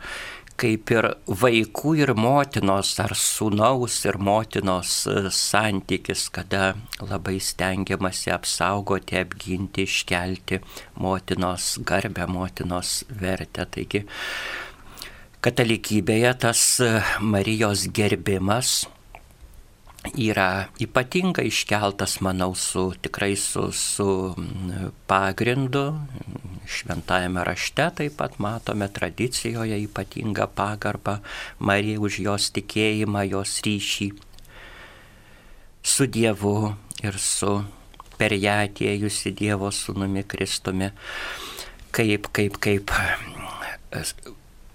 [0.60, 9.20] kaip ir vaikų ir motinos ar sūnaus ir motinos e, santykis, kada labai stengiamasi apsaugoti,
[9.20, 10.60] apginti, iškelti
[11.02, 13.68] motinos garbę, motinos vertę.
[13.76, 14.04] Taigi
[15.44, 18.84] katalikybėje tas e, Marijos gerbimas
[20.14, 24.34] yra ypatingai iškeltas, manau, su tikrai su, su
[25.06, 25.84] pagrindu.
[26.66, 31.20] Šventajame rašte taip pat matome tradicijoje ypatingą pagarbą
[31.58, 34.08] Marijai už jos tikėjimą, jos ryšį
[35.86, 36.74] su Dievu
[37.06, 37.60] ir su
[38.18, 40.90] per ją atėjusi Dievo sūnumi Kristumi.
[41.94, 42.92] Kaip, kaip, kaip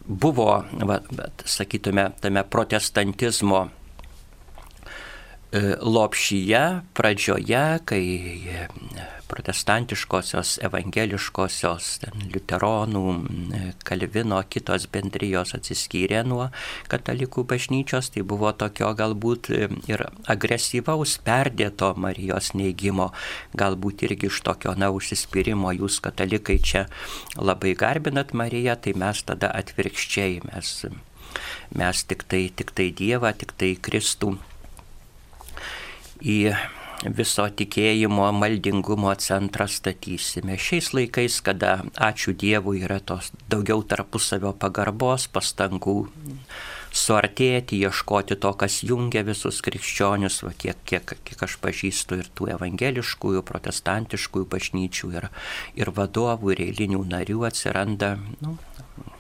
[0.06, 3.68] buvo, va, bet, sakytume, tame protestantizmo
[5.52, 6.64] lopšyje
[6.96, 8.04] pradžioje, kai
[9.32, 11.88] protestantiškosios, evangeliškosios,
[12.34, 13.04] liuteronų,
[13.88, 16.50] kalvino, kitos bendrijos atsiskyrė nuo
[16.92, 19.52] katalikų bažnyčios, tai buvo tokio galbūt
[19.92, 23.12] ir agresyvaus perdėto Marijos neigimo,
[23.58, 26.86] galbūt irgi iš tokio, na, užsispyrimo, jūs katalikai čia
[27.40, 30.78] labai garbinat Mariją, tai mes tada atvirkščiai, mes,
[31.80, 34.36] mes tik tai, tik tai Dievą, tik tai Kristų
[36.22, 36.38] į
[37.10, 40.58] viso tikėjimo, maldingumo centrą statysime.
[40.58, 45.98] Šiais laikais, kada, ačiū Dievui, yra tos daugiau tarpusavio pagarbos, pastangų
[46.92, 52.52] suartėti, ieškoti to, kas jungia visus krikščionius, va, kiek, kiek, kiek aš pažįstu ir tų
[52.58, 55.30] evangeliškųjų, protestantiškųjų bažnyčių, ir,
[55.80, 58.58] ir vadovų, ir eilinių narių atsiranda nu,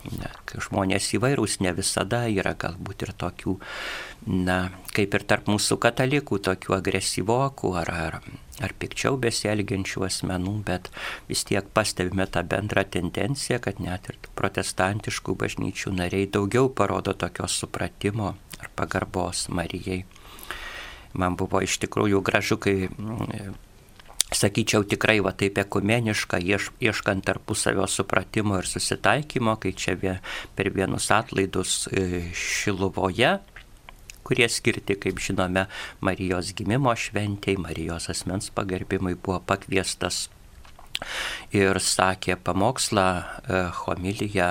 [0.09, 3.55] ne, žmonės įvairūs, ne visada yra galbūt ir tokių,
[4.27, 4.57] na,
[4.95, 8.19] kaip ir tarp mūsų katalikų, tokių agresyvokų ar, ar,
[8.63, 10.91] ar pikčiau besielgiančių asmenų, bet
[11.29, 17.57] vis tiek pastebime tą bendrą tendenciją, kad net ir protestantiškų bažnyčių nariai daugiau parodo tokios
[17.63, 20.03] supratimo ar pagarbos Marijai.
[21.13, 22.89] Man buvo iš tikrųjų gražu, kai
[24.31, 30.19] sakyčiau, tikrai va taip ekumeniška, ieš, ieškant tarpusavio supratimo ir susitaikymo, kai čia vien,
[30.55, 33.37] per vienus atlaidus e, Šiluvoje,
[34.23, 35.65] kurie skirti, kaip žinome,
[35.99, 40.29] Marijos gimimo šventėjai, Marijos asmens pagarbimui buvo pakviestas
[41.55, 44.49] ir sakė pamokslą e, homiliją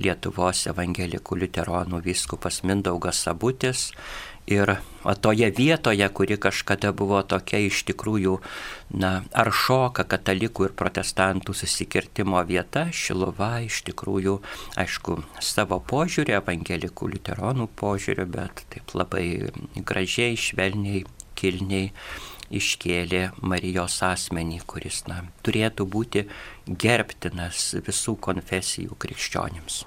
[0.00, 3.88] Lietuvos evangelikų liuteronų vyskupas Mindaugas Sabutis
[4.50, 4.72] Ir
[5.22, 8.32] toje vietoje, kuri kažkada buvo tokia iš tikrųjų,
[8.98, 14.40] na, ar šoka katalikų ir protestantų susikirtimo vieta, Šiluva iš tikrųjų,
[14.82, 19.52] aišku, savo požiūrį, evangelikų liuteronų požiūrį, bet taip labai
[19.86, 21.04] gražiai, švelniai,
[21.38, 21.92] kilniai
[22.50, 26.24] iškėlė Marijos asmenį, kuris, na, turėtų būti
[26.66, 29.84] gerbtinas visų konfesijų krikščionims.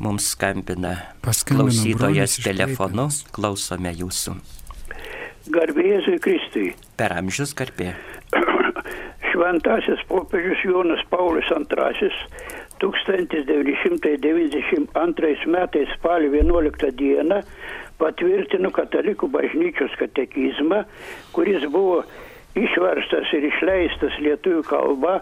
[0.00, 4.32] Mums skambina klausytojas telefonu, klausome jūsų.
[5.52, 6.72] Garbėjėzui Kristui.
[6.96, 7.92] Per amžius garbė.
[9.28, 12.08] Šventasis popiežius Jonas Paulius II
[12.80, 14.88] 1992
[15.52, 17.44] metais spalio 11 dieną
[18.00, 20.88] patvirtino katalikų bažnyčios katekizmą,
[21.36, 22.08] kuris buvo
[22.56, 25.20] išverstas ir išleistas lietuvių kalba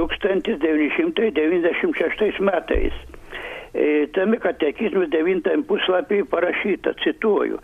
[0.00, 2.96] 1996 metais.
[3.74, 7.58] E, tame katekizme devintam puslapį parašyta, cituoju,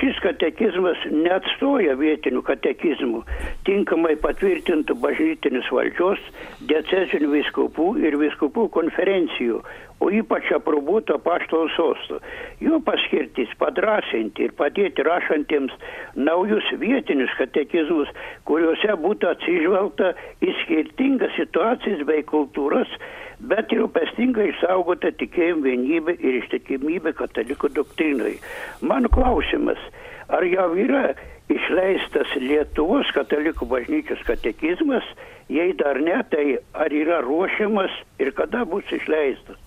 [0.00, 3.22] šis katekizmas neatstoja vietinių katekizmų,
[3.66, 6.22] tinkamai patvirtintų bažnytinės valdžios,
[6.70, 9.62] diecezinių viskupų ir viskupų konferencijų,
[10.00, 12.20] o ypač aprobuoto paštalo sosto.
[12.60, 15.72] Jo paskirtis padrasinti ir padėti rašantiems
[16.14, 18.12] naujus vietinius katekizmus,
[18.48, 20.12] kuriuose būtų atsižvelgta
[20.44, 22.92] į skirtingas situacijas bei kultūras,
[23.40, 28.36] bet ir rūpestingai išsaugota tikėjimo vienybė ir ištikimybė katalikų doktrinai.
[28.80, 29.80] Mano klausimas,
[30.28, 31.10] ar jau yra
[31.52, 35.06] išleistas Lietuvos katalikų bažnyčios katekizmas,
[35.52, 39.60] jei dar ne, tai ar yra ruošiamas ir kada bus išleistas?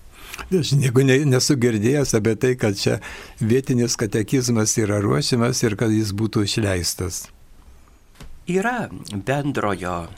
[0.50, 2.98] Aš nieko ne, nesu girdėjęs apie tai, kad čia
[3.40, 7.28] vietinis katekizmas yra ruošiamas ir kad jis būtų išleistas.
[8.50, 10.08] Yra bendrojo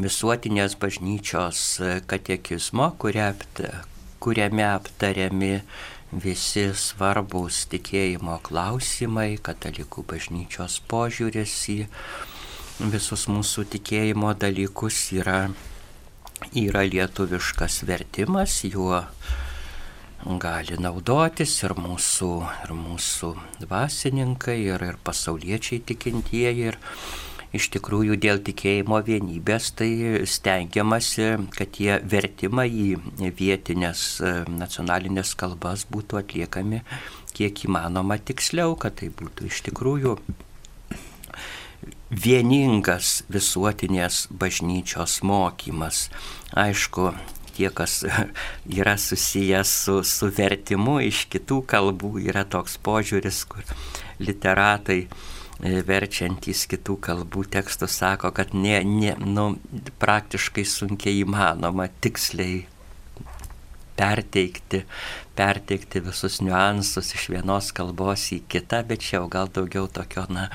[0.00, 1.62] visuotinės bažnyčios
[2.10, 5.54] katekizmo, kuriame aptariami
[6.10, 11.78] visi svarbus tikėjimo klausimai, katalikų bažnyčios požiūris į
[12.90, 15.50] visus mūsų tikėjimo dalykus yra,
[16.56, 19.04] yra lietuviškas vertimas, juo
[20.40, 22.30] gali naudotis ir mūsų,
[22.66, 26.72] ir mūsų dvasininkai, ir, ir pasauliečiai tikintieji.
[26.72, 26.80] Ir,
[27.56, 29.90] iš tikrųjų dėl tikėjimo vienybės tai
[30.28, 36.84] stengiamasi, kad tie vertimai į vietinės e, nacionalinės kalbas būtų atliekami
[37.34, 40.16] kiek įmanoma tiksliau, kad tai būtų iš tikrųjų
[42.10, 46.08] vieningas visuotinės bažnyčios mokymas.
[46.58, 47.12] Aišku,
[47.56, 48.00] tie, kas
[48.80, 53.66] yra susijęs su, su vertimu iš kitų kalbų, yra toks požiūris, kur
[54.22, 55.29] literatai e,
[55.60, 59.46] verčiantys kitų kalbų tekstus sako, kad ne, ne, nu,
[60.00, 62.62] praktiškai sunkiai įmanoma tiksliai
[64.00, 64.84] perteikti,
[65.36, 70.48] perteikti visus niuansus iš vienos kalbos į kitą, bet čia jau gal daugiau tokio, na,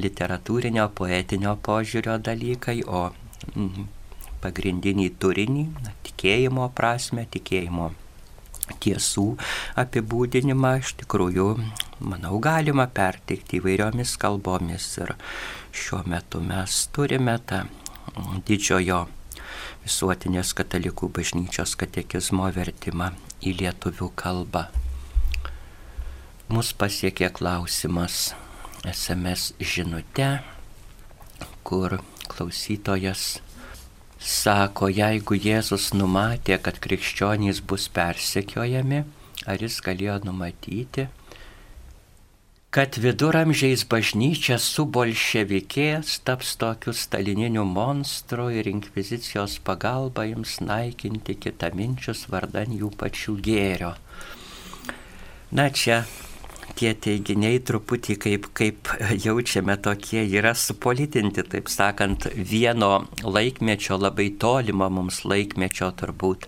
[0.00, 3.10] literatūrinio, poetinio požiūrio dalykai, o
[3.52, 3.86] mm,
[4.44, 7.92] pagrindinį turinį, na, tikėjimo prasme, tikėjimo
[8.82, 9.26] tiesų
[9.80, 11.48] apibūdinimą iš tikrųjų,
[12.00, 15.14] manau, galima perteikti įvairiomis kalbomis ir
[15.76, 17.64] šiuo metu mes turime tą
[18.48, 19.04] didžiojo
[19.84, 23.12] visuotinės katalikų bažnyčios katekizmo vertimą
[23.42, 24.66] į lietuvių kalbą.
[26.50, 28.34] Mus pasiekė klausimas
[28.86, 30.28] SMS žinute,
[31.66, 31.98] kur
[32.30, 33.40] klausytojas
[34.26, 39.04] sako, jeigu Jėzus numatė, kad krikščionys bus persekiojami,
[39.46, 41.06] ar jis galėjo numatyti,
[42.76, 52.26] kad viduramžiais bažnyčia su bolševikės taps tokiu stalininiu monstru ir inkvizicijos pagalba jums naikinti kitaminčius
[52.28, 53.94] vardan jų pačių gėrio.
[55.56, 56.02] Na čia
[56.76, 58.90] tie teiginiai truputį kaip, kaip
[59.24, 66.46] jaučiame tokie yra supolitinti, taip sakant, vieno laikmečio labai tolimo mums laikmečio turbūt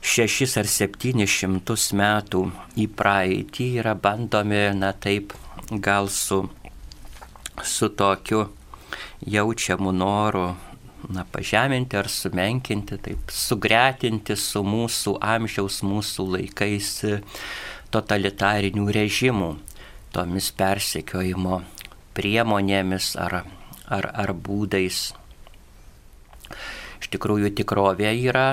[0.00, 2.46] šešis ar septynis šimtus metų
[2.80, 5.34] į praeitį yra bandomi, na taip,
[5.70, 6.42] gal su,
[7.64, 8.46] su tokiu
[9.26, 10.48] jaučiamu noru
[11.08, 16.90] na, pažeminti ar sumenkinti, taip sugretinti su mūsų amžiaus, mūsų laikais
[17.94, 19.50] totalitarinių režimų,
[20.14, 21.60] tomis persekiojimo
[22.14, 23.42] priemonėmis ar,
[23.86, 25.10] ar, ar būdais.
[27.00, 28.48] Iš tikrųjų tikrovė yra,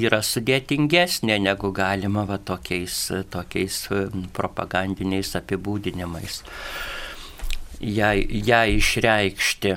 [0.00, 2.96] yra sudėtingesnė negu galima va, tokiais,
[3.30, 3.84] tokiais
[4.36, 6.42] propagandiniais apibūdinimais.
[7.82, 9.76] Ją, ją išreikšti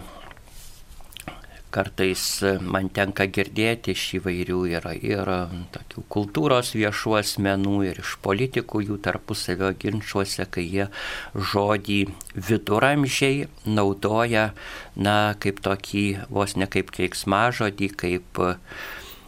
[1.75, 2.23] kartais
[2.63, 5.31] man tenka girdėti iš įvairių ir, ir
[5.75, 10.87] tokių kultūros viešų asmenų ir iš politikų jų tarpusavio ginčiuose, kai jie
[11.35, 12.01] žodį
[12.35, 14.51] viduramžiai naudoja,
[14.95, 18.45] na, kaip tokį vos ne kaip keiksmažodį, kaip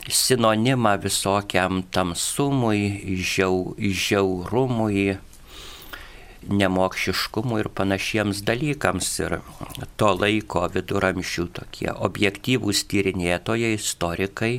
[0.08, 5.18] sinonimą visokiam tamsumui, žiau, žiaurumui,
[6.46, 9.10] nemokšiškumui ir panašiems dalykams.
[9.26, 9.38] Ir
[10.00, 14.54] to laiko viduramžių tokie objektyvūs tyrinėtojai, istorikai,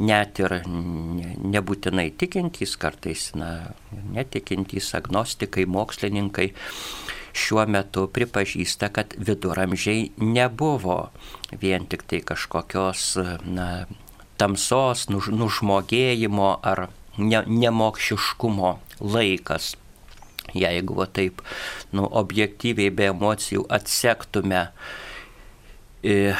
[0.00, 3.74] net ir nebūtinai tikintys, kartais na,
[4.14, 6.50] netikintys agnostikai, mokslininkai
[7.38, 11.00] šiuo metu pripažįsta, kad viduramžiai nebuvo
[11.60, 13.10] vien tik tai kažkokios
[13.46, 13.68] na,
[14.38, 16.88] tamsos, nuž, nužmogėjimo ar
[17.18, 18.72] ne, nemokšiškumo
[19.02, 19.76] laikas
[20.54, 21.42] jeigu va taip,
[21.92, 24.68] nu, objektyviai be emocijų atsektume,
[26.02, 26.34] e,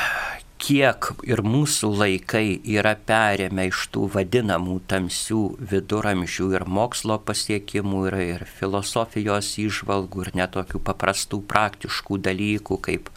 [0.58, 8.18] kiek ir mūsų laikai yra perėmę iš tų vadinamų tamsių viduramžių ir mokslo pasiekimų, ir,
[8.34, 13.12] ir filosofijos įžvalgų, ir netokių paprastų praktiškų dalykų kaip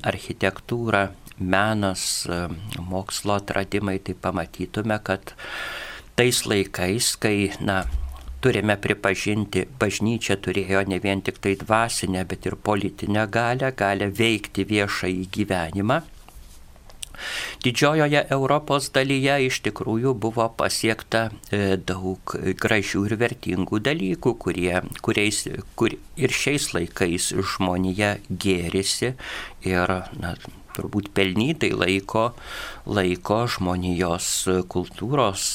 [0.00, 2.46] architektūra, menas, e,
[2.80, 5.34] mokslo atradimai, tai pamatytume, kad
[6.16, 7.84] tais laikais, kai, na,
[8.40, 14.64] turime pripažinti, bažnyčia turėjo ne vien tik tai dvasinę, bet ir politinę galę, galę veikti
[14.68, 16.00] viešąjį gyvenimą.
[17.60, 25.42] Didžiojoje Europos dalyje iš tikrųjų buvo pasiekta e, daug gražių ir vertingų dalykų, kurie, kuriais
[25.76, 29.12] kur ir šiais laikais žmonija gėrisi
[29.68, 30.32] ir na,
[30.76, 32.30] turbūt pelnytai laiko,
[32.88, 34.32] laiko žmonijos
[34.72, 35.50] kultūros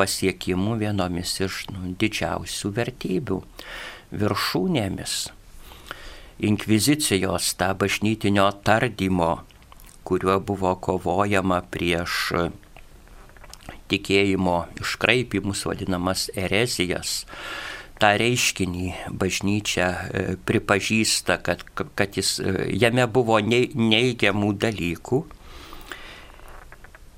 [0.00, 3.38] pasiekimų vienomis iš nu, didžiausių vertybių
[4.22, 5.20] viršūnėmis.
[6.50, 9.32] Inkvizicijos tą bažnytinio tardymo,
[10.08, 12.32] kuriuo buvo kovojama prieš
[13.90, 17.20] tikėjimo iškraipimus, vadinamas erezijas,
[18.00, 18.86] tą reiškinį
[19.20, 25.20] bažnyčia e, pripažįsta, kad, kad jis, e, jame buvo neigiamų dalykų,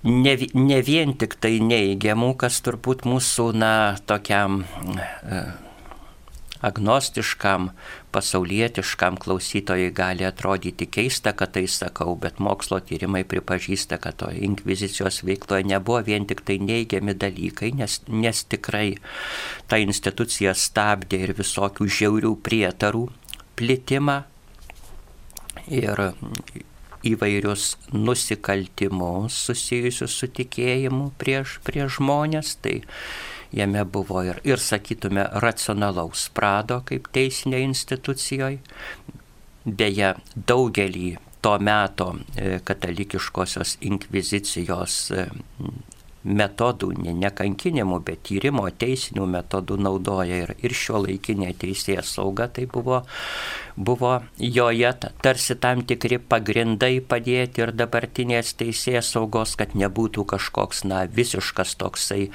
[0.02, 3.72] ne, ne vien tik tai neigiamų, kas turbūt mūsų, na,
[4.06, 5.42] tokiam e,
[6.62, 7.70] agnostiškam,
[8.14, 15.22] pasaulietiškam klausytojai gali atrodyti keista, kad tai sakau, bet mokslo tyrimai pripažįsta, kad to inkvizicijos
[15.26, 18.88] veikloje nebuvo vien tik tai neigiami dalykai, nes, nes tikrai
[19.70, 23.06] ta institucija stabdė ir visokių žiaurių prietarų
[23.58, 24.22] plitimą.
[25.70, 25.98] Ir
[27.08, 32.54] įvairius nusikaltimus susijusius su tikėjimu prieš, prieš žmonės.
[32.62, 32.78] Tai
[33.52, 38.62] jame buvo ir, ir sakytume, racionalaus prado kaip teisinė institucijoje.
[39.62, 45.26] Beje, daugelį to meto e, katalikiškosios inkvizicijos e,
[46.24, 52.46] metodų, ne, ne kankinimų, bet tyrimo teisinių metodų naudoja ir, ir šio laikinė teisėja sauga,
[52.46, 53.02] tai buvo,
[53.76, 54.92] buvo joje
[55.24, 62.28] tarsi tam tikri pagrindai padėti ir dabartinės teisėja saugos, kad nebūtų kažkoks, na, visiškas toksai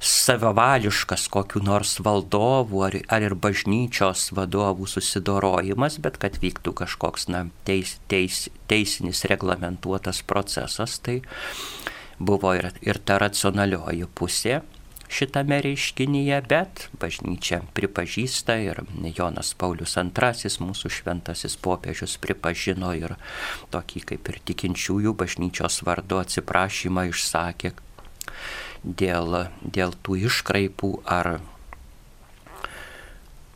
[0.00, 7.46] savavališkas kokiu nors valdovų ar, ar ir bažnyčios vadovų susidorojimas, bet kad vyktų kažkoks, na,
[7.68, 10.98] teis, teis, teisinis reglamentuotas procesas.
[11.04, 11.20] Tai,
[12.18, 14.60] buvo ir, ir ta racionalioji pusė
[15.08, 18.82] šitame reiškinyje, bet bažnyčia pripažįsta ir
[19.16, 23.16] Jonas Paulius II, mūsų šventasis popiežius, pripažino ir
[23.74, 27.72] tokį kaip ir tikinčiųjų bažnyčios vardu atsiprašymą išsakė
[28.82, 31.38] dėl, dėl tų iškraipų ar,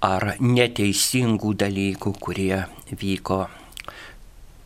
[0.06, 3.46] ar neteisingų dalykų, kurie vyko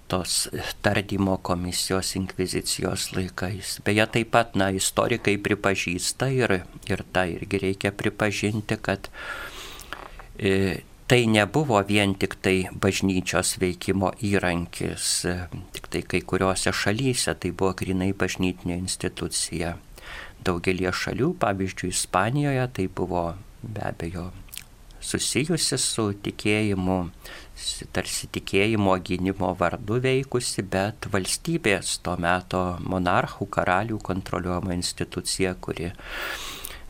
[0.09, 0.49] tos
[0.85, 3.79] tardymo komisijos inkvizicijos laikais.
[3.85, 6.59] Beje, taip pat, na, istorikai pripažįsta ir,
[6.91, 9.09] ir tą irgi reikia pripažinti, kad
[10.37, 15.35] e, tai nebuvo vien tik tai bažnyčios veikimo įrankis, e,
[15.77, 19.77] tik tai kai kuriuose šalyse tai buvo grinai bažnytinė institucija.
[20.45, 23.31] Daugelie šalių, pavyzdžiui, Ispanijoje tai buvo
[23.65, 24.31] be abejo
[25.05, 26.99] susijusi su tikėjimu,
[27.95, 35.93] tarsi tikėjimo gynimo vardu veikusi, bet valstybės to meto monarchų, karalių kontroliuojama institucija, kuri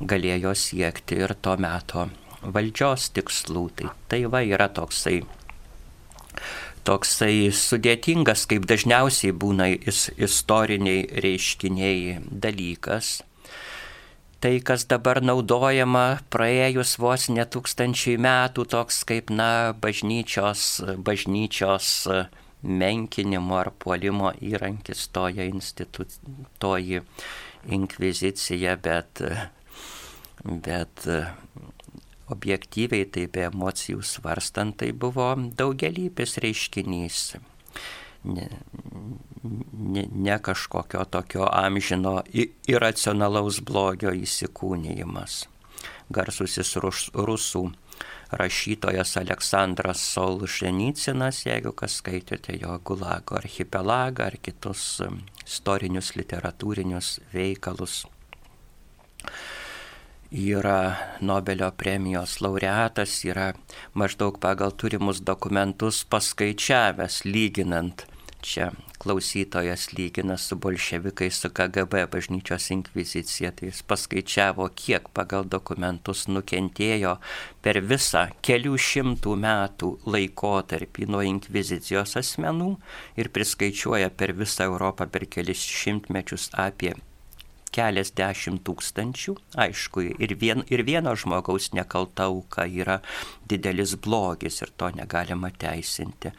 [0.01, 2.09] galėjo siekti ir to meto
[2.43, 3.65] valdžios tikslų.
[3.77, 5.20] Tai, tai va yra toksai
[6.85, 13.23] toksai sudėtingas, kaip dažniausiai būna is, istoriniai reiškiniai dalykas
[14.45, 21.89] tai, kas dabar naudojama praėjus vos netūkstančiai metų, toks kaip, na, bažnyčios, bažnyčios
[22.61, 27.01] menkinimo ar puolimo įrankis toje institucijoje, toji
[27.73, 29.25] inkvizicija, bet,
[30.45, 31.09] bet
[32.37, 37.23] objektyviai, tai be emocijų svarstant, tai buvo daugelypis reiškinys.
[38.29, 38.51] Ne,
[39.73, 42.23] ne, ne kažkokio tokio amžino
[42.69, 45.45] iracionalaus blogio įsikūnyjimas.
[46.12, 47.69] Garsusis rus, rusų
[48.31, 58.05] rašytojas Aleksandras Solženicinas, jeigu kas skaitėte jo Gulago archipelagą ar kitus um, istorinius literatūrinius veikalus,
[60.35, 63.53] yra Nobelio premijos laureatas, yra
[63.95, 68.07] maždaug pagal turimus dokumentus paskaičiavęs, lyginant
[68.45, 76.27] čia klausytojas lygina su bolševikais, su KGB bažnyčios inkvizicija, tai jis paskaičiavo, kiek pagal dokumentus
[76.29, 77.16] nukentėjo
[77.65, 82.71] per visą kelių šimtų metų laikotarpį nuo inkvizicijos asmenų
[83.21, 86.95] ir priskaičiuoja per visą Europą per kelis šimtmečius apie
[87.75, 89.35] keliasdešimt tūkstančių.
[89.65, 93.01] Aišku, ir, vien, ir vieno žmogaus nekalta auka yra
[93.51, 96.31] didelis blogis ir to negalima teisinti.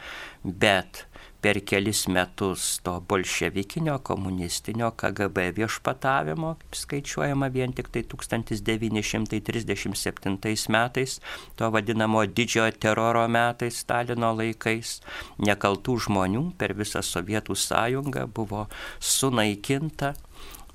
[0.44, 1.04] Bet
[1.46, 11.22] per kelis metus to bolševikinio, komunistinio KGB viešpatavimo, skaičiuojama vien tik tai 1937 metais,
[11.54, 15.06] to vadinamo didžiojo teroro metais, Stalino laikais,
[15.38, 18.66] nekaltų žmonių per visą Sovietų sąjungą buvo
[18.98, 20.18] sunaikinta,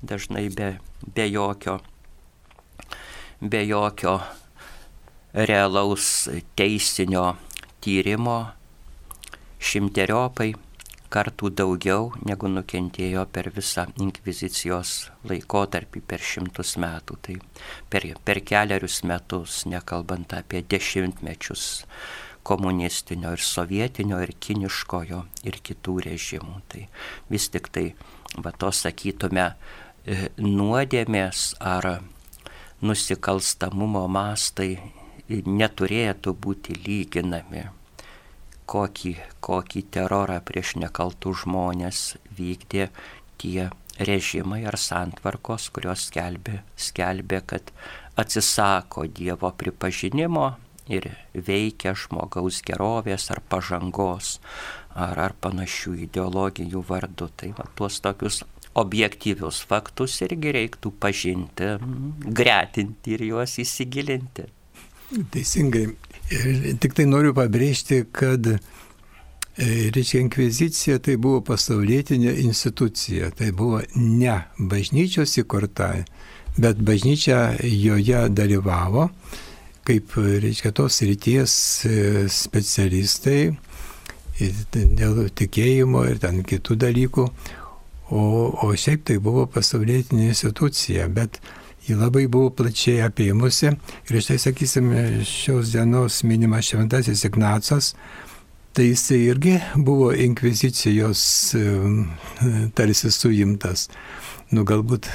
[0.00, 1.84] dažnai be, be jokio,
[3.44, 4.24] be jokio
[5.36, 7.36] realaus teisinio
[7.84, 8.61] tyrimo
[9.62, 10.52] šimteriopai
[11.12, 14.92] kartų daugiau negu nukentėjo per visą inkvizicijos
[15.28, 17.18] laikotarpį per šimtus metų.
[17.26, 17.36] Tai
[17.92, 21.66] per, per keliarius metus, nekalbant apie dešimtmečius
[22.42, 26.56] komunistinio ir sovietinio ir kiniškojo ir kitų režimų.
[26.72, 26.86] Tai
[27.30, 27.84] vis tik tai,
[28.42, 31.92] va to sakytume, e, nuodėmės ar
[32.82, 34.72] nusikalstamumo mastai
[35.28, 37.68] neturėtų būti lyginami
[38.72, 39.12] kokį,
[39.44, 42.02] kokį terorą prieš nekaltų žmonės
[42.38, 42.88] vykdė
[43.42, 43.68] tie
[44.00, 47.72] režimai ar santvarkos, kurios skelbė, skelbė, kad
[48.16, 50.52] atsisako Dievo pripažinimo
[50.90, 54.38] ir veikia žmogaus gerovės ar pažangos
[54.94, 57.28] ar, ar panašių ideologijų vardu.
[57.36, 58.42] Tai va, tuos tokius
[58.78, 61.76] objektyvius faktus irgi reiktų pažinti,
[62.40, 64.48] gretinti ir juos įsigilinti.
[65.32, 65.88] Teisingai.
[66.32, 68.46] Ir tik tai noriu pabrėžti, kad
[69.56, 75.90] E, reiškia, inkvizicija tai buvo pasaulietinė institucija, tai buvo ne bažnyčios įkurta,
[76.56, 79.10] bet bažnyčia joje dalyvavo
[79.84, 81.96] kaip, reiškia, tos ryties e,
[82.32, 83.52] specialistai
[84.72, 87.26] dėl tikėjimo ir ten kitų dalykų,
[88.08, 88.22] o,
[88.56, 91.42] o šiaip tai buvo pasaulietinė institucija, bet
[91.86, 97.92] ji labai buvo plačiai apėmusi ir štai, sakysime, šios dienos minimas šventasis Ignacas,
[98.72, 101.22] tai jisai irgi buvo inkvizicijos
[102.78, 103.88] tarsi suimtas.
[104.52, 105.08] Nu, galbūt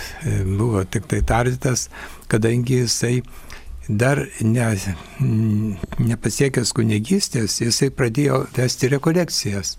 [0.58, 1.88] buvo tik tai tardytas,
[2.30, 3.22] kadangi jisai
[3.88, 4.68] dar ne,
[6.02, 9.78] nepasiekęs kunigystės, jisai pradėjo vesti rekolekcijas.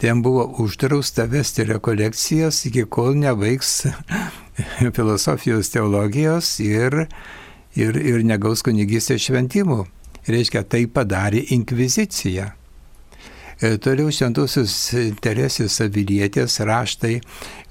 [0.00, 3.82] Ten buvo uždrausta vesti rekolekcijas, iki kol nebaigs
[4.96, 7.06] filosofijos teologijos ir,
[7.78, 9.84] ir, ir negaus kunigystės šventimų.
[10.30, 12.50] Reiškia, tai padarė inkvizicija.
[13.60, 14.72] E, toliau šventosios
[15.20, 17.18] Teresės Avilietės raštai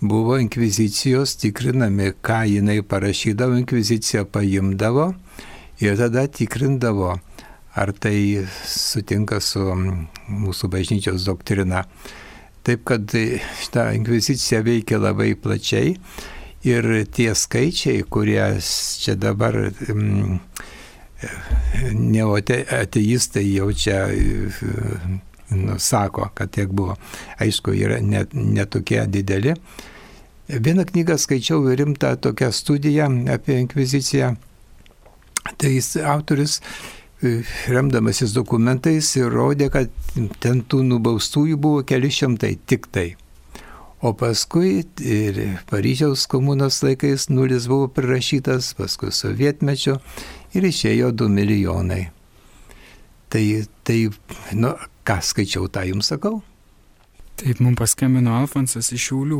[0.01, 5.11] buvo inkvizicijos tikrinami, ką jinai parašydavo, inkvizicija paimdavo
[5.81, 7.15] ir tada tikrindavo,
[7.73, 11.85] ar tai sutinka su mūsų bažnyčios doktrina.
[12.61, 15.95] Taip kad šitą inkvizicija veikia labai plačiai
[16.64, 20.40] ir tie skaičiai, kurie čia dabar mm,
[21.94, 24.07] neoteistai jau čia
[25.49, 26.95] nu, sako, kad tiek buvo.
[27.40, 29.56] Aišku, yra netokie net dideli.
[30.49, 34.36] Vieną knygą skaičiau rimtą tokią studiją apie inkviziciją.
[35.57, 36.60] Tai jis autoris,
[37.68, 39.90] remdamasis dokumentais, įrodė, kad
[40.40, 43.14] ten tų nubaustųjų buvo keli šimtai tik tai.
[44.01, 49.97] O paskui ir Paryžiaus komunos laikais nulis buvo prirašytas, paskui sovietmečio
[50.55, 52.05] ir išėjo 2 milijonai.
[53.30, 53.43] Tai,
[53.85, 53.99] tai
[54.57, 54.71] nu,
[55.09, 56.35] Ką skaičiau, tą jums sakau?
[57.41, 59.39] Taip, mums paskambino Alfonsas iš Šiaulių.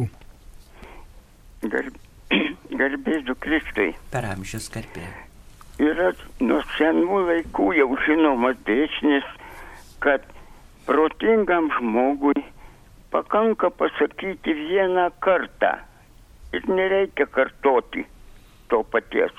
[1.69, 1.99] Garb...
[2.80, 3.91] Garbėsiu Kristui.
[4.10, 5.06] Per amžius garbė.
[5.77, 6.07] Yra
[6.41, 9.30] nuo senų laikų jau žinomas dėsnis,
[10.02, 10.26] kad
[10.88, 12.41] protingam žmogui
[13.11, 15.72] pakanka pasakyti vieną kartą
[16.53, 18.06] ir nereikia kartoti
[18.69, 19.34] to paties.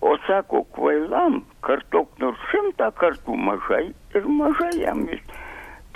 [0.00, 5.22] O sako, kvailam, kartok nors šimtą kartų mažai ir mažai jam vis.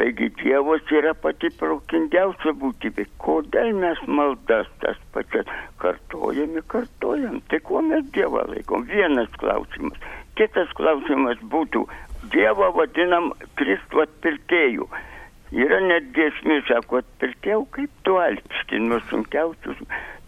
[0.00, 3.04] Taigi Dievas yra pati protingiausia būtybė.
[3.20, 5.50] Kodėl mes maldas tas pačias
[5.82, 7.42] kartojame, kartojam?
[7.52, 8.86] Tai kuo mes Dievą laikom?
[8.88, 10.00] Vienas klausimas.
[10.40, 11.84] Kitas klausimas būtų,
[12.32, 14.88] Dievą vadinam Kristų atpirkėjų.
[15.50, 19.80] Yra net giesmė, sako, atpirkėjau kaip tu alpsti nuo sunkiausius.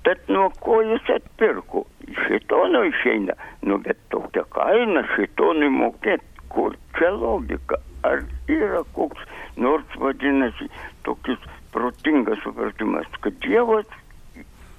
[0.02, 1.84] Tad nuo ko jis atpirko?
[2.24, 3.36] Šitono išeina.
[3.62, 6.26] Nu, bet tokia kaina šitonui mokėti.
[6.52, 7.78] Kur čia logika?
[8.04, 9.22] Ar yra koks
[9.56, 10.66] nors vadinasi
[11.06, 11.38] tokis
[11.72, 13.86] protingas supratimas, kad Dievas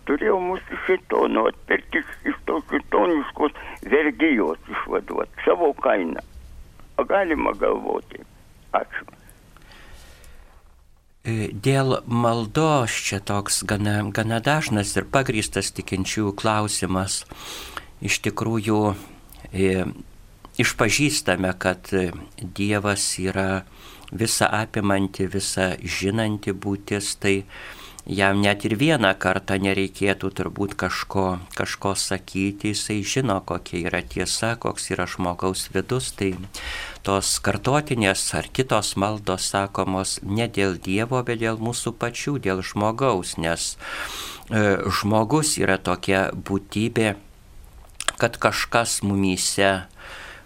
[0.10, 3.56] turėjo mūsų šitono atperti iš tos šitoniškos
[3.96, 6.22] vergyjos išvaduoti savo kainą.
[7.08, 8.22] Galima galvoti.
[8.76, 9.23] Ačiū.
[11.24, 17.22] E, dėl maldos čia toks gana, gana dažnas ir pagrįstas tikinčiųjų klausimas.
[18.04, 18.80] Iš tikrųjų,
[19.56, 19.86] e,
[20.60, 21.88] išpažįstame, kad
[22.60, 23.64] Dievas yra
[24.12, 27.46] visa apimanti, visa žinanti būtis, tai
[28.06, 34.56] jam net ir vieną kartą nereikėtų turbūt kažko, kažko sakyti, jisai žino, kokia yra tiesa,
[34.60, 36.34] koks yra žmogaus vidus, tai
[37.08, 43.38] tos kartotinės ar kitos maldos sakomos ne dėl Dievo, bet dėl mūsų pačių, dėl žmogaus,
[43.40, 43.78] nes
[44.52, 47.16] e, žmogus yra tokia būtybė,
[48.20, 49.88] kad kažkas mumyse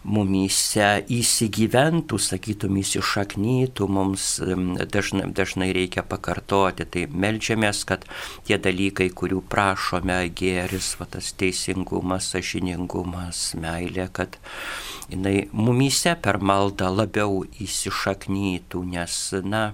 [0.08, 4.28] mumyse įsigyventų, sakytum, įsišaknytų, mums
[4.94, 6.88] dažnai, dažnai reikia pakartoti.
[6.88, 8.08] Tai melžiamės, kad
[8.48, 14.40] tie dalykai, kurių prašome, gėris, va, tas teisingumas, sažiningumas, meilė, kad
[15.12, 19.70] jinai mumyse per maldą labiau įsišaknytų, nes, na,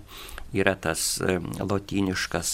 [0.54, 1.18] yra tas
[1.58, 2.52] lotyniškas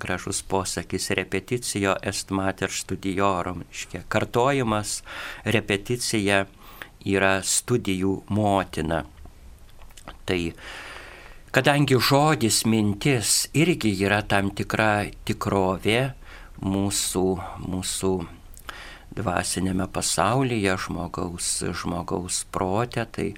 [0.00, 5.02] gražus posakis repeticijo est mater studiorum, iškia, kartojimas,
[5.44, 6.46] repeticija
[7.08, 9.02] yra studijų motina.
[10.26, 10.40] Tai
[11.54, 16.12] kadangi žodis mintis irgi yra tam tikra tikrovė
[16.62, 17.26] mūsų,
[17.66, 18.12] mūsų
[19.12, 23.28] dvasinėme pasaulyje, žmogaus, žmogaus protė, tai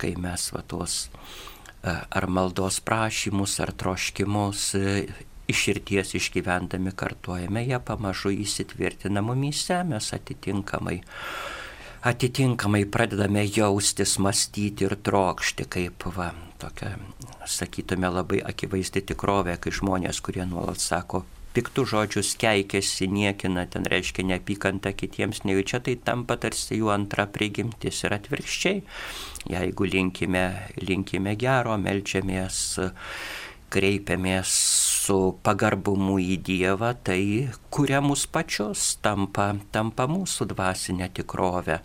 [0.00, 5.06] kai mes va tuos e, ar maldos prašymus, ar troškimus e,
[5.50, 11.00] iširties išgyvendami kartuojame, jie pamažu įsitvirtina mumyse, mes atitinkamai
[12.02, 16.94] atitinkamai pradedame jaustis, mąstyti ir trokšti, kaip va, tokia,
[17.48, 21.24] sakytume, labai akivaizdi tikrovė, kai žmonės, kurie nuolat sako
[21.54, 28.04] piktų žodžius keikėsi, niekina, ten reiškia neapykantą kitiems nejaučia, tai tampa tarsi jų antra prigimtis
[28.06, 28.82] ir atvirkščiai.
[29.50, 30.44] Jeigu linkime,
[30.78, 32.60] linkime gero, melčiamės,
[33.70, 34.54] kreipiamės
[35.10, 41.80] su pagarbumu į Dievą, tai kuria mus pačius, tampa, tampa mūsų dvasinė tikrovė.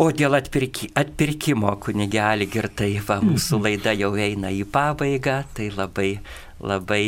[0.00, 6.14] O dėl atpirki, atpirkimo kunigelį girtai, va, mūsų laida jau eina į pabaigą, tai labai,
[6.62, 7.04] labai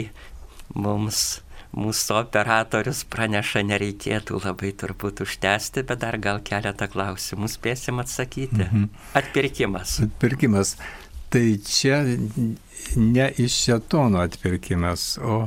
[0.74, 1.40] mums
[1.72, 8.66] mūsų operatorius praneša, nereikėtų labai turbūt užtęsti, bet dar gal keletą klausimų spėsim atsakyti.
[8.66, 8.90] Mhm.
[9.16, 10.02] Atpirkimas.
[10.04, 10.76] Atpirkimas.
[11.32, 12.02] Tai čia
[12.96, 15.46] ne iš šetono atpirkimas, o,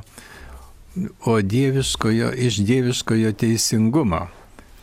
[1.26, 4.28] o dieviškojo, iš dieviškojo teisingumo.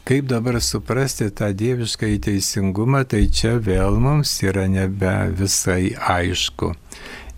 [0.05, 6.73] Kaip dabar suprasti tą dievišką teisingumą, tai čia vėl mums yra nebe visai aišku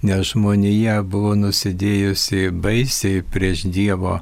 [0.04, 4.18] nes žmonija buvo nusidėjusi baisiai prieš Dievo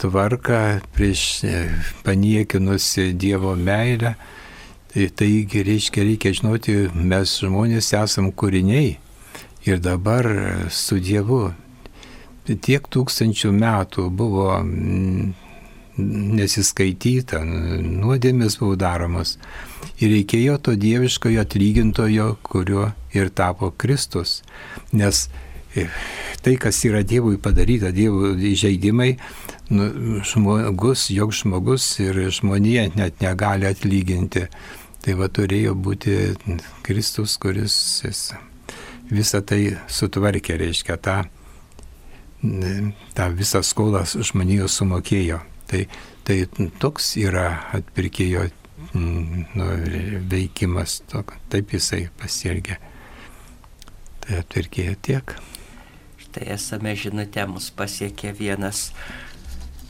[0.00, 1.58] tvarką, prieš e,
[2.06, 4.14] paniekinusi Dievo meilę.
[4.90, 8.96] Tai taigi reiškia, reikia žinoti, mes žmonės esam kūriniai
[9.66, 10.28] ir dabar
[10.70, 11.50] su Dievu
[12.58, 15.32] tiek tūkstančių metų buvo mm,
[16.00, 19.36] nesiskaityta, nuodėmis buvo daromas.
[20.00, 24.40] Ir reikėjo to dieviškojo atlygintojo, kuriuo ir tapo Kristus.
[24.96, 25.28] Nes
[25.76, 25.86] e,
[26.42, 29.12] tai, kas yra Dievui padaryta, Dievo įžeidimai,
[29.70, 34.48] nu, žmogus, joks žmogus ir žmonija net negali atlyginti.
[35.00, 36.16] Tai va turėjo būti
[36.84, 37.74] Kristus, kuris
[39.10, 41.16] visą tai sutvarkė, reiškia, tą,
[43.16, 45.40] tą visą skolą žmonijos sumokėjo.
[45.70, 45.84] Tai,
[46.26, 46.42] tai
[46.82, 47.46] toks yra
[47.76, 48.48] atpirkėjo
[48.94, 49.68] nu,
[50.30, 51.22] veikimas, to,
[51.52, 52.80] taip jisai pasielgia.
[54.24, 55.34] Tai atvirkėjo tiek.
[56.20, 58.90] Štai esame žinutė, mus pasiekė vienas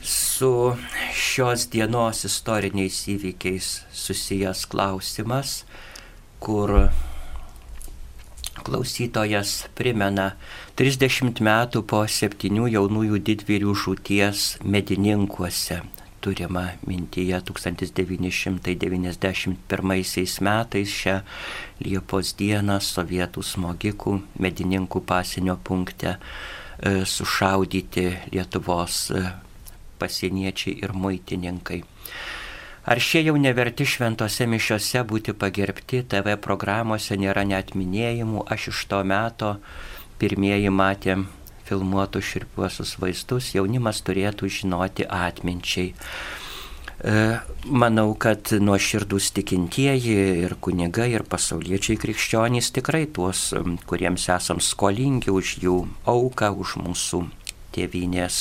[0.01, 0.73] su
[1.13, 5.61] šios dienos istoriniais įvykiais susijęs klausimas,
[6.41, 6.89] kur
[8.59, 10.33] klausytojas primena
[10.79, 15.81] 30 metų po septynių jaunųjų didvyrių žūties medininkuose
[16.21, 21.21] turima mintyje 1991 metais šią
[21.81, 26.19] Liepos dieną sovietų smogikų medininkų pasienio punkte e,
[27.05, 29.33] sušaudyti Lietuvos e,
[29.97, 31.83] pasieniečiai ir muitininkai.
[32.81, 38.79] Ar šie jau neverti šventose mišiose būti pagerbti, TV programuose nėra net minėjimų, aš iš
[38.89, 39.51] to meto
[40.21, 41.27] pirmieji matėm
[41.69, 45.93] filmuotus širpiuosius vaistus jaunimas turėtų žinoti atminčiai.
[45.93, 47.13] E,
[47.69, 50.17] manau, kad nuo širdus tikintieji
[50.47, 53.51] ir kunigai, ir pasauliečiai krikščionys tikrai tuos,
[53.89, 55.77] kuriems esam skolingi už jų
[56.09, 57.23] auką, už mūsų
[57.77, 58.37] tėvynės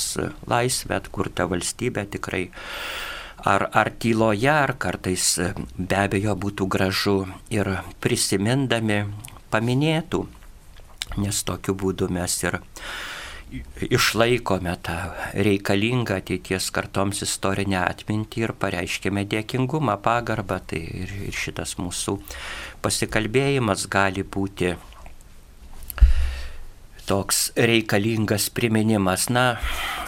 [0.48, 2.46] laisvę, atkurtą valstybę tikrai
[3.44, 5.38] ar, ar tyloje, ar kartais
[5.76, 7.16] be abejo būtų gražu
[7.52, 9.04] ir prisimindami
[9.50, 10.26] paminėtų,
[11.20, 12.60] nes tokiu būdu mes ir
[13.90, 14.96] išlaikome tą
[15.34, 20.60] reikalingą ateities kartoms istorinę atmintį ir pareiškėme dėkingumą, pagarbą.
[20.70, 22.18] Tai ir, ir šitas mūsų
[22.84, 24.76] pasikalbėjimas gali būti
[27.10, 29.26] toks reikalingas priminimas.
[29.34, 29.58] Na,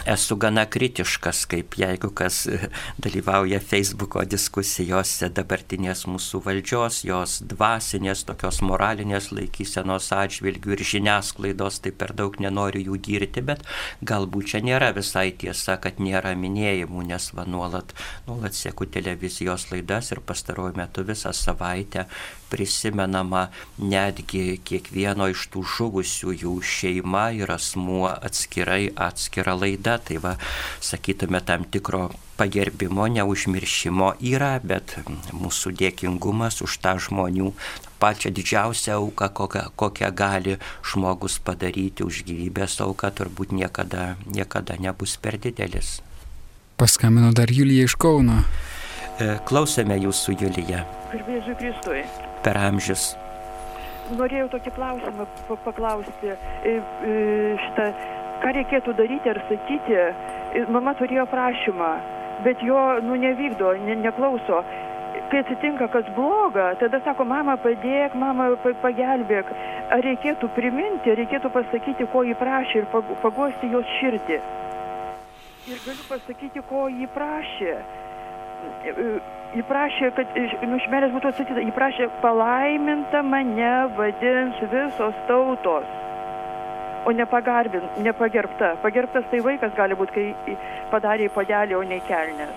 [0.07, 2.45] esu gana kritiškas, kaip jeigu kas
[3.03, 11.91] dalyvauja Facebooko diskusijose dabartinės mūsų valdžios, jos dvasinės, tokios moralinės laikysenos atžvilgių ir žiniasklaidos, tai
[11.91, 13.65] per daug nenoriu jų girti, bet
[14.03, 17.91] galbūt čia nėra visai tiesa, kad nėra minėjimų, nes va nuolat,
[18.29, 22.07] nuolat sėku televizijos laidas ir pastaruoju metu visą savaitę
[22.53, 23.47] prisimenama
[23.81, 29.97] netgi kiekvieno iš tų žuvusiųjų šeima ir asmuo atskirai atskira laida.
[29.97, 30.35] Tai va,
[30.83, 34.97] sakytume, tam tikro pagerbimo, neužmiršimo yra, bet
[35.33, 37.53] mūsų dėkingumas už tą žmonių
[38.03, 45.15] pačią didžiausią auką, kokią, kokią gali žmogus padaryti už gyvybės auką, turbūt niekada, niekada nebus
[45.17, 46.01] per didelis.
[46.77, 48.41] Paskambino dar Julija iš Kauno.
[49.21, 50.83] E, klausėme jūsų, Julija.
[51.13, 52.03] Garbėsiu Kristui
[52.43, 53.13] per amžius.
[54.13, 55.25] Norėjau tokį klausimą
[55.63, 56.33] paklausti.
[57.63, 57.85] Šitą,
[58.43, 59.99] ką reikėtų daryti ar sakyti?
[60.73, 61.91] Mama turėjo prašymą,
[62.45, 64.61] bet jo nu, nevykdo, ne, neklauso.
[65.31, 68.51] Kai atsitinka kas bloga, tada sako, mama padėk, mama
[68.83, 69.49] pagelbėk.
[69.93, 72.89] Ar reikėtų priminti, reikėtų pasakyti, ko jį prašė ir
[73.23, 74.41] pagosti jos širdį.
[75.71, 77.77] Ir galiu pasakyti, ko jį prašė
[79.59, 85.89] įprašė, kad nu, iš meilės būtų atsakyta, įprašė palaiminta mane vadins visos tautos,
[87.05, 88.75] o ne pagarbin, nepagerbta.
[88.83, 90.57] Pagerbtas tai vaikas gali būti, kai
[90.91, 92.53] padarė padelį, o ne kelnes.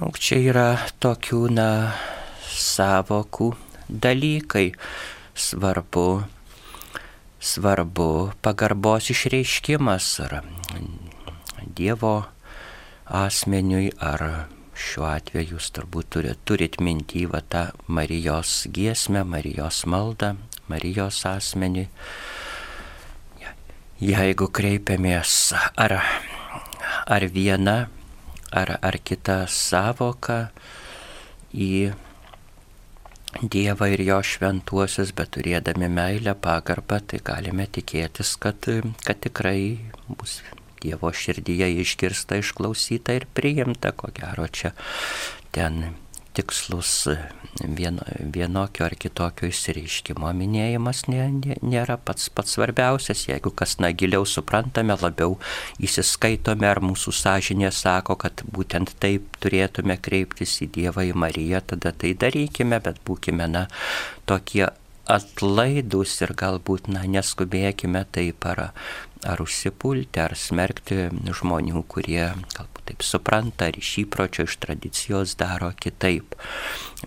[0.00, 0.68] Nu, čia yra
[1.02, 1.68] tokių, na,
[2.54, 3.52] savokų
[3.88, 4.72] dalykai.
[5.34, 6.22] Svarbu,
[7.42, 8.10] svarbu
[8.42, 10.36] pagarbos išreiškimas ar
[11.74, 12.20] Dievo
[13.10, 14.22] asmeniui ar
[14.74, 20.34] šiuo atveju jūs turbūt turit, turit mintį va tą Marijos giesmę, Marijos maldą,
[20.68, 21.88] Marijos asmenį.
[24.04, 25.96] Jeigu kreipiamės ar,
[27.06, 27.76] ar viena,
[28.52, 30.48] ar, ar kita savoka
[31.54, 31.94] į
[33.34, 38.68] Dievą ir jo šventuosius, bet turėdami meilę, pagarbą, tai galime tikėtis, kad,
[39.02, 39.58] kad tikrai
[40.06, 40.36] bus
[40.84, 44.74] Dievo širdyje išgirsta, išklausyta ir priimta, ko gero čia
[45.54, 45.94] ten
[46.34, 47.06] tikslus
[47.62, 48.02] vieno,
[48.34, 53.26] vienokio ar kitokio įsireiškimo minėjimas nė, nė, nėra pats pats svarbiausias.
[53.28, 55.38] Jeigu kas na giliau suprantame, labiau
[55.78, 61.94] įsiskaitome, ar mūsų sąžinė sako, kad būtent taip turėtume kreiptis į Dievą, į Mariją, tada
[61.94, 63.68] tai darykime, bet būkime na
[64.26, 64.66] tokie
[65.04, 68.70] atlaidus ir galbūt na neskubėkime taip ar
[69.24, 75.72] ar užsipulti, ar smerkti žmonių, kurie galbūt taip supranta, ar iš įpročio, iš tradicijos daro
[75.80, 76.36] kitaip.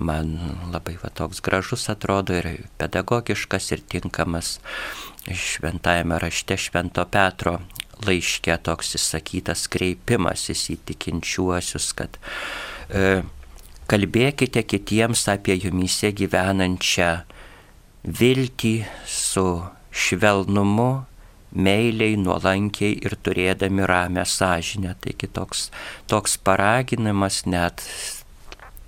[0.02, 0.36] Man
[0.74, 4.58] labai va toks gražus atrodo ir pedagogiškas ir tinkamas
[5.28, 7.58] šventajame rašte Švento Petro
[8.06, 12.20] laiške toks įsakytas kreipimas įsitikinčiuosius, kad
[12.90, 13.24] e,
[13.90, 17.12] kalbėkite kitiems apie jumyse gyvenančią
[18.08, 18.76] viltį
[19.10, 19.48] su
[19.92, 20.92] švelnumu
[21.58, 24.96] meiliai, nuolankiai ir turėdami ramę sąžinę.
[25.02, 25.70] Taigi toks,
[26.08, 27.84] toks paraginimas net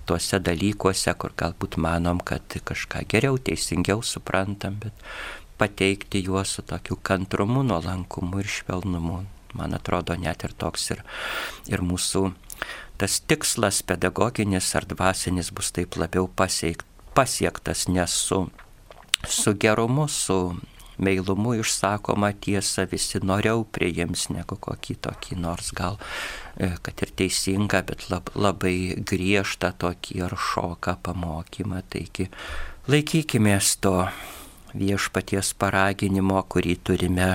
[0.10, 5.06] tuose dalykuose, kur galbūt manom, kad kažką geriau, teisingiau suprantam, bet
[5.62, 9.24] pateikti juos su tokiu kantrumu, nuolankumu ir švelnumu.
[9.58, 11.04] Man atrodo, net ir toks ir,
[11.70, 12.30] ir mūsų
[13.00, 16.84] tas tikslas pedagoginis ar dvasinis bus taip labiau pasiek,
[17.18, 18.44] pasiektas, nes su,
[19.26, 20.40] su gerumu, su
[21.00, 26.00] meilumu išsakoma tiesa visi noriau priims negu kokį tokį nors gal,
[26.58, 31.84] e, kad ir teisingą, bet lab, labai griežtą tokį ar šoką pamokymą.
[31.90, 32.30] Taigi
[32.88, 33.96] laikykime to
[34.74, 37.30] viešpaties paraginimo, kurį turime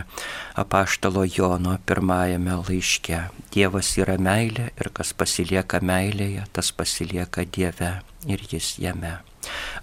[0.61, 3.21] apaštalo Jono pirmajame laiške.
[3.55, 9.19] Dievas yra meilė ir kas pasilieka meilėje, tas pasilieka Dieve ir jis jame.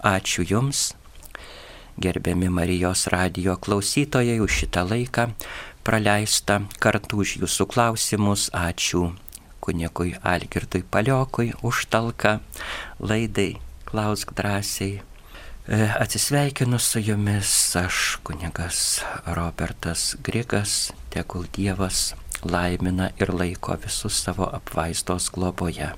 [0.01, 0.91] Ačiū Jums
[1.97, 5.31] gerbiami Marijos radio klausytojai, už šitą laiką
[5.83, 8.49] praleistą kartu už jūsų klausimus.
[8.53, 9.11] Ačiū
[9.61, 12.39] kunigui Algirdui Paliokui už talką
[12.99, 13.57] laidai.
[13.85, 15.01] Klausk drąsiai.
[15.67, 22.13] E, atsisveikinu su jumis aš kunigas Robertas Grigas, tegul Dievas
[22.43, 25.91] laimina ir laiko visus savo apvaizdos globoje.